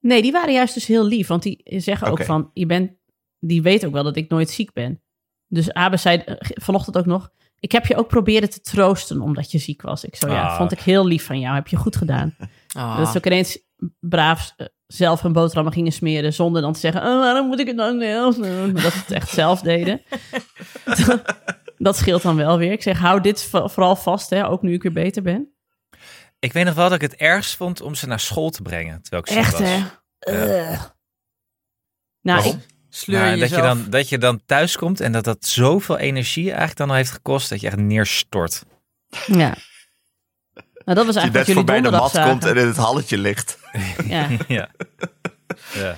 Nee, 0.00 0.22
die 0.22 0.32
waren 0.32 0.52
juist 0.52 0.74
dus 0.74 0.86
heel 0.86 1.06
lief. 1.06 1.26
Want 1.26 1.42
die 1.42 1.60
zeggen 1.64 2.06
ook 2.08 2.24
van, 2.24 2.50
je 2.54 2.66
bent, 2.66 2.90
die 3.38 3.62
weet 3.62 3.86
ook 3.86 3.92
wel 3.92 4.02
dat 4.02 4.16
ik 4.16 4.28
nooit 4.28 4.50
ziek 4.50 4.72
ben. 4.72 5.02
Dus 5.48 5.72
Abe 5.72 5.96
zei 5.96 6.16
eh, 6.18 6.34
vanochtend 6.40 6.98
ook 6.98 7.06
nog, 7.06 7.30
ik 7.60 7.72
heb 7.72 7.86
je 7.86 7.96
ook 7.96 8.08
proberen 8.08 8.50
te 8.50 8.60
troosten 8.60 9.20
omdat 9.20 9.50
je 9.50 9.58
ziek 9.58 9.82
was. 9.82 10.04
Ik 10.04 10.16
zo, 10.16 10.28
ja, 10.28 10.46
Ah. 10.46 10.56
vond 10.56 10.72
ik 10.72 10.80
heel 10.80 11.06
lief 11.06 11.24
van 11.24 11.40
jou. 11.40 11.54
Heb 11.54 11.68
je 11.68 11.76
goed 11.76 11.96
gedaan. 11.96 12.36
Ah. 12.76 12.98
Dat 12.98 13.08
ze 13.08 13.16
ook 13.16 13.26
ineens 13.26 13.58
braaf 14.00 14.52
eh, 14.56 14.66
zelf 14.86 15.22
een 15.22 15.32
boterhammen 15.32 15.72
gingen 15.72 15.92
smeren 15.92 16.32
zonder 16.32 16.62
dan 16.62 16.72
te 16.72 16.78
zeggen, 16.78 17.00
oh, 17.00 17.06
waarom 17.20 17.46
moet 17.46 17.60
ik 17.60 17.66
het 17.66 17.76
dan 17.76 18.00
zelf 18.00 18.34
doen? 18.36 18.72
Dat 18.82 18.92
ze 18.92 18.98
het 18.98 19.10
echt 19.10 19.28
zelf 19.30 19.60
deden. 19.60 20.00
dat 21.78 21.96
scheelt 21.96 22.22
dan 22.22 22.36
wel 22.36 22.58
weer. 22.58 22.72
Ik 22.72 22.82
zeg, 22.82 22.98
hou 22.98 23.20
dit 23.20 23.42
vo- 23.42 23.68
vooral 23.68 23.96
vast, 23.96 24.30
hè, 24.30 24.48
ook 24.48 24.62
nu 24.62 24.72
ik 24.74 24.82
weer 24.82 24.92
beter 24.92 25.22
ben. 25.22 25.52
Ik 26.38 26.52
weet 26.52 26.64
nog 26.64 26.74
wel 26.74 26.84
dat 26.88 27.02
ik 27.02 27.10
het 27.10 27.14
ergst 27.20 27.56
vond 27.56 27.80
om 27.80 27.94
ze 27.94 28.06
naar 28.06 28.20
school 28.20 28.50
te 28.50 28.62
brengen, 28.62 29.02
terwijl 29.02 29.22
ik 29.22 29.28
Echt, 29.30 29.52
was. 29.58 29.60
hè? 29.60 29.76
Nou, 32.22 32.42
Waarom? 32.42 32.56
ik, 32.56 32.66
Sleur 32.90 33.20
Nou, 33.20 33.30
je 33.34 33.40
dat, 33.40 33.48
je 33.50 33.56
dan, 33.56 33.86
dat 33.90 34.08
je 34.08 34.18
dan 34.18 34.40
thuis 34.46 34.76
komt 34.76 35.00
en 35.00 35.12
dat 35.12 35.24
dat 35.24 35.46
zoveel 35.46 35.98
energie 35.98 36.46
eigenlijk 36.48 36.76
dan 36.76 36.88
al 36.90 36.94
heeft 36.94 37.10
gekost 37.10 37.48
dat 37.48 37.60
je 37.60 37.66
echt 37.66 37.76
neerstort. 37.76 38.64
ja. 39.26 39.54
Nou, 40.84 41.00
dat 41.00 41.06
was 41.06 41.14
Dat 41.14 41.24
je 41.24 41.30
eigenlijk 41.30 41.32
net 41.32 41.32
wat 41.32 41.46
jullie 41.46 41.54
voorbij 41.54 41.80
de 41.80 41.90
mat 41.90 42.30
komt 42.30 42.44
en 42.44 42.56
in 42.56 42.66
het 42.66 42.76
halletje 42.76 43.18
ligt. 43.18 43.58
Ja. 44.06 44.28
ja. 44.48 44.68
ja. 45.74 45.96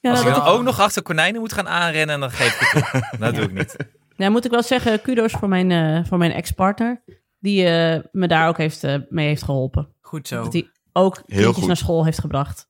Ja, 0.00 0.10
Als 0.10 0.18
nou, 0.20 0.28
ik 0.28 0.34
dat- 0.34 0.44
dan 0.44 0.54
ook 0.54 0.62
nog 0.62 0.80
achter 0.80 1.02
konijnen 1.02 1.40
moet 1.40 1.52
gaan 1.52 1.68
aanrennen, 1.68 2.20
dan 2.20 2.30
geef 2.30 2.60
ik 2.60 2.68
het. 2.82 3.02
Dat 3.20 3.34
doe 3.34 3.44
ik 3.44 3.52
niet. 3.52 3.76
nou, 4.16 4.30
moet 4.30 4.44
ik 4.44 4.50
wel 4.50 4.62
zeggen, 4.62 5.02
kudos 5.02 5.32
voor 5.32 5.48
mijn, 5.48 5.70
eh, 5.70 6.04
voor 6.08 6.18
mijn 6.18 6.32
ex-partner. 6.32 7.02
Die 7.40 7.64
eh, 7.66 8.00
me 8.12 8.26
daar 8.28 8.48
ook 8.48 8.56
heeft, 8.58 8.84
eh, 8.84 8.94
mee 9.08 9.26
heeft 9.26 9.42
geholpen. 9.42 9.88
Goed 10.00 10.28
zo. 10.28 10.42
Dat 10.42 10.52
hij 10.52 10.70
ook 10.92 11.14
Heel 11.14 11.36
kindjes 11.36 11.54
goed. 11.56 11.66
naar 11.66 11.76
school 11.76 12.04
heeft 12.04 12.20
gebracht. 12.20 12.68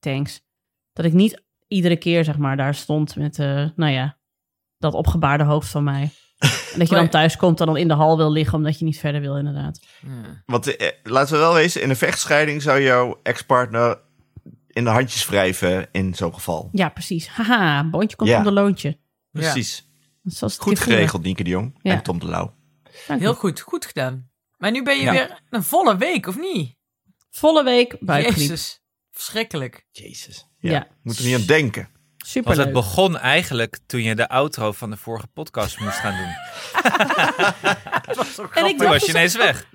Thanks. 0.00 0.44
Dat 0.92 1.04
ik 1.04 1.12
niet 1.12 1.42
iedere 1.68 1.96
keer, 1.96 2.24
zeg 2.24 2.38
maar, 2.38 2.56
daar 2.56 2.74
stond 2.74 3.16
met, 3.16 3.38
eh, 3.38 3.64
nou 3.76 3.92
ja, 3.92 4.16
dat 4.78 4.94
opgebaarde 4.94 5.44
hoofd 5.44 5.68
van 5.68 5.84
mij. 5.84 6.10
En 6.72 6.78
dat 6.82 6.88
je 6.90 6.94
dan 6.94 7.08
thuis 7.08 7.36
komt 7.36 7.60
en 7.60 7.66
dan 7.66 7.76
in 7.76 7.88
de 7.88 7.94
hal 7.94 8.16
wil 8.16 8.32
liggen 8.32 8.54
omdat 8.58 8.78
je 8.78 8.84
niet 8.84 8.98
verder 8.98 9.20
wil, 9.20 9.36
inderdaad. 9.36 9.86
Ja. 10.02 10.42
Want 10.46 10.76
eh, 10.76 10.88
laten 11.02 11.32
we 11.34 11.38
wel 11.40 11.54
wezen, 11.54 11.82
in 11.82 11.90
een 11.90 11.96
vechtscheiding 11.96 12.62
zou 12.62 12.80
jouw 12.82 13.20
ex-partner 13.22 13.98
in 14.68 14.84
de 14.84 14.90
handjes 14.90 15.26
wrijven 15.26 15.88
in 15.92 16.14
zo'n 16.14 16.34
geval. 16.34 16.68
Ja, 16.72 16.88
precies. 16.88 17.28
Haha, 17.28 17.90
boontje 17.90 18.16
komt 18.16 18.30
Ja. 18.30 18.38
om 18.38 18.44
de 18.44 18.52
loontje. 18.52 18.98
Precies. 19.30 19.88
Goed 20.58 20.78
geregeld, 20.80 21.22
Nienke 21.22 21.42
de 21.44 21.50
Jong 21.50 21.78
Ja. 21.82 21.92
en 21.92 22.02
Tom 22.02 22.18
de 22.18 22.26
Lauw. 22.26 22.54
Dank 23.06 23.20
Heel 23.20 23.34
goed. 23.34 23.60
Goed 23.60 23.86
gedaan. 23.86 24.30
Maar 24.56 24.70
nu 24.70 24.82
ben 24.82 24.96
je 24.96 25.02
Ja. 25.02 25.12
weer 25.12 25.40
een 25.50 25.62
volle 25.62 25.96
week, 25.96 26.26
of 26.26 26.38
niet? 26.38 26.74
Volle 27.30 27.64
week 27.64 27.96
buikgriep. 28.00 28.36
Jezus. 28.36 28.80
Verschrikkelijk. 29.10 29.86
Jezus. 29.90 30.46
Ja. 30.58 30.70
Ja. 30.70 30.86
Moet 31.02 31.18
er 31.18 31.24
niet 31.24 31.34
aan 31.34 31.46
denken. 31.46 31.82
Want 31.82 32.30
Superleuk. 32.30 32.58
het 32.64 32.72
begon 32.72 33.18
eigenlijk 33.18 33.78
toen 33.86 34.02
je 34.02 34.14
de 34.14 34.28
outro 34.28 34.72
van 34.72 34.90
de 34.90 34.96
vorige 34.96 35.26
podcast 35.26 35.80
moest 35.80 35.96
gaan 35.98 36.16
doen. 36.16 36.34
En 38.54 38.66
ik 38.66 38.78
Toen 38.78 38.88
was 38.88 39.04
je 39.04 39.10
ineens 39.10 39.36
weg. 39.36 39.66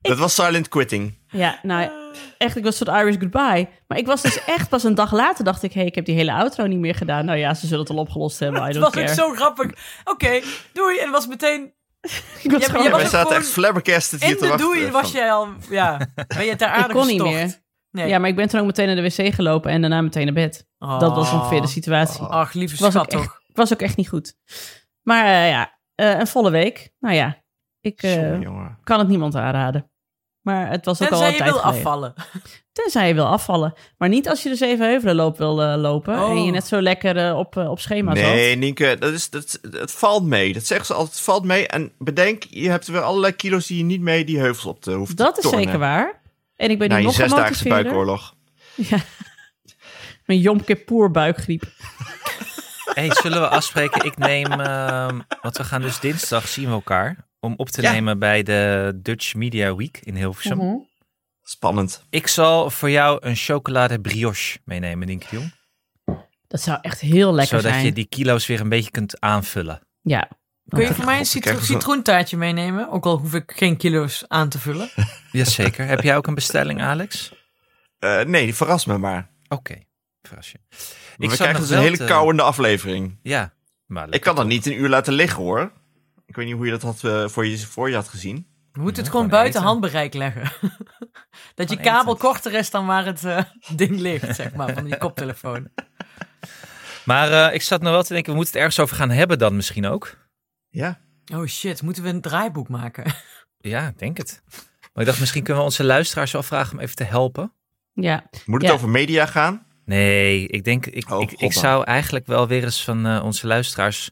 Dat 0.00 0.18
was 0.18 0.34
silent 0.34 0.68
quitting. 0.68 1.18
Ja, 1.28 1.58
nou, 1.62 1.90
echt, 2.38 2.56
ik 2.56 2.64
was 2.64 2.80
een 2.80 2.86
soort 2.86 2.98
Irish 3.02 3.16
goodbye. 3.18 3.68
Maar 3.86 3.98
ik 3.98 4.06
was 4.06 4.22
dus 4.22 4.44
echt 4.56 4.68
pas 4.68 4.84
een 4.84 4.94
dag 4.94 5.12
later, 5.12 5.44
dacht 5.44 5.62
ik, 5.62 5.72
hé, 5.72 5.78
hey, 5.78 5.88
ik 5.88 5.94
heb 5.94 6.04
die 6.04 6.14
hele 6.14 6.32
outro 6.32 6.66
niet 6.66 6.78
meer 6.78 6.94
gedaan. 6.94 7.24
Nou 7.24 7.38
ja, 7.38 7.54
ze 7.54 7.66
zullen 7.66 7.80
het 7.80 7.90
al 7.90 7.96
opgelost 7.96 8.38
hebben, 8.38 8.60
I 8.68 8.72
don't 8.72 8.76
was 8.78 8.86
ook 8.86 8.92
care. 8.92 9.14
zo 9.14 9.34
grappig. 9.34 9.70
Oké, 10.04 10.40
doei. 10.72 10.96
En 10.98 11.02
het 11.04 11.12
was 11.12 11.26
meteen... 11.26 11.72
Ik 12.42 12.50
was 12.50 12.60
Ja, 12.60 12.66
gewoon- 12.66 12.82
jij 12.82 12.90
was 12.90 13.00
Wij 13.00 13.10
zaten 13.10 13.36
echt 13.36 13.46
flabbergasted 13.46 14.20
hier 14.20 14.30
In 14.30 14.36
te 14.36 14.42
de 14.42 14.48
wachten. 14.48 14.66
doei 14.66 14.90
was 14.90 15.12
jij 15.12 15.32
al... 15.32 15.48
Ja, 15.70 15.96
ben 16.26 16.44
je 16.44 16.56
ter 16.56 16.68
aarde 16.76 16.88
ik 16.88 16.94
kon 16.94 17.06
niet 17.06 17.22
meer. 17.22 17.58
Nee. 17.90 18.08
Ja, 18.08 18.18
maar 18.18 18.28
ik 18.28 18.36
ben 18.36 18.48
toen 18.48 18.60
ook 18.60 18.66
meteen 18.66 18.86
naar 18.86 18.96
de 18.96 19.02
wc 19.02 19.34
gelopen 19.34 19.70
en 19.70 19.80
daarna 19.80 20.00
meteen 20.00 20.24
naar 20.24 20.34
bed. 20.34 20.66
Dat 20.78 21.14
was 21.14 21.32
ongeveer 21.32 21.60
de 21.60 21.66
situatie. 21.66 22.22
Ach, 22.22 22.52
lieve 22.52 22.76
was 22.82 22.92
schat 22.92 23.10
toch. 23.10 23.40
ik 23.48 23.56
was 23.56 23.72
ook 23.72 23.80
echt 23.80 23.96
niet 23.96 24.08
goed. 24.08 24.34
Maar 25.02 25.24
eh, 25.24 25.48
ja, 25.48 25.78
eh, 25.94 26.18
een 26.18 26.26
volle 26.26 26.50
week. 26.50 26.90
Nou 26.98 27.14
ja, 27.14 27.42
ik 27.80 28.02
eh, 28.02 28.40
kan 28.84 28.98
het 28.98 29.08
niemand 29.08 29.34
aanraden. 29.34 29.90
Maar 30.40 30.70
het 30.70 30.84
was 30.84 31.02
ook 31.02 31.08
al 31.10 31.18
Tenzij 31.18 31.26
een 31.26 31.32
je 31.32 31.38
tijd 31.38 31.50
wil 31.50 31.60
geleden. 31.60 31.78
afvallen. 31.80 32.14
Tenzij 32.72 33.08
je 33.08 33.14
wil 33.14 33.26
afvallen. 33.26 33.72
Maar 33.98 34.08
niet 34.08 34.28
als 34.28 34.42
je 34.42 34.48
de 34.48 34.54
Zevenheuvelenloop 34.54 35.38
wil 35.38 35.62
eh, 35.62 35.74
lopen. 35.76 36.22
Oh. 36.22 36.30
En 36.30 36.44
je 36.44 36.50
net 36.50 36.66
zo 36.66 36.80
lekker 36.82 37.16
eh, 37.28 37.38
op, 37.38 37.56
eh, 37.56 37.70
op 37.70 37.80
schema 37.80 38.14
zat. 38.14 38.24
Nee, 38.24 38.56
Nienke, 38.56 38.96
dat 38.98 39.12
is, 39.12 39.30
dat, 39.30 39.58
het 39.70 39.92
valt 39.92 40.24
mee. 40.24 40.52
Dat 40.52 40.64
zeggen 40.66 40.86
ze 40.86 40.92
altijd, 40.94 41.14
het 41.14 41.24
valt 41.24 41.44
mee. 41.44 41.66
En 41.68 41.92
bedenk, 41.98 42.42
je 42.48 42.70
hebt 42.70 42.86
weer 42.86 43.00
allerlei 43.02 43.32
kilo's 43.36 43.66
die 43.66 43.76
je 43.78 43.84
niet 43.84 44.00
mee 44.00 44.24
die 44.24 44.38
heuvels 44.38 44.66
op 44.66 44.80
te 44.80 44.92
hoeft 44.92 45.16
Dat 45.16 45.34
te 45.34 45.40
is 45.40 45.46
tornen. 45.46 45.62
zeker 45.64 45.78
waar. 45.80 46.20
En 46.56 46.70
ik 46.70 46.78
ben 46.78 46.88
Na 46.88 46.94
nu 46.94 47.00
je 47.00 47.06
nog 47.06 47.14
zesdaagse 47.16 47.42
gemotiveerder. 47.62 47.82
buikoorlog. 47.82 48.34
Ja. 48.90 48.98
Mijn 50.26 50.38
Yom 50.40 50.64
Kippur 50.64 51.10
buikgriep. 51.10 51.62
Hey, 52.94 53.10
zullen 53.22 53.40
we 53.40 53.48
afspreken? 53.48 54.04
Ik 54.04 54.16
neem, 54.18 54.46
ehm, 54.60 55.20
want 55.42 55.56
we 55.56 55.64
gaan 55.64 55.80
dus 55.82 56.00
dinsdag 56.00 56.48
zien 56.48 56.64
we 56.66 56.70
elkaar 56.72 57.28
om 57.40 57.54
op 57.56 57.68
te 57.68 57.82
Ja. 57.82 57.92
nemen 57.92 58.18
bij 58.18 58.42
de 58.42 58.92
Dutch 59.02 59.34
Media 59.34 59.74
Week 59.74 60.00
in 60.02 60.16
Hilversum. 60.16 60.56
Mhm. 60.56 60.74
Spannend. 61.42 62.04
Ik 62.10 62.26
zal 62.26 62.70
voor 62.70 62.90
jou 62.90 63.18
een 63.26 63.36
chocolade 63.36 64.00
brioche 64.00 64.58
meenemen, 64.64 65.06
Nienke 65.06 65.26
de 65.30 65.36
Jong. 65.36 65.52
Dat 66.46 66.60
zou 66.60 66.78
echt 66.82 67.00
heel 67.00 67.32
lekker 67.34 67.56
Zodat 67.60 67.72
zijn. 67.72 67.84
je 67.84 67.92
die 67.92 68.06
kilo's 68.06 68.46
weer 68.46 68.60
een 68.60 68.68
beetje 68.68 68.90
kunt 68.90 69.20
aanvullen. 69.20 69.80
Ja. 70.00 70.28
Kun 70.68 70.80
je 70.80 70.94
voor 70.94 71.04
mij 71.04 71.14
een 71.14 71.20
ik 71.34 71.58
citroentaartje 71.62 72.36
meenemen? 72.36 72.90
Ook 72.90 73.04
al 73.06 73.16
hoef 73.18 73.34
ik 73.34 73.52
geen 73.56 73.76
kilo's 73.76 74.24
aan 74.28 74.48
te 74.48 74.58
vullen. 74.58 74.90
Jazeker. 75.32 75.86
Heb 75.86 76.00
jij 76.02 76.16
ook 76.16 76.26
een 76.26 76.34
bestelling, 76.34 76.80
Alex? 76.82 77.32
Eh, 77.98 78.20
nee, 78.22 78.54
verras 78.54 78.84
me 78.84 78.98
maar. 78.98 79.30
Oké, 79.48 79.78
verras 80.22 80.50
je. 80.52 80.58
we 81.16 81.26
zat 81.28 81.36
krijgen 81.36 81.60
dus 81.60 81.70
een 81.70 81.78
hele 81.78 81.96
te- 81.96 82.04
kauwende 82.04 82.42
aflevering. 82.42 83.18
Ja, 83.22 83.52
maar 83.86 84.06
Ik 84.10 84.20
kan 84.20 84.36
dat 84.36 84.46
niet 84.46 84.66
een 84.66 84.80
uur 84.80 84.88
laten 84.88 85.12
liggen 85.12 85.42
hoor. 85.42 85.72
Ik 86.30 86.36
weet 86.36 86.46
niet 86.46 86.54
hoe 86.54 86.64
je 86.64 86.70
dat 86.70 86.82
had, 86.82 87.04
eh, 87.04 87.28
voor, 87.28 87.46
je, 87.46 87.58
voor 87.58 87.88
je 87.88 87.94
had 87.94 88.08
gezien. 88.08 88.46
Je 88.72 88.80
moet 88.80 88.96
het 88.96 89.06
Ja, 89.06 89.10
gewoon 89.10 89.10
gewoon 89.10 89.28
buiten 89.28 89.60
eten. 89.60 89.66
handbereik 89.72 90.14
leggen. 90.14 90.52
dat 91.54 91.70
je 91.70 91.76
kabel 91.76 92.14
eten. 92.14 92.28
korter 92.28 92.54
is 92.54 92.70
dan 92.70 92.86
waar 92.86 93.04
het 93.06 93.24
eh, 93.24 93.42
ding 93.76 93.98
ligt, 93.98 94.36
zeg 94.36 94.54
maar, 94.54 94.74
van 94.74 94.84
die 94.84 94.96
koptelefoon. 94.98 95.68
Maar 97.04 97.32
eh, 97.48 97.54
ik 97.54 97.62
zat 97.62 97.82
nog 97.82 97.92
wel 97.92 98.02
te 98.02 98.12
denken, 98.12 98.30
we 98.30 98.36
moeten 98.36 98.52
het 98.54 98.62
ergens 98.62 98.80
over 98.82 98.96
gaan 98.96 99.10
hebben 99.10 99.38
dan 99.38 99.56
misschien 99.56 99.86
ook. 99.86 100.16
Ja. 100.68 101.00
Oh 101.34 101.46
shit, 101.46 101.82
moeten 101.82 102.02
we 102.02 102.08
een 102.08 102.20
draaiboek 102.20 102.68
maken? 102.68 103.04
Ja, 103.62 103.86
ik 103.88 103.98
denk 103.98 104.16
het. 104.16 104.42
Maar 104.80 105.02
ik 105.02 105.06
dacht, 105.06 105.20
misschien 105.20 105.42
kunnen 105.42 105.62
we 105.62 105.68
onze 105.68 105.84
luisteraars 105.84 106.32
wel 106.32 106.42
vragen 106.42 106.72
om 106.72 106.80
even 106.82 106.96
te 106.96 107.04
helpen. 107.04 107.52
Ja. 107.92 108.28
Moet 108.46 108.60
het 108.60 108.70
Ja. 108.70 108.76
over 108.76 108.88
media 108.88 109.26
gaan? 109.26 109.66
Nee, 109.84 110.46
ik 110.48 110.64
denk, 110.64 110.86
ik, 110.86 111.10
Oh, 111.10 111.30
ik, 111.36 111.52
zou 111.52 111.84
eigenlijk 111.84 112.26
wel 112.26 112.46
weer 112.48 112.64
eens 112.64 112.84
van 112.84 113.06
eh, 113.06 113.24
onze 113.24 113.46
luisteraars 113.46 114.10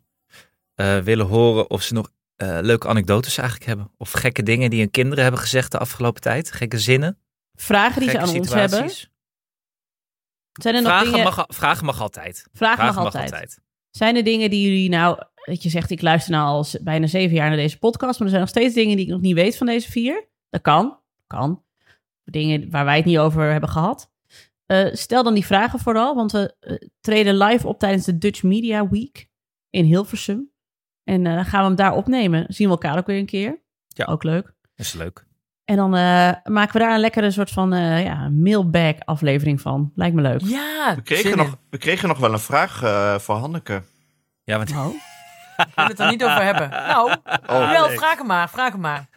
willen 1.04 1.26
horen 1.26 1.70
of 1.70 1.82
ze 1.82 1.94
nog 1.94 2.10
eh, 2.36 2.58
leuke 2.60 2.88
anekdotes 2.88 3.38
eigenlijk 3.38 3.68
hebben. 3.68 3.90
Of 3.96 4.10
gekke 4.10 4.42
dingen 4.42 4.70
die 4.70 4.80
hun 4.80 4.90
kinderen 4.90 5.22
hebben 5.22 5.40
gezegd 5.40 5.72
de 5.72 5.78
afgelopen 5.78 6.20
tijd. 6.20 6.52
Gekke 6.52 6.78
zinnen, 6.78 7.18
Vragen 7.54 8.00
die 8.00 8.10
ze 8.10 8.18
aan 8.18 8.28
ons 8.28 8.54
hebben. 8.54 8.90
Zijn 10.52 10.74
er 10.74 10.82
nog 10.82 10.90
Vragen, 10.90 11.10
dingen... 11.10 11.24
mag, 11.24 11.44
vragen 11.48 11.84
mag 11.84 12.00
altijd. 12.00 12.48
Vragen 12.52 12.76
Vragen 12.76 13.02
mag 13.02 13.14
altijd. 13.14 13.60
Zijn 13.90 14.16
er 14.16 14.24
dingen 14.24 14.50
die 14.50 14.68
jullie 14.68 14.88
nou... 14.88 15.22
Dat 15.34 15.62
je 15.62 15.68
zegt, 15.68 15.90
ik 15.90 16.02
luister 16.02 16.32
nou 16.32 16.46
al 16.46 16.66
bijna 16.80 17.06
zeven 17.06 17.36
jaar 17.36 17.48
naar 17.48 17.56
deze 17.56 17.78
podcast... 17.78 18.12
maar 18.12 18.22
er 18.22 18.28
zijn 18.28 18.40
nog 18.40 18.50
steeds 18.50 18.74
dingen 18.74 18.96
die 18.96 19.04
ik 19.04 19.12
nog 19.12 19.20
niet 19.20 19.34
weet 19.34 19.56
van 19.56 19.66
deze 19.66 19.90
vier. 19.90 20.28
Dat 20.50 20.62
kan. 20.62 21.00
Kan. 21.26 21.64
Dingen 22.24 22.70
waar 22.70 22.84
wij 22.84 22.96
het 22.96 23.04
niet 23.04 23.18
over 23.18 23.50
hebben 23.50 23.70
gehad. 23.70 24.10
Eh, 24.66 24.86
stel 24.92 25.22
dan 25.22 25.34
die 25.34 25.46
vragen 25.46 25.78
vooral, 25.78 26.14
want 26.14 26.32
we 26.32 26.54
eh, 26.60 26.76
treden 27.00 27.36
live 27.36 27.66
op 27.66 27.78
tijdens 27.78 28.04
de 28.04 28.18
Dutch 28.18 28.42
Media 28.42 28.88
Week 28.88 29.28
in 29.70 29.84
Hilversum. 29.84 30.50
En 31.08 31.26
eh, 31.26 31.34
dan 31.34 31.44
gaan 31.44 31.60
we 31.60 31.66
hem 31.66 31.76
daar 31.76 31.92
opnemen. 31.94 32.44
Zien 32.48 32.66
we 32.66 32.72
elkaar 32.72 32.96
ook 32.98 33.06
weer 33.06 33.18
een 33.18 33.26
keer. 33.26 33.58
Ja. 33.88 34.04
Ook 34.04 34.22
leuk. 34.22 34.44
Dat 34.74 34.86
is 34.86 34.92
leuk. 34.92 35.26
En 35.64 35.76
dan 35.76 35.94
eh, 35.96 36.30
maken 36.44 36.72
we 36.72 36.78
daar 36.78 36.94
een 36.94 37.00
lekkere 37.00 37.30
soort 37.30 37.50
van 37.50 37.72
eh, 37.72 38.04
ja, 38.04 38.28
mailbag 38.28 38.94
aflevering 39.04 39.60
van. 39.60 39.92
Lijkt 39.94 40.14
me 40.14 40.22
leuk. 40.22 40.40
Ja, 40.40 40.92
We 40.94 41.02
kregen, 41.02 41.36
nog, 41.36 41.56
we 41.70 41.78
kregen 41.78 42.08
nog 42.08 42.18
wel 42.18 42.32
een 42.32 42.38
vraag 42.38 42.82
eh, 42.82 43.18
voor 43.18 43.34
Hanneke. 43.36 43.82
Ja, 44.44 44.56
want 44.56 44.70
Oh. 44.70 44.86
Ik 45.58 45.66
wil 45.74 45.84
het 45.86 45.98
er 46.00 46.10
niet 46.10 46.24
over 46.24 46.42
hebben. 46.42 46.68
Nou, 46.70 47.10
Oh, 47.46 47.70
wel, 47.70 47.86
nee. 47.88 47.96
vraag 47.96 48.18
hem 48.18 48.26
maar, 48.26 48.48
vraag 48.50 48.72
hem 48.72 48.80
maar. 48.80 49.08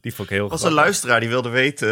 die 0.00 0.14
vond 0.14 0.30
ik 0.30 0.36
heel 0.36 0.48
was 0.48 0.62
een 0.62 0.72
luisteraar 0.72 1.20
die 1.20 1.28
wilde 1.28 1.48
weten 1.48 1.88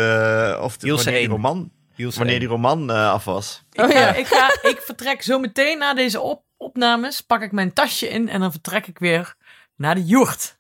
of 0.63 0.77
de, 0.77 0.95
wanneer, 0.95 1.19
die 1.19 1.29
roman, 1.29 1.71
wanneer 1.97 2.39
die 2.39 2.49
roman 2.49 2.91
eh, 2.91 3.11
af 3.11 3.25
was. 3.25 3.65
Ik, 3.73 3.81
Oh, 3.81 3.91
ga, 3.91 3.99
ja. 3.99 4.15
ik, 4.15 4.27
ga, 4.27 4.69
ik 4.69 4.81
vertrek 4.85 5.23
zo 5.23 5.39
meteen 5.39 5.79
na 5.79 5.95
deze 5.95 6.21
op, 6.21 6.45
opnames, 6.57 7.21
pak 7.21 7.43
ik 7.43 7.53
mijn 7.53 7.73
tasje 7.73 8.09
in 8.09 8.29
en 8.29 8.41
dan 8.41 8.51
vertrek 8.51 8.87
ik 8.87 8.99
weer 8.99 9.37
naar 9.77 9.95
de 9.95 10.05
joert. 10.05 10.59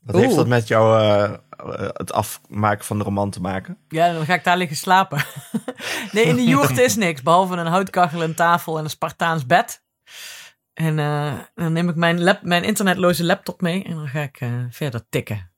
Wat 0.00 0.14
Oeh. 0.14 0.24
heeft 0.24 0.36
dat 0.36 0.46
met 0.46 0.68
jou 0.68 1.00
eh, 1.00 1.24
eh, 1.24 1.38
het 1.92 2.12
afmaken 2.12 2.84
van 2.84 2.98
de 2.98 3.04
roman 3.04 3.30
te 3.30 3.40
maken? 3.40 3.78
Ja, 3.88 4.12
dan 4.12 4.24
ga 4.24 4.34
ik 4.34 4.44
daar 4.44 4.56
liggen 4.56 4.76
slapen. 4.76 5.24
nee, 6.12 6.24
in 6.24 6.36
de 6.36 6.44
joert 6.44 6.78
is 6.78 6.96
niks, 6.96 7.22
behalve 7.22 7.56
een 7.56 7.66
houtkachel, 7.66 8.22
een 8.22 8.34
tafel 8.34 8.78
en 8.78 8.84
een 8.84 8.90
Spartaans 8.90 9.46
bed. 9.46 9.82
En 10.74 10.98
eh, 10.98 11.38
dan 11.54 11.72
neem 11.72 11.88
ik 11.88 11.94
mijn, 11.94 12.22
lap, 12.22 12.42
mijn 12.42 12.64
internetloze 12.64 13.24
laptop 13.24 13.60
mee 13.60 13.84
en 13.84 13.94
dan 13.94 14.08
ga 14.08 14.20
ik 14.20 14.40
eh, 14.40 14.64
verder 14.70 15.08
tikken. 15.08 15.52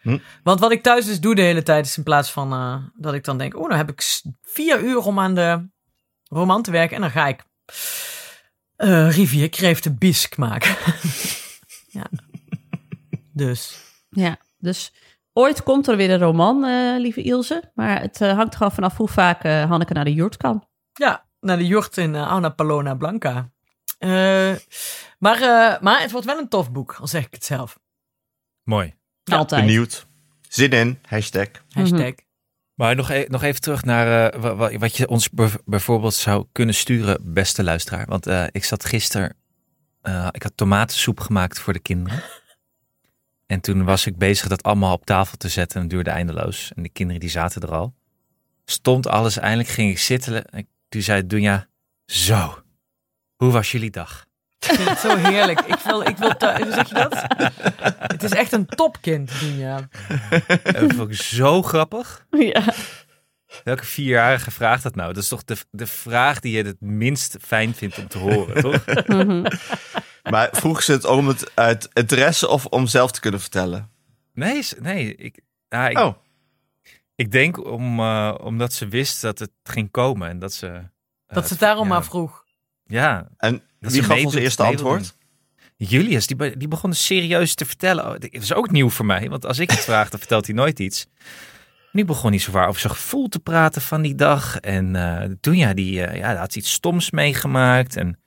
Hm. 0.00 0.18
Want 0.42 0.60
wat 0.60 0.70
ik 0.70 0.82
thuis 0.82 1.06
dus 1.06 1.20
doe 1.20 1.34
de 1.34 1.42
hele 1.42 1.62
tijd 1.62 1.86
is 1.86 1.96
in 1.96 2.02
plaats 2.02 2.32
van 2.32 2.52
eh, 2.52 2.76
dat 2.94 3.14
ik 3.14 3.24
dan 3.24 3.38
denk, 3.38 3.54
oh, 3.54 3.62
nou 3.62 3.74
heb 3.74 3.90
ik 3.90 4.22
vier 4.42 4.80
uur 4.80 4.98
om 4.98 5.18
aan 5.18 5.34
de 5.34 5.68
roman 6.28 6.62
te 6.62 6.70
werken 6.70 6.96
en 6.96 7.02
dan 7.02 7.10
ga 7.10 7.26
ik 7.26 7.44
eh 8.76 9.10
rivierkreeften 9.16 9.98
bisk 9.98 10.36
maken. 10.36 10.76
ja. 11.98 12.06
Dus. 13.32 13.84
Ja, 14.08 14.36
dus 14.58 14.92
ooit 15.32 15.62
komt 15.62 15.88
er 15.88 15.96
weer 15.96 16.10
een 16.10 16.18
roman, 16.18 16.64
eh, 16.64 17.00
lieve 17.00 17.22
Ilse. 17.22 17.70
Maar 17.74 18.00
het 18.00 18.20
eh, 18.20 18.32
hangt 18.36 18.56
gewoon 18.56 18.72
vanaf 18.72 18.96
hoe 18.96 19.08
vaak 19.08 19.42
eh, 19.44 19.68
Hanneke 19.68 19.92
naar 19.92 20.04
de 20.04 20.14
jurt 20.14 20.36
kan. 20.36 20.68
Ja, 20.92 21.26
naar 21.40 21.56
de 21.56 21.66
jocht 21.66 21.96
in 21.96 22.14
uh, 22.14 22.28
Ana 22.28 22.48
Palona 22.48 22.94
Blanca. 22.94 23.50
Eh, 23.98 24.54
maar, 25.18 25.40
eh, 25.40 25.80
maar 25.80 26.00
het 26.00 26.10
wordt 26.10 26.26
wel 26.26 26.38
een 26.38 26.48
tof 26.48 26.72
boek, 26.72 26.96
al 27.00 27.06
zeg 27.06 27.26
ik 27.26 27.34
het 27.34 27.44
zelf. 27.44 27.78
Mooi. 28.62 28.94
Ja, 29.22 29.36
Altijd. 29.36 29.64
Benieuwd. 29.64 30.06
Zin 30.48 30.70
in, 30.70 30.98
hashtag. 31.08 31.48
Hashtag. 31.68 32.14
Maar 32.76 32.94
nog, 32.96 33.10
e- 33.10 33.26
nog 33.28 33.42
even 33.42 33.60
terug 33.60 33.84
naar 33.84 34.32
eh, 34.32 34.40
wa- 34.40 34.54
wa- 34.54 34.78
wat 34.78 34.96
je 34.96 35.08
ons 35.08 35.28
bijvoorbeeld 35.64 36.14
zou 36.14 36.46
kunnen 36.52 36.74
sturen, 36.74 37.32
beste 37.32 37.62
luisteraar. 37.64 38.06
Want 38.06 38.26
eh, 38.26 38.44
ik 38.50 38.64
zat 38.64 38.84
gisteren, 38.84 39.36
eh, 40.00 40.28
ik 40.30 40.42
had 40.42 40.52
tomatensoep 40.54 41.20
gemaakt 41.20 41.58
voor 41.58 41.72
de 41.72 41.78
kinderen. 41.78 42.22
En 43.46 43.60
toen 43.60 43.84
was 43.84 44.06
ik 44.06 44.16
bezig 44.16 44.48
dat 44.48 44.62
allemaal 44.62 44.92
op 44.92 45.06
tafel 45.06 45.36
te 45.36 45.48
zetten 45.48 45.76
en 45.76 45.82
het 45.82 45.90
duurde 45.90 46.10
eindeloos. 46.10 46.72
En 46.74 46.82
de 46.82 46.88
kinderen 46.88 47.20
die 47.20 47.30
zaten 47.30 47.62
er 47.62 47.72
al. 47.74 47.94
Stond 48.64 49.06
alles, 49.06 49.36
eindelijk 49.38 49.68
ging 49.68 49.90
ik 49.90 49.98
zitten. 49.98 50.44
En 50.44 50.68
toen 50.88 51.02
zei 51.02 51.26
Dunja, 51.26 51.68
zo, 52.06 52.62
hoe 53.36 53.50
was 53.52 53.72
jullie 53.72 53.90
dag? 53.90 54.25
Ik 54.68 54.74
vind 54.74 54.88
het 54.88 54.98
zo 54.98 55.16
heerlijk. 55.16 55.60
Ik 55.60 55.78
wil, 55.84 56.00
ik 56.02 56.16
wil 56.16 56.32
hoe 56.38 56.72
zeg 56.72 56.88
je 56.88 56.94
dat? 56.94 57.24
Het 57.98 58.22
is 58.22 58.30
echt 58.30 58.52
een 58.52 58.66
topkind, 58.66 59.40
Dunja. 59.40 59.88
En 60.62 60.88
dat 60.88 60.94
vond 60.96 61.10
ik 61.10 61.16
zo 61.22 61.62
grappig. 61.62 62.26
Ja. 62.30 62.62
Welke 63.64 63.84
vierjarige 63.84 64.50
vraagt 64.50 64.82
dat 64.82 64.94
nou? 64.94 65.12
Dat 65.12 65.22
is 65.22 65.28
toch 65.28 65.44
de, 65.44 65.56
de 65.70 65.86
vraag 65.86 66.40
die 66.40 66.56
je 66.56 66.62
het 66.64 66.80
minst 66.80 67.36
fijn 67.40 67.74
vindt 67.74 67.98
om 67.98 68.08
te 68.08 68.18
horen, 68.18 68.62
toch? 68.62 68.84
Mhm. 69.06 69.44
Maar 70.30 70.48
vroeg 70.52 70.82
ze 70.82 70.92
het 70.92 71.04
om 71.04 71.28
het 71.28 71.50
uit 71.54 71.88
interesse 71.92 72.48
of 72.48 72.66
om 72.66 72.86
zelf 72.86 73.10
te 73.12 73.20
kunnen 73.20 73.40
vertellen? 73.40 73.90
Nee, 74.34 74.62
nee. 74.80 75.14
Ik, 75.16 75.40
ja, 75.68 75.88
ik, 75.88 75.98
Oh, 75.98 76.14
ik 77.14 77.32
denk 77.32 77.64
om, 77.66 78.00
eh, 78.00 78.34
omdat 78.42 78.72
ze 78.72 78.88
wist 78.88 79.20
dat 79.22 79.38
het 79.38 79.50
ging 79.62 79.90
komen 79.90 80.28
en 80.28 80.38
dat 80.38 80.52
ze... 80.52 80.66
eh, 80.66 80.82
Dat 81.26 81.46
ze 81.46 81.52
het 81.52 81.60
daarom 81.62 81.82
ja, 81.86 81.92
maar 81.92 82.04
vroeg. 82.04 82.44
Ja, 82.86 83.28
en 83.36 83.62
Dat 83.80 83.92
wie 83.92 84.02
gaf 84.02 84.24
ons 84.24 84.34
eerste 84.34 84.62
antwoord? 84.62 85.14
Julius, 85.76 86.26
die, 86.26 86.36
be- 86.36 86.56
die 86.56 86.68
begon 86.68 86.90
dus 86.90 87.06
serieus 87.06 87.54
te 87.54 87.66
vertellen. 87.66 88.04
Oh, 88.06 88.18
dit 88.18 88.32
is 88.42 88.52
ook 88.54 88.70
nieuw 88.70 88.90
voor 88.90 89.06
mij, 89.06 89.28
want 89.28 89.46
als 89.46 89.58
ik 89.58 89.70
het 89.70 89.80
vraag, 89.90 90.10
dan 90.10 90.18
vertelt 90.18 90.46
hij 90.46 90.54
nooit 90.54 90.78
iets. 90.78 91.06
Nu 91.92 92.04
begon 92.04 92.30
hij 92.30 92.38
zowaar 92.38 92.68
over 92.68 92.80
zijn 92.80 92.92
gevoel 92.92 93.28
te 93.28 93.38
praten 93.38 93.82
van 93.82 94.02
die 94.02 94.14
dag. 94.14 94.58
En 94.58 94.96
eh 94.96 95.30
toen 95.40 95.56
ja, 95.56 95.74
die, 95.74 96.02
eh, 96.04 96.16
ja, 96.16 96.36
had 96.36 96.56
iets 96.56 96.72
stoms 96.72 97.10
meegemaakt. 97.10 97.96
En, 97.96 98.18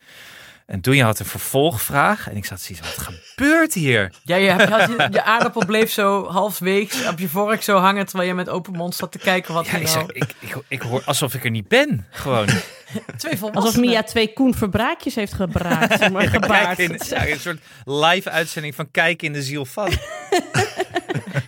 en 0.69 0.81
toen 0.81 0.99
had 0.99 1.19
een 1.19 1.25
vervolgvraag. 1.25 2.29
En 2.29 2.35
ik 2.35 2.45
zat 2.45 2.61
zoiets, 2.61 2.87
wat 2.87 3.07
gebeurt 3.07 3.73
hier? 3.73 4.11
Ja, 4.23 4.35
je, 4.35 4.51
had 4.51 4.89
je, 4.89 5.07
je 5.11 5.23
aardappel 5.23 5.65
bleef 5.65 5.91
zo 5.91 6.27
halfweeks 6.27 7.07
op 7.07 7.19
je 7.19 7.29
vork 7.29 7.61
zo 7.61 7.77
hangen... 7.77 8.05
terwijl 8.05 8.29
je 8.29 8.35
met 8.35 8.49
open 8.49 8.73
mond 8.73 8.95
zat 8.95 9.11
te 9.11 9.17
kijken 9.17 9.53
wat 9.53 9.65
Ja, 9.65 9.73
er 9.73 9.81
nou... 9.81 9.91
zeg, 9.91 10.05
ik, 10.07 10.35
ik, 10.39 10.55
ik 10.67 10.81
hoor 10.81 11.01
alsof 11.05 11.33
ik 11.33 11.43
er 11.43 11.49
niet 11.49 11.67
ben, 11.67 12.05
gewoon. 12.09 12.47
Twee. 13.17 13.39
Alsof 13.53 13.77
Mia 13.77 14.03
twee 14.03 14.33
Koen 14.33 14.55
verbraakjes 14.55 15.15
heeft 15.15 15.33
gebraakt. 15.33 16.09
maar 16.09 16.27
gebaard. 16.37 16.75
Kijk 16.75 16.89
in, 16.89 16.99
ja, 17.09 17.27
een 17.27 17.39
soort 17.39 17.59
live 17.85 18.29
uitzending 18.29 18.75
van 18.75 18.91
Kijk 18.91 19.21
in 19.21 19.33
de 19.33 19.41
ziel 19.41 19.65
van. 19.65 19.91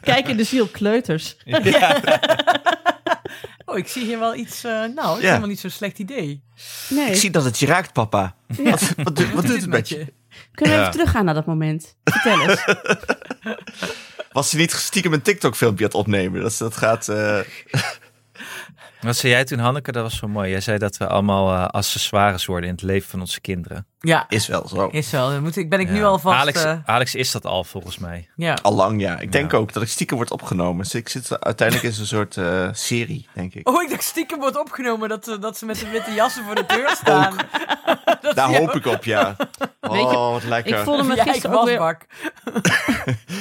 Kijk 0.02 0.28
in 0.28 0.38
de 0.38 0.44
ziel 0.44 0.68
kleuters. 0.68 1.36
Oh, 3.72 3.78
ik 3.78 3.88
zie 3.88 4.06
hier 4.06 4.20
wel 4.20 4.36
iets... 4.36 4.64
eh, 4.64 4.72
nou, 4.72 4.96
dat 4.96 5.16
is 5.16 5.22
Ja. 5.22 5.28
helemaal 5.28 5.48
niet 5.48 5.60
zo'n 5.60 5.70
slecht 5.70 6.00
idee. 6.00 6.44
Nee, 6.90 7.10
Ik 7.10 7.16
zie 7.16 7.30
dat 7.30 7.44
het 7.44 7.60
je 7.60 7.66
raakt, 7.66 7.94
papa. 7.94 8.36
Wat, 8.48 8.94
wat, 9.04 9.16
doet- 9.16 9.32
wat 9.34 9.46
doet 9.46 9.56
het 9.62 9.68
met 9.70 9.90
je? 9.90 10.14
kunnen 10.52 10.76
we 10.76 10.82
Ja. 10.82 10.88
even 10.88 10.92
teruggaan 10.92 11.26
naar 11.26 11.34
dat 11.34 11.46
moment? 11.46 11.96
Vertel 12.04 12.42
eens. 12.50 12.64
was 14.32 14.50
ze 14.50 14.58
niet 14.58 14.72
stiekem 14.72 15.14
een 15.14 15.22
TikTok-filmpje 15.22 15.84
aan 15.86 15.90
het 15.92 16.00
opnemen. 16.00 16.42
Dat, 16.42 16.58
dat 16.58 16.78
gaat... 16.78 17.08
eh, 17.10 17.40
Wat 19.02 19.16
zei 19.16 19.34
jij 19.34 19.44
toen, 19.46 19.60
Hanneke? 19.60 19.92
Dat 19.92 20.04
was 20.04 20.18
zo 20.18 20.28
mooi. 20.28 20.50
Jij 20.50 20.62
zei 20.62 20.78
dat 20.78 20.98
we 20.98 21.08
allemaal 21.08 21.54
eh, 21.54 21.66
accessoires 21.68 22.46
worden 22.46 22.70
in 22.70 22.76
het 22.76 22.84
leven 22.84 23.10
van 23.10 23.20
onze 23.20 23.42
kinderen. 23.42 23.88
Ja, 24.04 24.26
is 24.30 24.48
wel 24.48 24.68
zo. 24.68 24.88
is 24.88 25.12
wel. 25.12 25.30
Dan 25.30 25.42
moet 25.44 25.56
ik, 25.56 25.70
ben 25.70 25.80
ik 25.80 25.90
nu 25.90 26.04
alvast... 26.04 26.40
Alex, 26.40 26.64
eh, 26.64 26.78
Alex 26.86 27.16
is 27.16 27.32
dat 27.32 27.46
al, 27.46 27.64
volgens 27.64 27.98
mij. 27.98 28.30
ja. 28.36 28.58
Allang, 28.62 29.02
ja. 29.02 29.20
Ik 29.20 29.32
denk 29.32 29.52
Ja. 29.52 29.58
ook 29.58 29.74
dat 29.74 29.84
ik 29.84 29.90
stiekem 29.90 30.16
wordt 30.18 30.32
opgenomen. 30.32 30.84
Dus 30.84 30.94
ik 30.94 31.10
zit 31.10 31.40
uiteindelijk 31.44 31.88
in 31.88 31.94
zo'n 31.94 32.06
soort 32.06 32.38
eh, 32.38 32.70
serie, 32.72 33.28
denk 33.34 33.54
ik. 33.54 33.70
Oh, 33.70 33.82
ik 33.84 33.90
dacht 33.90 34.04
stiekem 34.04 34.40
wordt 34.40 34.60
opgenomen 34.60 35.10
dat, 35.10 35.24
ze- 35.26 35.40
dat 35.40 35.58
ze 35.58 35.66
met 35.66 35.80
de 35.80 35.90
witte 35.90 36.12
jassen 36.14 36.44
voor 36.44 36.56
de 36.56 36.66
deur 36.68 36.90
staan. 36.90 37.36
Daar 38.34 38.56
hoop 38.60 38.72
ik 38.76 38.86
op, 38.86 39.04
ja. 39.04 39.36
Weet 39.80 39.92
je, 40.00 40.18
Oh, 40.18 40.32
wat 40.32 40.44
lekker. 40.44 40.78
Ik 40.78 40.84
voelde 40.84 41.04
me 41.04 41.16
gisteren 41.22 41.60
ook 41.60 41.66
weer 41.66 41.78
wasbak. 41.80 42.06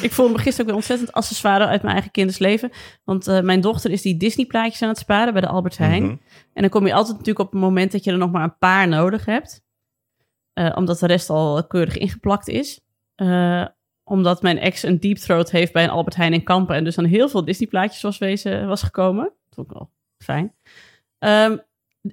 Ik 0.03 0.13
voelde 0.13 0.33
me 0.33 0.39
gisteren 0.39 0.61
ook 0.61 0.67
weer 0.67 0.75
ontzettend 0.75 1.13
accessoire 1.13 1.67
uit 1.67 1.83
mijn 1.83 1.95
eigen 1.95 2.11
kindersleven. 2.13 2.71
Want 3.05 3.27
eh, 3.27 3.41
mijn 3.41 3.61
dochter 3.61 3.91
is 3.91 4.03
die 4.03 4.17
Disney-plaatjes 4.17 4.83
aan 4.83 4.89
het 4.89 4.99
sparen 4.99 5.33
bij 5.33 5.43
de 5.43 5.49
Albert 5.49 5.79
Heijn. 5.79 6.03
Mhm. 6.03 6.15
En 6.53 6.61
dan 6.63 6.69
kom 6.71 6.87
je 6.87 6.93
altijd 6.95 7.13
natuurlijk 7.17 7.47
op 7.47 7.53
het 7.53 7.61
moment 7.61 7.93
dat 7.93 8.05
je 8.05 8.11
er 8.11 8.19
nog 8.19 8.31
maar 8.31 8.43
een 8.43 8.59
paar 8.59 8.89
nodig 8.89 9.25
hebt. 9.25 9.61
Eh, 10.61 10.73
omdat 10.75 10.99
de 10.99 11.07
rest 11.07 11.31
al 11.31 11.67
keurig 11.67 11.97
ingeplakt 11.97 12.49
is. 12.49 12.81
Eh, 13.15 13.67
omdat 14.05 14.43
mijn 14.43 14.59
ex 14.59 14.83
een 14.83 15.01
deep 15.01 15.17
throat 15.17 15.51
heeft 15.51 15.73
bij 15.73 15.85
een 15.85 15.91
Albert 15.91 16.17
Heijn 16.17 16.33
in 16.33 16.43
Kampen. 16.43 16.77
En 16.77 16.85
dus 16.85 16.95
dan 16.95 17.05
heel 17.05 17.29
veel 17.29 17.45
Disney-plaatjes 17.45 18.03
was, 18.03 18.19
wezen, 18.19 18.67
was 18.67 18.83
gekomen. 18.83 19.25
Dat 19.25 19.55
vond 19.55 19.67
ik 19.71 19.73
wel 19.73 19.91
fijn. 20.19 20.55
Ehm, 21.19 21.57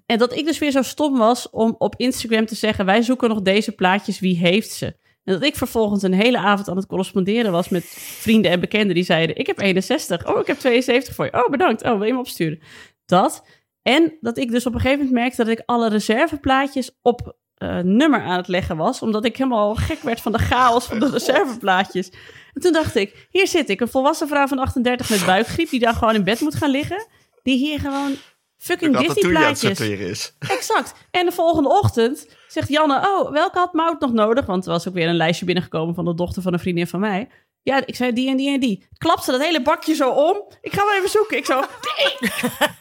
en 0.06 0.18
dat 0.18 0.36
ik 0.36 0.46
dus 0.46 0.58
weer 0.58 0.72
zo 0.72 0.82
stom 0.82 1.18
was 1.18 1.50
om 1.50 1.76
op 1.78 1.96
Instagram 1.98 2.46
te 2.46 2.56
zeggen... 2.56 2.86
wij 2.86 3.02
zoeken 3.02 3.30
nog 3.30 3.42
deze 3.42 3.72
plaatjes, 3.72 4.20
wie 4.20 4.38
heeft 4.38 4.72
ze? 4.72 4.86
En 5.24 5.34
dat 5.34 5.44
ik 5.44 5.56
vervolgens 5.56 6.04
een 6.04 6.14
hele 6.14 6.38
avond 6.38 6.70
aan 6.70 6.78
het 6.78 6.88
corresponderen 6.88 7.52
was 7.52 7.70
met 7.70 7.84
vrienden 8.00 8.52
en 8.52 8.60
bekenden 8.60 8.96
die 8.96 9.04
zeiden: 9.04 9.36
Ik 9.36 9.48
heb 9.48 9.60
61. 9.60 10.28
Oh, 10.28 10.40
ik 10.40 10.48
heb 10.48 10.58
72 10.58 11.16
voor 11.16 11.26
je. 11.26 11.34
Oh, 11.34 11.50
bedankt. 11.50 11.84
Oh, 11.84 11.98
wil 11.98 12.08
je 12.08 12.14
me 12.14 12.20
opsturen? 12.20 12.60
Dat. 13.06 13.46
En 13.82 14.18
dat 14.22 14.38
ik 14.38 14.52
dus 14.52 14.66
op 14.66 14.74
een 14.74 14.80
gegeven 14.80 15.06
moment 15.06 15.22
merkte 15.22 15.44
dat 15.44 15.60
ik 15.60 15.64
alle 15.66 15.90
reserveplaatjes 15.90 16.98
op 17.02 17.36
eh, 17.58 17.78
nummer 17.78 18.22
aan 18.22 18.38
het 18.38 18.48
leggen 18.48 18.78
was. 18.78 19.02
Omdat 19.02 19.26
ik 19.26 19.38
helemaal 19.38 19.76
gek 19.76 20.02
werd 20.02 20.22
van 20.22 20.32
de 20.32 20.38
chaos 20.38 20.86
van 20.86 21.00
de 21.00 21.10
reserveplaatjes. 21.10 22.10
En 22.54 22.62
toen 22.62 22.72
dacht 22.72 22.96
ik: 22.96 23.28
Hier 23.30 23.48
zit 23.48 23.70
ik, 23.70 23.82
een 23.82 23.88
volwassen 23.88 24.28
vrouw 24.28 24.48
van 24.48 24.60
38 24.60 25.10
met 25.10 25.26
buikgriep. 25.26 25.70
die 25.70 25.80
dan 25.80 25.94
gewoon 25.94 26.16
in 26.16 26.24
bed 26.24 26.40
moet 26.40 26.56
gaan 26.56 26.70
liggen. 26.70 27.08
Die 27.44 27.58
hier 27.58 27.80
gewoon 27.80 28.16
fucking 28.58 28.98
Disney-plaatjes. 28.98 29.80
is. 29.80 30.36
Exact. 30.40 30.94
En 31.12 31.26
de 31.26 31.32
volgende 31.32 31.70
ochtend 31.70 32.28
zegt 32.48 32.70
Janne, 32.70 32.96
oh, 32.96 33.32
welke 33.32 33.58
had 33.58 33.74
Mout 33.74 34.00
nog 34.00 34.14
nodig? 34.14 34.46
Want 34.46 34.66
er 34.66 34.72
was 34.72 34.88
ook 34.88 34.94
weer 34.94 35.08
een 35.08 35.16
lijstje 35.16 35.46
binnengekomen 35.46 35.96
van 35.96 36.06
de 36.06 36.16
dochter 36.16 36.42
van 36.42 36.54
een 36.54 36.60
vriendin 36.60 36.88
van 36.88 37.00
mij. 37.00 37.30
Ja, 37.64 37.86
ik 37.86 37.96
zei 37.96 38.14
die 38.14 38.30
en 38.30 38.38
die 38.38 38.54
en 38.54 38.60
die. 38.60 38.88
Klapte 38.98 39.32
dat 39.32 39.42
hele 39.42 39.62
bakje 39.62 39.96
zo 39.96 40.10
om. 40.10 40.42
Ik 40.62 40.74
ga 40.74 40.86
wel 40.86 40.96
even 40.96 41.10
zoeken. 41.10 41.38
Ik 41.38 41.46
zo, 41.46 41.60
die, 41.60 42.30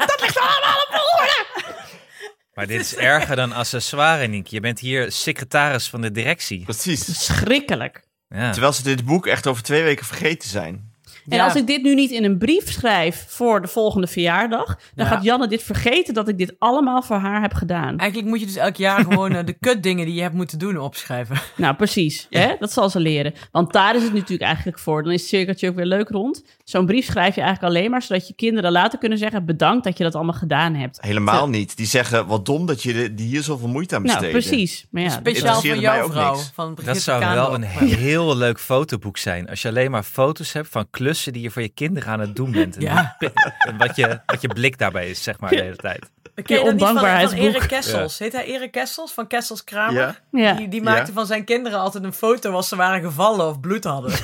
dat 0.07 0.20
ligt 0.20 0.39
allemaal 0.39 0.81
op 0.81 0.89
volgorde. 0.91 1.45
Maar 2.57 2.67
dit 2.75 2.81
is 2.81 2.97
erger 2.97 3.37
dan 3.37 3.53
accessoire, 3.53 4.27
Nienke. 4.27 4.55
Je 4.55 4.61
bent 4.61 4.79
hier 4.81 5.13
secretaris 5.13 5.89
van 5.89 6.01
de 6.01 6.11
directie. 6.11 6.63
Precies. 6.65 7.25
Schrikkelijk. 7.25 8.05
Ja. 8.29 8.51
Terwijl 8.51 8.73
ze 8.73 8.83
dit 8.83 9.05
boek 9.05 9.27
echt 9.27 9.47
over 9.47 9.63
twee 9.63 9.83
weken 9.83 10.07
vergeten 10.07 10.49
zijn. 10.49 10.95
En 11.29 11.37
Ja. 11.37 11.45
als 11.45 11.55
ik 11.55 11.67
dit 11.67 11.83
nu 11.83 11.95
niet 11.95 12.11
in 12.11 12.25
een 12.25 12.39
brief 12.39 12.73
schrijf 12.73 13.25
voor 13.29 13.61
de 13.61 13.69
volgende 13.69 14.07
verjaardag, 14.07 14.67
dan 14.95 15.07
Ja. 15.07 15.13
gaat 15.13 15.23
Janne 15.25 15.49
dit 15.49 15.63
vergeten 15.63 16.15
dat 16.15 16.29
ik 16.29 16.39
dit 16.39 16.55
allemaal 16.59 17.03
voor 17.03 17.17
haar 17.17 17.41
heb 17.41 17.53
gedaan. 17.55 17.99
Eigenlijk 17.99 18.31
moet 18.31 18.41
je 18.41 18.47
dus 18.47 18.57
elk 18.57 18.77
jaar 18.77 19.01
gewoon 19.01 19.33
eh, 19.35 19.45
de 19.45 19.53
kutdingen 19.67 20.07
die 20.07 20.15
je 20.15 20.21
hebt 20.23 20.35
moeten 20.35 20.59
doen 20.59 20.79
opschrijven. 20.79 21.37
Nou, 21.57 21.75
precies. 21.75 22.27
Hè? 22.31 22.55
Dat 22.59 22.73
zal 22.73 22.91
ze 22.91 23.01
leren. 23.01 23.35
Want 23.51 23.73
daar 23.73 23.97
is 23.97 24.03
het 24.03 24.13
natuurlijk 24.13 24.43
eigenlijk 24.43 24.79
voor. 24.79 25.03
Dan 25.03 25.13
is 25.13 25.21
het 25.21 25.29
cirkeltje 25.31 25.69
ook 25.69 25.75
weer 25.77 25.85
leuk 25.87 26.09
rond. 26.09 26.45
Zo'n 26.69 26.87
brief 26.87 27.05
schrijf 27.05 27.35
je 27.35 27.41
eigenlijk 27.41 27.75
alleen 27.75 27.91
maar 27.91 28.03
zodat 28.03 28.29
je 28.29 28.35
kinderen 28.35 28.73
later 28.73 28.99
kunnen 28.99 29.19
zeggen: 29.19 29.45
bedankt 29.45 29.85
dat 29.85 29.99
je 29.99 30.05
dat 30.05 30.14
allemaal 30.14 30.35
gedaan 30.35 30.75
hebt. 30.75 30.99
Helemaal 31.01 31.49
niet. 31.49 31.77
Die 31.77 31.87
zeggen, 31.87 32.27
wat 32.27 32.47
dom 32.47 32.67
dat 32.67 32.83
je 32.83 32.93
de- 32.93 33.14
die 33.14 33.27
hier 33.29 33.43
zoveel 33.43 33.69
moeite 33.69 33.95
aan 33.95 34.03
Nou, 34.03 34.19
besteedde. 34.21 34.39
precies. 34.49 34.87
Maar 34.91 35.03
ja, 35.03 35.11
Speciaal 35.11 35.61
voor 35.61 35.77
jouw 35.77 36.03
ook 36.03 36.11
vrouw. 36.12 36.37
Van 36.55 36.79
Dat 36.85 36.97
zou 36.97 37.25
wel 37.35 37.55
een 37.55 37.62
heel 37.62 38.37
leuk 38.37 38.61
fotoboek 38.61 39.17
zijn. 39.19 39.49
Als 39.49 39.62
je 39.62 39.69
alleen 39.69 39.91
maar 39.91 40.03
foto's 40.03 40.53
hebt 40.53 40.69
van 40.69 40.87
klussen 40.91 41.33
die 41.33 41.43
je 41.43 41.51
voor 41.51 41.62
je 41.62 41.69
kinderen 41.69 42.09
aan 42.12 42.21
het 42.21 42.37
doen 42.37 42.51
bent. 42.51 42.77
En, 42.77 42.83
Ja. 42.83 43.17
en 43.59 43.77
wat, 43.79 43.97
je, 43.97 44.21
wat 44.27 44.41
je 44.43 44.49
blik 44.49 44.79
daarbij 44.79 45.11
is, 45.11 45.23
zeg 45.23 45.41
maar, 45.41 45.51
de 45.51 45.62
hele 45.62 45.77
tijd. 45.77 46.11
Ken 46.45 46.59
je 46.59 46.64
dat 46.64 46.72
niet 46.72 46.82
van, 46.82 46.95
van 46.95 46.97
ondankbaarheidsboek. 46.97 47.43
Erik 47.55 47.68
Kessels? 47.68 48.18
Heet 48.18 48.32
hij 48.32 48.45
Erik 48.45 48.70
Kessels 48.70 49.12
van 49.12 49.26
Kessels 49.26 49.64
Kramer? 49.64 49.93
Ja. 50.01 50.16
ja. 50.30 50.53
Die, 50.53 50.68
die 50.68 50.82
maakte 50.82 51.07
Ja. 51.07 51.12
van 51.12 51.26
zijn 51.26 51.45
kinderen 51.45 51.78
altijd 51.78 52.05
een 52.05 52.12
foto 52.12 52.53
als 52.53 52.68
ze 52.68 52.76
waren 52.76 53.01
gevallen 53.03 53.47
of 53.49 53.61
bloed 53.61 53.84
hadden. 53.84 54.12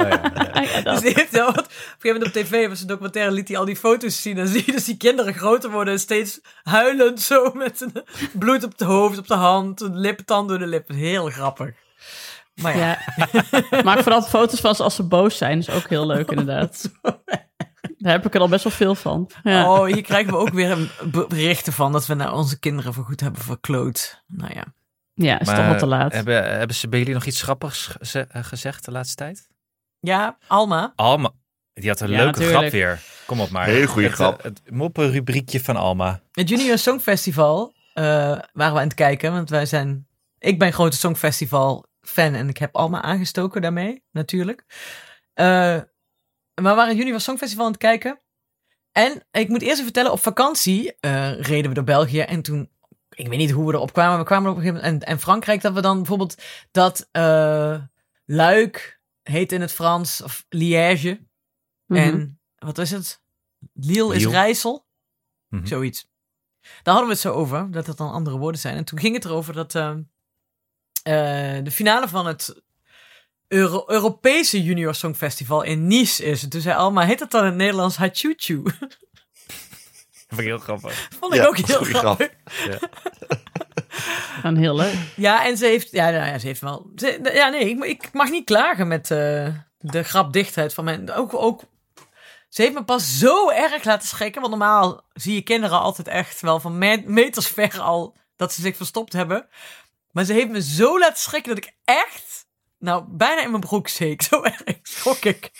Oh, 0.00 0.08
ja. 0.08 0.20
Ja, 0.62 0.80
dat. 0.80 0.94
Dus 0.94 1.00
die 1.02 1.12
heeft 1.14 1.30
wel 1.30 1.44
wat, 1.46 1.58
op 1.58 1.64
een 1.66 1.72
gegeven 1.98 2.18
moment 2.20 2.26
op 2.26 2.32
tv, 2.42 2.68
was 2.68 2.80
een 2.80 2.86
documentaire, 2.86 3.32
liet 3.32 3.48
hij 3.48 3.56
al 3.58 3.64
die 3.64 3.76
foto's 3.76 4.22
zien. 4.22 4.38
En 4.38 4.48
zie 4.48 4.62
je 4.66 4.72
dus 4.72 4.84
die 4.84 4.96
kinderen 4.96 5.34
groter 5.34 5.70
worden 5.70 5.92
en 5.92 6.00
steeds 6.00 6.40
huilend 6.62 7.20
zo 7.20 7.50
met 7.54 7.80
een 7.80 7.92
bloed 8.32 8.64
op 8.64 8.70
het 8.70 8.80
hoofd, 8.80 9.18
op 9.18 9.26
de 9.28 9.34
hand, 9.34 9.80
een 9.80 9.98
lip, 9.98 10.18
tand 10.20 10.48
door 10.48 10.58
de 10.58 10.66
lip. 10.66 10.88
Heel 10.88 11.26
grappig. 11.30 11.70
Maar 12.54 12.76
ja, 12.76 12.98
Ja. 13.16 13.82
Maak 13.84 13.98
vooral 14.02 14.22
foto's 14.22 14.60
van 14.60 14.74
ze 14.74 14.82
als 14.82 14.94
ze 14.94 15.02
boos 15.02 15.36
zijn. 15.36 15.58
is 15.58 15.70
ook 15.70 15.88
heel 15.88 16.06
leuk, 16.06 16.30
inderdaad. 16.30 16.90
Daar 17.98 18.12
heb 18.12 18.26
ik 18.26 18.34
er 18.34 18.40
al 18.40 18.48
best 18.48 18.64
wel 18.64 18.72
veel 18.72 18.94
van. 18.94 19.30
Ja. 19.42 19.72
oh, 19.72 19.84
hier 19.86 20.02
krijgen 20.02 20.32
we 20.32 20.38
ook 20.38 20.48
weer 20.52 20.92
berichten 21.28 21.72
van 21.72 21.92
dat 21.92 22.06
we 22.06 22.14
naar 22.14 22.32
onze 22.32 22.58
kinderen 22.58 22.94
voorgoed 22.94 23.20
hebben 23.20 23.42
verkloot. 23.42 24.22
Nou 24.26 24.54
ja. 24.54 24.64
Ja, 25.14 25.40
is 25.40 25.46
toch 25.46 25.56
wel 25.66 25.78
te 25.78 25.86
laat. 25.86 26.12
Hebben, 26.12 26.56
hebben 26.58 26.76
ze 26.76 26.88
bij 26.88 26.98
jullie 26.98 27.14
nog 27.14 27.24
iets 27.24 27.42
grappigs 27.42 27.96
eh, 28.12 28.22
gezegd 28.30 28.84
de 28.84 28.90
laatste 28.90 29.14
tijd? 29.14 29.48
Ja, 30.00 30.38
Alma. 30.46 30.92
Alma, 30.96 31.30
die 31.72 31.88
had 31.88 32.00
een 32.00 32.10
Ja, 32.10 32.16
leuke 32.16 32.30
natuurlijk. 32.38 32.58
grap 32.58 32.70
weer. 32.72 33.00
Kom 33.26 33.40
op 33.40 33.50
maar. 33.50 33.66
Heel 33.66 33.86
goeie 33.86 34.06
het, 34.06 34.16
grap. 34.16 34.38
eh, 34.38 34.44
Het 34.44 34.60
moppenrubriekje 34.70 35.60
van 35.60 35.76
Alma. 35.76 36.20
Het 36.32 36.48
Junior 36.48 36.78
Songfestival 36.78 37.74
eh, 37.92 38.04
waren 38.04 38.52
we 38.52 38.64
aan 38.64 38.78
het 38.86 38.94
kijken, 38.94 39.32
want 39.32 39.50
wij 39.50 39.66
zijn... 39.66 40.06
Ik 40.38 40.58
ben 40.58 40.68
een 40.68 40.74
grote 40.74 40.96
Songfestival 40.96 41.86
fan 42.00 42.34
en 42.34 42.48
ik 42.48 42.56
heb 42.56 42.74
Alma 42.76 43.02
aangestoken 43.02 43.62
daarmee, 43.62 44.02
natuurlijk. 44.10 44.64
Eh, 45.34 45.76
we 46.64 46.74
waren 46.74 46.88
het 46.88 46.96
Junior 46.96 47.20
Songfestival 47.20 47.64
aan 47.64 47.70
het 47.70 47.80
kijken. 47.80 48.20
En 48.92 49.26
ik 49.30 49.48
moet 49.48 49.60
eerst 49.60 49.72
even 49.72 49.84
vertellen, 49.84 50.12
op 50.12 50.20
vakantie 50.20 50.96
eh, 51.00 51.40
reden 51.40 51.68
we 51.68 51.74
door 51.74 51.84
België 51.84 52.20
en 52.20 52.42
toen... 52.42 52.70
Ik 53.10 53.28
weet 53.28 53.38
niet 53.38 53.50
hoe 53.50 53.66
we 53.66 53.74
erop 53.74 53.92
kwamen, 53.92 54.18
we 54.18 54.24
kwamen 54.24 54.50
op 54.50 54.56
een 54.56 54.62
gegeven 54.62 54.82
moment... 54.84 55.02
En, 55.02 55.08
en 55.08 55.20
Frankrijk, 55.20 55.60
dat 55.60 55.72
we 55.72 55.80
dan 55.80 55.96
bijvoorbeeld 55.96 56.42
dat 56.70 57.08
eh 57.12 57.78
Luik 58.26 59.00
heet 59.22 59.52
in 59.52 59.60
het 59.60 59.72
Frans, 59.72 60.22
of 60.22 60.46
Liège. 60.48 61.26
Mhm. 61.86 62.00
En 62.00 62.40
wat 62.58 62.78
is 62.78 62.90
het? 62.90 63.22
Lille 63.72 64.14
is. 64.14 64.26
Rijssel. 64.26 64.86
Mhm. 65.48 65.66
Zoiets. 65.66 66.08
Daar 66.60 66.94
hadden 66.94 67.04
we 67.04 67.12
het 67.12 67.20
zo 67.20 67.32
over, 67.32 67.70
dat 67.70 67.86
het 67.86 67.96
dan 67.96 68.10
andere 68.10 68.38
woorden 68.38 68.60
zijn. 68.60 68.76
En 68.76 68.84
toen 68.84 68.98
ging 68.98 69.14
het 69.14 69.24
erover 69.24 69.54
dat 69.54 69.74
eh, 69.74 69.90
eh, 71.02 71.64
de 71.64 71.70
finale 71.70 72.08
van 72.08 72.26
het 72.26 72.62
Euro- 73.48 73.84
Europese 73.86 74.62
Junior 74.62 74.94
Songfestival 74.94 75.62
in 75.62 75.86
Nice 75.86 76.24
is. 76.24 76.42
En 76.42 76.48
toen 76.48 76.60
zei 76.60 76.76
Alma, 76.76 77.02
heet 77.04 77.20
het 77.20 77.30
dan 77.30 77.40
in 77.40 77.46
het 77.46 77.56
Nederlands 77.56 77.96
Hachuchu? 77.96 78.62
Dat 78.62 78.72
vond 80.28 80.40
ik 80.40 80.46
heel 80.46 80.58
grappig. 80.58 81.08
Vond 81.20 81.34
ik 81.34 81.40
Ja, 81.40 81.46
ook 81.46 81.56
heel 81.56 81.84
grappig. 81.84 82.30
Gewoon 84.40 84.56
heel 84.64 84.74
leuk. 84.76 84.94
Ja, 85.16 85.44
en 85.44 85.56
ze 85.56 85.66
heeft, 85.66 85.90
ja, 85.90 86.10
nou 86.10 86.26
ja, 86.26 86.38
ze 86.38 86.46
heeft 86.46 86.60
wel, 86.60 86.90
ze- 86.96 87.30
ja 87.34 87.48
nee, 87.48 87.68
ik, 87.70 87.84
ik 87.84 88.12
mag 88.12 88.30
niet 88.30 88.44
klagen 88.44 88.88
met 88.88 89.10
eh, 89.10 89.48
de 89.78 90.02
grapdichtheid 90.02 90.74
van 90.74 90.84
mijn, 90.84 91.12
ook, 91.12 91.34
ook, 91.34 91.62
ze 92.48 92.62
heeft 92.62 92.74
me 92.74 92.84
pas 92.84 93.18
zo 93.18 93.50
erg 93.50 93.84
laten 93.84 94.08
schrikken, 94.08 94.40
want 94.40 94.52
normaal 94.54 95.04
zie 95.12 95.34
je 95.34 95.42
kinderen 95.42 95.80
altijd 95.80 96.08
echt 96.08 96.40
wel 96.40 96.60
van 96.60 96.78
me- 96.78 97.02
meters 97.06 97.46
ver 97.46 97.80
al 97.80 98.16
dat 98.36 98.52
ze 98.52 98.60
zich 98.60 98.76
verstopt 98.76 99.12
hebben. 99.12 99.48
Maar 100.10 100.24
ze 100.24 100.32
heeft 100.32 100.48
me 100.48 100.62
zo 100.62 100.98
laten 100.98 101.18
schrikken 101.22 101.54
dat 101.54 101.64
ik 101.64 101.72
echt, 101.84 102.35
nou, 102.86 103.04
bijna 103.08 103.42
in 103.42 103.50
mijn 103.50 103.62
broek 103.62 103.88
zeek. 103.88 104.22
Zo 104.28 104.42
erg 104.42 104.62
schrok 104.82 105.24
ik. 105.24 105.50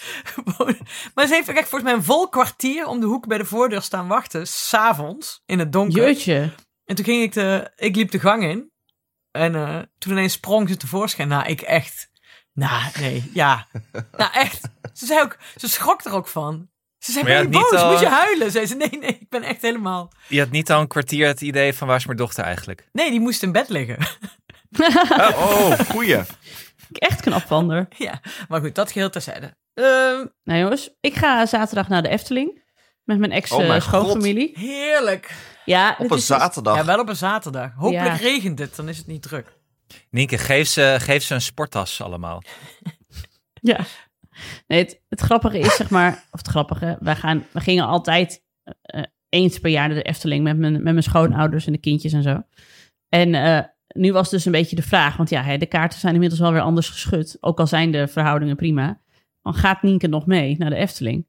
Maar 1.15 1.27
ze 1.27 1.35
heeft 1.35 1.49
echt 1.49 1.69
volgens 1.69 1.83
mij 1.83 1.93
een 1.93 2.05
vol 2.05 2.29
kwartier 2.29 2.87
om 2.87 3.01
de 3.01 3.07
hoek 3.07 3.27
bij 3.27 3.39
de 3.39 3.45
voordeur 3.45 3.83
staan 3.83 4.09
wachten, 4.09 4.47
s'avonds, 4.47 5.43
in 5.47 5.59
het 5.59 5.73
donker. 5.73 6.03
Jeutje. 6.03 6.53
En 6.85 6.95
toen 6.97 7.05
ging 7.05 7.23
ik 7.23 7.33
de, 7.33 7.73
ik 7.77 7.97
liep 7.97 8.11
de 8.11 8.19
gang 8.21 8.43
in. 8.43 8.71
En 9.31 9.55
eh, 9.55 9.79
toen 9.99 10.13
ineens 10.13 10.33
sprong 10.33 10.69
ze 10.69 10.77
tevoorschijn. 10.77 11.29
Nou, 11.29 11.47
ik 11.47 11.61
echt. 11.61 12.11
Nou, 12.53 12.83
nee, 13.01 13.31
ja. 13.35 13.67
nou, 14.17 14.33
echt. 14.33 14.61
Ze 14.93 15.07
zei 15.07 15.21
ook, 15.21 15.37
ze 15.57 15.69
schrok 15.69 16.05
er 16.05 16.13
ook 16.13 16.29
van. 16.29 16.69
Ze 16.99 17.13
zei, 17.13 17.25
Maar 17.25 17.35
ben 17.35 17.43
je 17.43 17.69
boos? 17.71 17.81
al- 17.81 17.91
Moet 17.91 18.01
je 18.01 18.09
huilen? 18.09 18.51
Zei 18.51 18.67
ze, 18.67 18.75
nee, 18.75 18.99
nee, 19.01 19.19
ik 19.21 19.29
ben 19.29 19.43
echt 19.43 19.63
helemaal... 19.63 20.13
Je 20.29 20.39
had 20.41 20.51
niet 20.51 20.71
al 20.71 20.81
een 20.81 20.87
kwartier 20.89 21.27
het 21.27 21.41
idee 21.41 21.73
van 21.75 21.87
waar 21.89 21.97
is 21.97 22.07
mijn 22.07 22.17
dochter 22.19 22.45
eigenlijk? 22.45 22.89
Nee, 22.93 23.11
die 23.11 23.21
moest 23.21 23.43
in 23.43 23.53
bed 23.53 23.69
liggen. 23.69 23.99
Oh, 25.19 25.79
goeie. 25.79 26.21
Echt 26.93 27.21
knap 27.21 27.43
van 27.43 27.71
haar. 27.71 27.87
ja, 28.09 28.21
maar 28.49 28.61
goed, 28.61 28.75
dat 28.75 28.93
geheel 28.93 29.11
terzijde. 29.11 29.57
Ehm 29.75 30.27
Nou 30.45 30.61
jongens, 30.61 30.91
ik 31.01 31.15
ga 31.15 31.47
zaterdag 31.47 31.89
naar 31.89 32.03
de 32.03 32.09
Efteling. 32.09 32.65
Met 33.05 33.19
mijn 33.19 33.43
Oh 33.51 33.57
mijn 33.59 33.71
ex-schoonfamilie. 33.73 34.53
heerlijk. 34.59 35.35
ja, 35.65 35.91
Op 35.91 35.99
het 35.99 36.11
een 36.11 36.17
is- 36.17 36.27
zaterdag. 36.27 36.77
Ja, 36.77 36.85
wel 36.85 37.01
op 37.01 37.09
een 37.09 37.17
zaterdag. 37.17 37.73
Hopelijk 37.75 38.05
Ja. 38.07 38.13
regent 38.15 38.59
het, 38.59 38.77
dan 38.77 38.89
is 38.89 38.97
het 38.99 39.07
niet 39.07 39.23
druk. 39.23 39.53
Nienke, 40.11 40.39
geef 40.39 40.69
ze, 40.69 40.97
geef 41.01 41.23
ze 41.23 41.35
een 41.35 41.41
sporttas 41.41 42.03
allemaal. 42.03 42.43
Ja. 43.61 43.79
Nee, 44.67 44.79
het, 44.79 45.01
het 45.09 45.21
grappige 45.21 45.59
is, 45.59 45.77
zeg 45.77 45.91
maar, 45.91 46.13
of 46.31 46.39
het 46.39 46.47
grappige, 46.49 46.97
wij, 47.01 47.17
gaan, 47.17 47.47
we 47.53 47.61
gingen 47.61 47.87
altijd 47.87 48.43
eh, 48.83 49.03
eens 49.29 49.59
per 49.59 49.71
jaar 49.71 49.87
naar 49.89 49.97
de 49.97 50.03
Efteling 50.03 50.45
met 50.45 50.57
mijn, 50.57 50.73
met 50.73 50.83
mijn 50.83 51.03
schoonouders 51.03 51.67
en 51.67 51.73
de 51.73 51.79
kindjes 51.79 52.13
en 52.13 52.23
zo. 52.23 52.43
En 53.09 53.35
eh, 53.35 53.65
nu 53.97 54.13
was 54.13 54.31
dus 54.31 54.45
een 54.45 54.53
beetje 54.53 54.77
de 54.77 54.83
vraag, 54.83 55.17
want 55.17 55.31
ja, 55.31 55.57
de 55.57 55.67
kaarten 55.67 55.99
zijn 55.99 56.15
inmiddels 56.15 56.41
wel 56.41 56.53
weer 56.53 56.61
anders 56.61 56.89
geschud, 56.89 57.37
ook 57.41 57.59
al 57.59 57.67
zijn 57.67 57.91
de 57.91 58.09
verhoudingen 58.09 58.57
prima. 58.57 59.01
Dan 59.43 59.55
gaat 59.55 59.83
Nienke 59.83 60.07
nog 60.07 60.27
mee 60.27 60.57
naar 60.59 60.71
de 60.71 60.77
Efteling. 60.77 61.27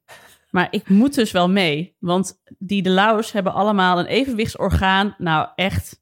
Maar 0.49 0.67
ik 0.71 0.89
moet 0.89 1.13
dus 1.13 1.31
wel 1.31 1.49
mee, 1.49 1.95
want 1.99 2.41
die 2.57 2.81
de 2.81 2.89
Laus 2.89 3.31
hebben 3.31 3.53
allemaal 3.53 3.99
een 3.99 4.05
evenwichtsorgaan. 4.05 5.15
Nou, 5.17 5.47
echt 5.55 6.01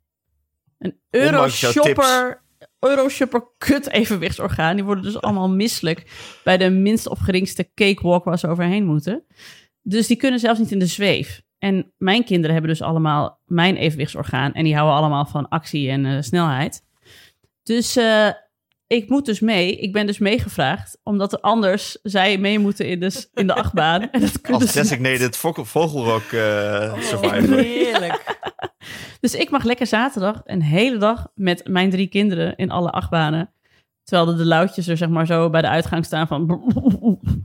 een 0.77 0.99
Euroshopper, 1.09 2.41
Euroshopper 2.79 3.43
kut 3.57 3.89
evenwichtsorgaan. 3.89 4.75
Die 4.75 4.85
worden 4.85 5.03
dus 5.03 5.21
allemaal 5.21 5.49
misselijk 5.49 6.11
bij 6.43 6.57
de 6.57 6.69
minst 6.69 7.07
of 7.07 7.19
geringste 7.19 7.69
cakewalk 7.73 8.23
waar 8.23 8.39
ze 8.39 8.47
overheen 8.47 8.85
moeten. 8.85 9.23
Dus 9.81 10.07
die 10.07 10.17
kunnen 10.17 10.39
zelfs 10.39 10.59
niet 10.59 10.71
in 10.71 10.79
de 10.79 10.85
zweef. 10.85 11.41
En 11.65 11.91
mijn 11.97 12.23
kinderen 12.23 12.51
hebben 12.51 12.71
dus 12.71 12.81
allemaal 12.81 13.39
mijn 13.45 13.75
evenwichtsorgaan. 13.75 14.53
En 14.53 14.63
die 14.63 14.75
houden 14.75 14.95
allemaal 14.97 15.25
van 15.25 15.49
actie 15.49 15.89
en 15.89 16.05
eh, 16.05 16.21
snelheid. 16.21 16.83
Dus 17.63 17.95
eh, 17.95 18.27
ik 18.87 19.09
moet 19.09 19.25
dus 19.25 19.39
mee. 19.39 19.75
Ik 19.77 19.93
ben 19.93 20.05
dus 20.05 20.17
meegevraagd. 20.19 20.97
Omdat 21.03 21.33
er 21.33 21.39
anders 21.39 21.97
zij 22.03 22.37
mee 22.37 22.59
moeten 22.59 22.87
in 22.87 22.99
de, 22.99 23.09
s- 23.09 23.29
in 23.33 23.47
de 23.47 23.53
achtbaan. 23.63 24.09
En 24.11 24.19
dat 24.21 24.39
Als 24.51 24.71
designated 24.73 25.37
vogel- 25.37 25.65
vogelrok 25.65 26.31
eh, 26.31 26.91
Oh, 26.95 27.01
survivor. 27.01 27.57
heerlijk. 27.57 28.23
Dus 29.19 29.35
ik 29.35 29.49
mag 29.49 29.63
lekker 29.63 29.87
zaterdag 29.87 30.41
een 30.45 30.61
hele 30.61 30.97
dag 30.97 31.27
met 31.35 31.67
mijn 31.67 31.89
drie 31.89 32.07
kinderen 32.07 32.55
in 32.55 32.71
alle 32.71 32.89
achtbanen. 32.91 33.51
Terwijl 34.03 34.27
de, 34.27 34.35
de 34.35 34.45
loutjes 34.45 34.87
er 34.87 34.97
zeg 34.97 35.09
maar 35.09 35.25
zo 35.25 35.49
bij 35.49 35.61
de 35.61 35.67
uitgang 35.69 36.05
staan 36.05 36.27
van... 36.27 36.63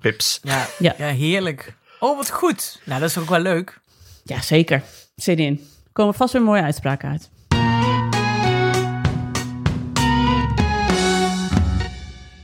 Pips. 0.01 0.41
Ja, 0.43 0.67
Ja. 0.79 0.95
ja. 0.99 1.07
heerlijk. 1.07 1.77
Oh, 2.01 2.17
wat 2.17 2.31
goed. 2.31 2.81
Nou, 2.85 3.01
dat 3.01 3.09
is 3.11 3.19
ook 3.19 3.29
wel 3.29 3.39
leuk. 3.41 3.80
Ja, 4.25 4.41
zeker. 4.41 4.83
Zin 5.15 5.39
in. 5.39 5.61
Er 5.85 5.93
komen 5.93 6.15
vast 6.15 6.33
weer 6.33 6.43
mooie 6.43 6.63
uitspraken 6.63 7.11
uit. 7.11 7.31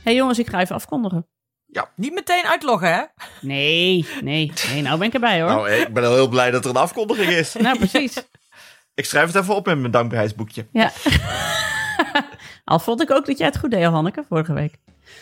hey 0.03 0.15
jongens, 0.15 0.39
ik 0.39 0.49
ga 0.49 0.59
even 0.59 0.75
afkondigen. 0.75 1.27
Niet 1.95 2.13
meteen 2.13 2.43
uitloggen, 2.43 2.93
hè? 2.93 3.03
Nee, 3.41 4.07
nee, 4.21 4.51
nee, 4.71 4.81
nou 4.81 4.97
ben 4.97 5.07
ik 5.07 5.13
erbij 5.13 5.41
hoor. 5.41 5.49
Nou, 5.49 5.71
ik 5.71 5.93
ben 5.93 6.03
al 6.03 6.13
heel 6.13 6.27
blij 6.27 6.51
dat 6.51 6.63
er 6.63 6.69
een 6.69 6.75
afkondiging 6.75 7.29
is. 7.29 7.53
Nou, 7.53 7.77
precies. 7.77 8.23
Ik 8.93 9.05
schrijf 9.05 9.25
het 9.33 9.35
even 9.35 9.55
op 9.55 9.67
in 9.67 9.79
mijn 9.79 9.91
dankbaarheidsboekje. 9.91 10.65
Ja. 10.71 10.91
Al 12.63 12.79
vond 12.79 13.01
ik 13.01 13.11
ook 13.11 13.25
dat 13.25 13.37
jij 13.37 13.47
het 13.47 13.57
goed 13.57 13.71
deed, 13.71 13.83
Hanneke, 13.83 14.23
vorige 14.29 14.53
week. 14.53 14.77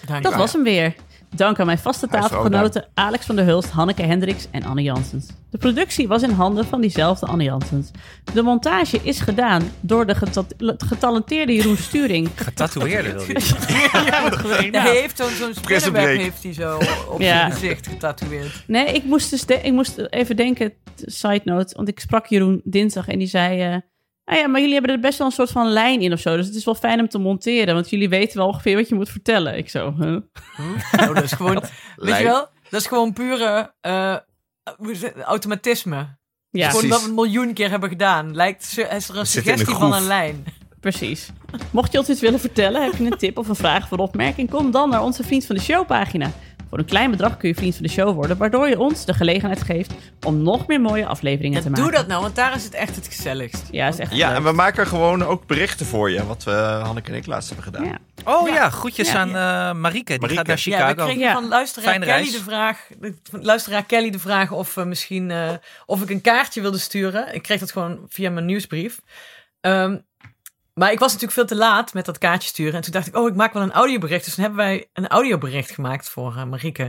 Dank 0.05 0.23
Dat 0.23 0.35
was 0.35 0.53
hem 0.53 0.63
weer. 0.63 0.95
Dank 1.35 1.59
aan 1.59 1.65
mijn 1.65 1.77
vaste 1.77 2.07
tafelgenoten 2.07 2.85
Alex 2.93 3.25
van 3.25 3.35
der 3.35 3.45
Hulst, 3.45 3.69
Hanneke 3.69 4.01
Hendricks 4.03 4.47
en 4.51 4.63
Anne 4.63 4.81
Janssens. 4.81 5.27
De 5.51 5.57
productie 5.57 6.07
was 6.07 6.21
in 6.23 6.29
handen 6.29 6.65
van 6.65 6.81
diezelfde 6.81 7.25
Anne 7.25 7.43
Janssens. 7.43 7.91
De 8.33 8.41
montage 8.41 8.99
is 9.03 9.19
gedaan 9.19 9.63
door 9.79 10.05
de 10.05 10.15
geta- 10.15 10.45
getalenteerde 10.77 11.53
Jeroen 11.55 11.77
Sturing. 11.77 12.29
Getatoeëerde 12.35 13.11
wil 13.13 13.21
je. 13.21 13.33
Ja, 14.71 14.81
hij 14.81 14.95
heeft 14.99 15.17
zo'n 15.17 15.53
spinnenweb 15.53 16.03
break. 16.03 16.17
heeft 16.17 16.43
hij 16.43 16.53
zo 16.53 16.77
op 17.09 17.19
Ja. 17.21 17.25
zijn 17.39 17.51
gezicht 17.51 17.87
getatoeëerd. 17.87 18.63
Nee, 18.67 18.85
ik 18.85 19.03
moest, 19.03 19.29
dus 19.29 19.45
de- 19.45 19.61
ik 19.61 19.71
moest 19.71 19.97
even 20.09 20.35
denken, 20.35 20.73
side 20.95 21.41
note, 21.43 21.75
want 21.75 21.87
ik 21.87 21.99
sprak 21.99 22.25
Jeroen 22.25 22.61
dinsdag 22.63 23.07
en 23.07 23.17
die 23.19 23.27
zei... 23.27 23.61
eh, 23.61 23.75
ah 24.25 24.35
ja, 24.37 24.47
maar 24.47 24.59
jullie 24.59 24.73
hebben 24.75 24.91
er 24.93 24.99
best 24.99 25.17
wel 25.17 25.27
een 25.27 25.33
soort 25.33 25.51
van 25.51 25.67
lijn 25.67 26.01
in 26.01 26.13
of 26.13 26.19
zo. 26.19 26.35
Dus 26.35 26.45
het 26.45 26.55
is 26.55 26.65
wel 26.65 26.75
fijn 26.75 26.99
om 26.99 27.09
te 27.09 27.17
monteren, 27.17 27.73
want 27.73 27.89
jullie 27.89 28.09
weten 28.09 28.37
wel 28.37 28.47
ongeveer 28.47 28.75
wat 28.75 28.89
je 28.89 28.95
moet 28.95 29.09
vertellen. 29.09 29.57
Ik 29.57 29.69
zo, 29.69 29.93
huh? 29.99 30.17
Oh, 30.99 31.13
dat 31.13 31.23
is 31.23 31.31
gewoon, 31.31 31.53
weet 31.59 31.69
Lijn. 31.95 32.21
je 32.21 32.27
wel? 32.27 32.47
Dat 32.69 32.81
is 32.81 32.87
gewoon 32.87 33.13
pure 33.13 33.73
eh, 33.81 34.15
automatisme. 35.23 36.17
Ja, 36.49 36.69
Gewoon 36.69 36.89
dat 36.89 37.01
we 37.01 37.07
een 37.07 37.13
miljoen 37.13 37.53
keer 37.53 37.69
hebben 37.69 37.89
gedaan. 37.89 38.35
Lijkt 38.35 38.63
is 38.63 38.77
er 39.09 39.17
een 39.17 39.25
suggestie 39.25 39.75
van 39.75 39.93
een 39.93 40.07
lijn. 40.07 40.43
precies. 40.79 41.29
Mocht 41.71 41.91
je 41.91 41.97
ons 41.97 42.09
iets 42.09 42.21
willen 42.21 42.39
vertellen, 42.39 42.83
heb 42.83 42.95
je 42.95 43.03
een 43.05 43.17
tip 43.17 43.37
of 43.37 43.47
een 43.47 43.55
vraag 43.55 43.83
of 43.83 43.91
een 43.91 43.99
opmerking, 43.99 44.49
kom 44.49 44.71
dan 44.71 44.89
naar 44.89 45.03
onze 45.03 45.23
Vriend 45.23 45.45
van 45.45 45.55
de 45.55 45.61
Show 45.61 45.85
pagina. 45.87 46.31
Voor 46.69 46.77
een 46.79 46.85
klein 46.85 47.11
bedrag 47.11 47.37
kun 47.37 47.49
je 47.49 47.55
Vriend 47.55 47.73
van 47.75 47.83
de 47.83 47.89
Show 47.91 48.13
worden, 48.13 48.37
waardoor 48.37 48.67
je 48.67 48.79
ons 48.79 49.05
de 49.05 49.13
gelegenheid 49.13 49.61
geeft 49.63 49.93
om 50.25 50.41
nog 50.43 50.67
meer 50.67 50.81
mooie 50.81 51.05
afleveringen 51.05 51.57
Ja, 51.57 51.63
te 51.63 51.69
maken. 51.69 51.83
doe 51.83 51.93
dat 51.93 52.07
nou, 52.07 52.21
want 52.21 52.35
daar 52.35 52.55
is 52.55 52.63
het 52.63 52.73
echt 52.73 52.95
het 52.95 53.07
gezelligst. 53.07 53.67
Ja, 53.71 53.87
is 53.87 53.97
echt 53.99 54.15
Ja, 54.15 54.27
leuk. 54.27 54.37
en 54.37 54.43
we 54.43 54.51
maken 54.51 54.87
gewoon 54.87 55.23
ook 55.23 55.45
berichten 55.47 55.85
voor 55.85 56.11
je. 56.11 56.25
Wat 56.25 56.43
we 56.43 56.51
Hanneke 56.51 57.11
en 57.11 57.17
ik 57.17 57.25
laatst 57.25 57.49
hebben 57.49 57.73
gedaan. 57.73 57.85
Ja. 57.85 57.97
Oh 58.23 58.49
ja, 58.49 58.69
groetjes 58.69 59.11
Ja. 59.11 59.17
aan 59.19 59.27
eh 59.27 59.79
Marieke. 59.81 60.11
Die 60.11 60.19
Marieke. 60.21 60.37
gaat 60.37 60.47
naar 60.47 60.61
Ja, 60.63 60.77
we 60.77 60.91
Chicago. 60.91 61.03
kregen 61.05 61.21
Ja. 61.27 61.33
van 61.33 61.47
luisteraar 61.47 61.93
Kelly 61.93 62.05
reis. 62.05 62.31
de 62.31 62.39
vraag, 62.43 62.87
van 63.29 63.43
luisteraar 63.45 63.83
Kelly 63.85 64.09
de 64.09 64.19
vraag 64.19 64.51
of 64.51 64.75
misschien 64.85 65.31
eh, 65.31 65.49
of 65.85 66.01
ik 66.01 66.09
een 66.09 66.21
kaartje 66.21 66.61
wilde 66.61 66.77
sturen. 66.77 67.33
Ik 67.33 67.41
kreeg 67.41 67.59
dat 67.59 67.71
gewoon 67.71 67.99
via 68.07 68.29
mijn 68.29 68.45
nieuwsbrief. 68.45 68.99
Ehm, 69.61 69.97
maar 70.79 70.91
ik 70.91 70.99
was 70.99 71.07
natuurlijk 71.13 71.33
veel 71.39 71.45
te 71.45 71.55
laat 71.55 71.93
met 71.93 72.05
dat 72.05 72.17
kaartje 72.17 72.47
sturen. 72.49 72.73
En 72.73 72.81
toen 72.81 72.91
dacht 72.91 73.07
ik, 73.07 73.15
oh, 73.15 73.27
ik 73.27 73.35
maak 73.35 73.53
wel 73.53 73.61
een 73.63 73.71
audiobericht. 73.71 74.25
Dus 74.25 74.33
toen 74.35 74.43
hebben 74.43 74.65
wij 74.65 74.89
een 74.93 75.07
audiobericht 75.07 75.71
gemaakt 75.71 76.09
voor 76.09 76.35
eh, 76.35 76.43
Marieke. 76.43 76.83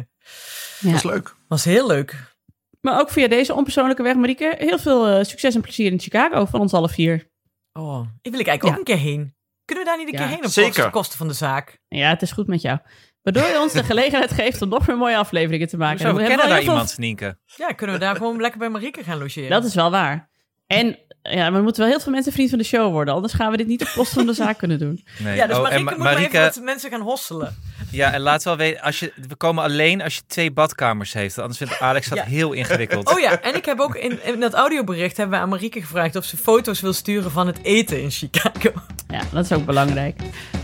Ja. 0.80 0.88
Dat 0.90 0.94
is 0.94 1.02
leuk. 1.02 1.34
Was 1.48 1.64
heel 1.64 1.86
leuk. 1.86 2.34
Maar 2.80 3.00
ook 3.00 3.10
via 3.10 3.28
deze 3.28 3.54
onpersoonlijke 3.54 4.02
weg, 4.02 4.14
Marieke, 4.14 4.54
heel 4.58 4.78
veel 4.78 5.06
eh, 5.06 5.24
succes 5.24 5.54
en 5.54 5.60
plezier 5.60 5.92
in 5.92 6.00
Chicago 6.00 6.44
van 6.44 6.60
ons 6.60 6.72
alle 6.72 6.88
vier. 6.88 7.30
Oh, 7.72 8.06
ik 8.22 8.30
wil 8.30 8.40
ik 8.40 8.46
eigenlijk 8.46 8.62
Ja. 8.62 8.70
ook 8.70 8.88
een 8.88 8.94
keer 8.96 9.04
heen. 9.12 9.34
Kunnen 9.64 9.84
we 9.84 9.90
daar 9.90 9.98
niet 9.98 10.06
een 10.08 10.18
Ja, 10.18 10.26
keer 10.26 10.34
heen 10.36 10.44
op 10.44 10.50
zeker. 10.50 10.70
kosten, 10.72 10.90
kosten 10.90 11.18
van 11.18 11.28
de 11.28 11.34
zaak? 11.34 11.78
Ja, 11.88 12.08
het 12.08 12.22
is 12.22 12.32
goed 12.32 12.46
met 12.46 12.60
jou. 12.62 12.78
Waardoor 13.22 13.46
je 13.46 13.60
ons 13.60 13.72
de 13.72 13.84
gelegenheid 13.92 14.32
geeft 14.32 14.62
om 14.62 14.68
nog 14.68 14.86
meer 14.86 14.96
mooie 14.96 15.16
afleveringen 15.16 15.68
te 15.68 15.76
maken. 15.76 15.98
Zo, 15.98 16.12
we 16.14 16.18
kennen 16.18 16.36
daar 16.36 16.46
heel 16.46 16.56
veel- 16.56 16.72
iemand, 16.72 16.98
Nienke. 16.98 17.38
Ja, 17.56 17.66
kunnen 17.72 17.96
we 17.96 18.02
daar 18.02 18.16
gewoon 18.16 18.40
lekker 18.40 18.58
bij 18.58 18.68
Marieke 18.68 19.04
gaan 19.04 19.18
logeren? 19.18 19.50
Dat 19.50 19.64
is 19.64 19.74
wel 19.74 19.90
waar. 19.90 20.30
En 20.66 20.98
ja, 21.30 21.48
maar 21.50 21.56
er 21.58 21.62
moeten 21.62 21.82
wel 21.82 21.90
heel 21.90 22.00
veel 22.00 22.12
mensen 22.12 22.32
vriend 22.32 22.50
van 22.50 22.58
de 22.58 22.64
show 22.64 22.92
worden. 22.92 23.14
Anders 23.14 23.32
gaan 23.32 23.50
we 23.50 23.56
dit 23.56 23.66
niet 23.66 23.82
op 23.82 23.88
kosten 23.94 24.14
van 24.16 24.26
de 24.26 24.32
zaak 24.32 24.58
kunnen 24.58 24.78
doen. 24.78 25.04
Nee. 25.18 25.36
Ja, 25.36 25.46
dus 25.46 25.56
oh, 25.56 25.62
Marieke 25.62 25.84
moet 25.90 25.98
maar 25.98 26.16
even 26.16 26.40
wat 26.40 26.60
mensen 26.62 26.90
gaan 26.90 27.00
hosselen. 27.00 27.56
ja, 27.90 28.12
en 28.12 28.20
laat 28.20 28.42
wel 28.44 28.56
weten, 28.56 28.82
als 28.82 28.98
je, 28.98 29.12
we 29.28 29.34
komen 29.34 29.64
alleen 29.64 30.02
als 30.02 30.14
je 30.14 30.20
twee 30.26 30.50
badkamers 30.52 31.12
heeft. 31.12 31.38
Anders 31.38 31.58
vindt 31.58 31.80
Alex 31.80 32.08
dat 32.08 32.18
Ja. 32.18 32.24
heel 32.24 32.52
ingewikkeld. 32.52 33.08
Oh 33.14 33.20
ja, 33.20 33.40
en 33.40 33.54
ik 33.54 33.64
heb 33.64 33.80
ook 33.80 33.94
in, 33.96 34.18
in 34.24 34.40
dat 34.40 34.54
audiobericht 34.54 35.16
hebben 35.16 35.36
we 35.36 35.42
aan 35.42 35.48
Marieke 35.50 35.80
gevraagd 35.80 36.16
of 36.16 36.24
ze 36.24 36.36
foto's 36.36 36.80
wil 36.80 36.92
sturen 36.92 37.30
van 37.30 37.46
het 37.46 37.58
eten 37.62 38.02
in 38.02 38.10
Chicago. 38.10 38.72
Ja, 39.08 39.20
dat 39.32 39.44
is 39.44 39.52
ook 39.52 39.64
belangrijk. 39.66 40.20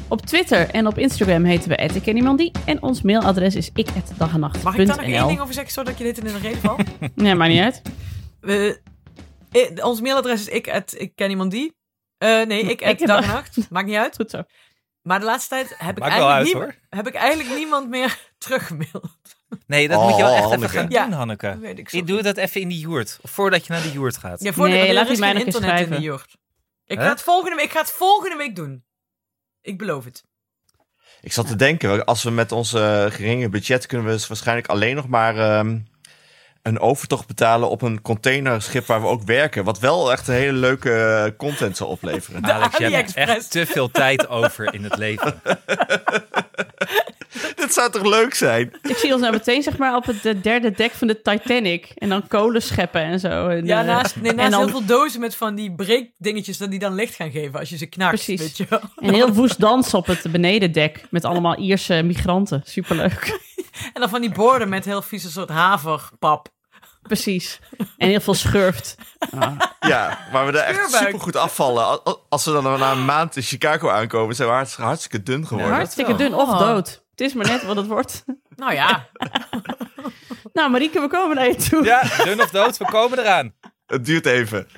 Op 0.09 0.27
Twitter 0.27 0.69
en 0.71 0.87
op 0.87 0.99
Instagram 0.99 1.45
heten 1.45 1.69
we 1.69 1.77
@ikkenniemandie 1.77 2.53
en 2.65 2.83
ons 2.83 3.03
mailadres 3.03 3.55
is 3.55 3.71
ik@dagenacht.nl. 3.75 4.63
Mag 4.63 4.77
ik 4.79 4.87
daar 4.87 4.97
nog 4.97 5.05
één 5.07 5.27
ding 5.27 5.41
over 5.41 5.55
zeggen, 5.55 5.73
zodat 5.73 5.99
je 5.99 6.05
dit 6.05 6.19
in 6.19 6.25
de 6.25 6.39
reden 6.43 6.61
valt? 6.61 6.83
Nee, 7.15 7.35
maakt 7.35 7.51
niet 7.53 7.61
uit. 7.63 7.83
We- 8.41 8.81
eh, 9.53 9.85
ons 9.85 10.01
mailadres 10.01 10.41
is 10.41 10.49
ik, 10.49 10.69
at, 10.71 10.95
ik 11.01 11.13
ken 11.15 11.31
iemand 11.31 11.51
die. 11.51 11.75
Eh, 12.19 12.43
nee, 12.43 12.63
ik, 12.63 12.81
Ik 13.01 13.07
dag 13.07 13.23
en 13.25 13.29
nacht. 13.31 13.71
Maakt 13.71 13.87
niet 13.87 13.97
uit. 13.97 14.17
Goed 14.21 14.31
zo. 14.31 14.43
Maar 15.03 15.19
de 15.21 15.25
laatste 15.27 15.49
tijd 15.49 15.75
heb 15.79 15.97
ik, 15.97 16.03
eigenlijk, 16.05 16.55
uit, 16.55 16.69
nie- 16.69 16.79
heb 16.89 17.07
ik 17.07 17.15
eigenlijk 17.15 17.55
niemand 17.59 17.89
meer 17.89 18.19
teruggemaild. 18.39 19.17
Nee, 19.67 19.89
dat 19.89 19.99
Oh, 19.99 20.07
moet 20.09 20.17
je 20.17 20.23
wel 20.23 20.33
echt 20.33 20.41
Hanneke. 20.43 20.65
even 20.65 20.79
gaan 20.81 20.91
Ja. 20.91 21.05
doen, 21.05 21.13
Hanneke. 21.13 21.59
Weet 21.59 21.79
ik 21.93 22.07
doe 22.07 22.23
dat 22.23 22.37
even 22.37 22.61
in 22.61 22.69
die 22.69 22.79
joert. 22.79 23.19
Voordat 23.23 23.67
je 23.67 23.73
naar 23.73 23.83
de 23.83 23.93
joert 23.93 24.17
gaat. 24.17 24.43
Ja, 24.43 24.53
voor 24.53 24.69
Nee, 24.69 24.93
laat 24.93 25.07
er 25.07 25.13
is 25.13 25.19
geen 25.19 25.45
internet 25.47 25.81
in 25.81 25.91
de 25.91 26.01
jurt. 26.01 26.37
Ik 26.87 26.99
ga, 26.99 27.09
het 27.09 27.23
volgende, 27.23 27.57
week- 27.57 27.65
ik 27.65 27.71
ga 27.71 27.81
het 27.81 27.91
volgende 27.91 28.37
week 28.37 28.57
doen. 28.57 28.85
Ik 29.61 29.79
beloof 29.79 30.05
het. 30.05 30.25
Ik 31.21 31.33
zat 31.33 31.47
te 31.47 31.57
denken, 31.57 32.05
als 32.05 32.23
we 32.23 32.31
met 32.31 32.53
onze 32.53 33.09
geringe 33.11 33.49
budget 33.49 33.87
kunnen 33.87 34.07
we 34.07 34.13
dus 34.13 34.27
waarschijnlijk 34.27 34.67
alleen 34.69 34.97
nog 34.97 35.09
maar 35.09 35.37
ehm, 35.39 35.79
een 36.63 36.79
overtocht 36.81 37.27
betalen 37.27 37.71
op 37.71 37.83
een 37.83 38.03
containerschip 38.03 38.87
waar 38.87 39.01
we 39.01 39.07
ook 39.07 39.23
werken. 39.23 39.65
Wat 39.65 39.79
wel 39.79 40.13
echt 40.13 40.29
een 40.29 40.35
hele 40.35 40.59
leuke 40.59 40.93
eh, 40.93 41.37
content 41.37 41.77
zal 41.77 41.89
opleveren. 41.89 42.45
Alex, 42.45 42.77
je 42.77 42.83
hebt 42.83 42.95
AliExpress. 42.95 43.31
echt 43.31 43.51
te 43.51 43.67
veel 43.67 43.91
tijd 43.91 44.29
over 44.29 44.75
in 44.75 44.85
het 44.85 44.97
leven. 44.97 45.41
Dit 47.57 47.73
zou 47.73 47.91
toch 47.91 48.03
leuk 48.07 48.35
zijn? 48.35 48.73
Ik 48.83 48.97
zie 48.97 49.13
ons 49.13 49.21
nou 49.21 49.33
meteen 49.33 49.63
zeg 49.63 49.77
maar 49.79 49.97
op 49.97 50.05
het 50.07 50.43
derde 50.43 50.71
dek 50.71 50.91
van 50.93 51.07
de 51.07 51.23
Titanic. 51.23 51.93
En 51.95 52.09
dan 52.09 52.27
kolen 52.29 52.63
scheppen 52.63 53.01
en 53.03 53.21
zo. 53.21 53.49
En, 53.49 53.67
Ja, 53.67 53.81
eh, 53.81 53.87
naast, 53.87 54.17
nee, 54.17 54.31
en 54.35 54.51
dan- 54.51 54.61
heel 54.61 54.69
veel 54.69 54.85
dozen 54.85 55.21
met 55.21 55.35
van 55.37 55.55
die 55.55 55.73
breekdingetjes 55.75 56.59
dat 56.59 56.71
die 56.71 56.79
dan 56.79 56.95
licht 56.95 57.15
gaan 57.15 57.31
geven 57.31 57.59
als 57.59 57.69
je 57.69 57.77
ze 57.77 57.87
knakt. 57.87 58.11
Precies. 58.15 58.41
Weet 58.41 58.57
je 58.57 58.67
wel. 58.69 58.81
En 58.97 59.15
heel 59.15 59.33
woest 59.33 59.61
dansen 59.61 59.99
op 59.99 60.07
het 60.07 60.33
benedendek 60.33 61.05
met 61.11 61.25
allemaal 61.25 61.59
Ierse 61.59 62.03
migranten. 62.03 62.63
Superleuk. 62.65 63.39
En 63.93 64.01
dan 64.01 64.09
van 64.09 64.21
die 64.21 64.31
borden 64.33 64.69
met 64.69 64.85
heel 64.85 65.03
vieze 65.03 65.31
soort 65.31 65.49
haverpap. 65.49 66.49
Precies. 67.03 67.61
En 67.97 68.09
heel 68.09 68.21
veel 68.21 68.35
schurft. 68.35 68.97
Ah, 69.39 69.53
Ja, 69.81 70.19
waar 70.33 70.47
we 70.47 70.53
daar 70.53 70.65
echt 70.65 70.91
super 70.91 71.21
goed 71.21 71.37
afvallen. 71.37 71.85
Al- 71.85 72.03
al- 72.05 72.27
Als 72.29 72.45
we 72.45 72.53
dan 72.53 72.79
na 72.79 72.93
een 72.93 73.05
maand 73.05 73.37
in 73.37 73.43
Chicago 73.43 73.89
aankomen, 73.89 74.35
zijn 74.35 74.49
we 74.49 74.55
hartstikke, 74.55 74.87
hartstikke 74.87 75.23
dun 75.23 75.47
geworden. 75.47 75.75
hartstikke 75.75 76.15
dun 76.15 76.35
of 76.35 76.49
Oh. 76.49 76.59
dood. 76.59 77.03
Het 77.11 77.21
is 77.21 77.33
maar 77.35 77.47
net 77.47 77.65
wat 77.65 77.77
het 77.77 77.87
wordt. 77.87 78.25
Nou 78.57 78.73
ja, 78.73 79.07
Nou, 80.53 80.71
Marieke, 80.71 81.01
we 81.01 81.09
komen 81.09 81.37
naar 81.37 81.47
je 81.49 81.55
toe. 81.57 81.85
Ja, 81.85 82.03
dun 82.25 82.43
of 82.43 82.51
dood, 82.51 82.77
we 82.77 82.85
komen 82.85 83.19
eraan. 83.19 83.55
Het 83.87 84.05
duurt 84.05 84.27
even. 84.27 84.69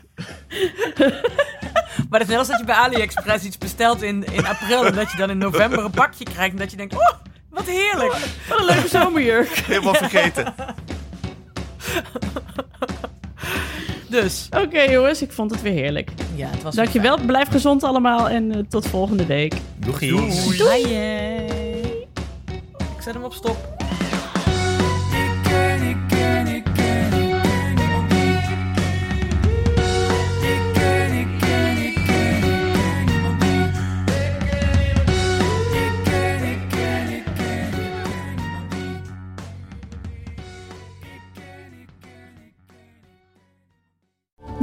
maar 2.11 2.21
het 2.21 2.23
is 2.23 2.27
net 2.29 2.39
als 2.39 2.49
dat 2.49 2.59
je 2.59 2.65
bij 2.65 2.75
AliExpress 2.75 3.45
iets 3.45 3.59
bestelt 3.59 4.03
in, 4.03 4.25
in 4.25 4.47
april 4.47 4.87
en 4.87 4.95
dat 4.95 5.11
je 5.11 5.17
dan 5.17 5.31
in 5.31 5.39
november 5.39 5.85
een 5.85 5.91
pakje 5.91 6.25
krijgt 6.25 6.53
en 6.53 6.59
dat 6.59 6.71
je 6.71 6.77
denkt, 6.77 6.95
oh, 6.95 7.11
Wat 7.55 7.65
heerlijk. 7.67 8.13
Wat 8.49 8.59
een 8.59 8.65
leuke 8.65 8.89
zomerjurk. 8.89 9.49
Helemaal 9.49 9.95
vergeten. 9.95 10.55
Dus, 14.09 14.49
Oké 14.63 14.81
jongens, 14.81 15.23
ik 15.23 15.33
vond 15.33 15.51
het 15.51 15.63
weer 15.63 15.73
heerlijk. 15.73 16.11
ja, 16.35 16.47
het 16.51 16.63
was 16.63 16.75
Dankjewel, 16.75 17.19
blijf 17.27 17.49
gezond 17.49 17.83
allemaal 17.83 18.29
en 18.29 18.53
eh, 18.55 18.59
tot 18.69 18.87
volgende 18.87 19.27
week. 19.27 19.55
Doegie. 19.77 20.19
fijn. 20.33 20.57
Doei. 20.57 20.83
Ik 22.97 23.03
zet 23.03 23.15
hem 23.15 23.25
op 23.25 23.33
stop. 23.35 23.57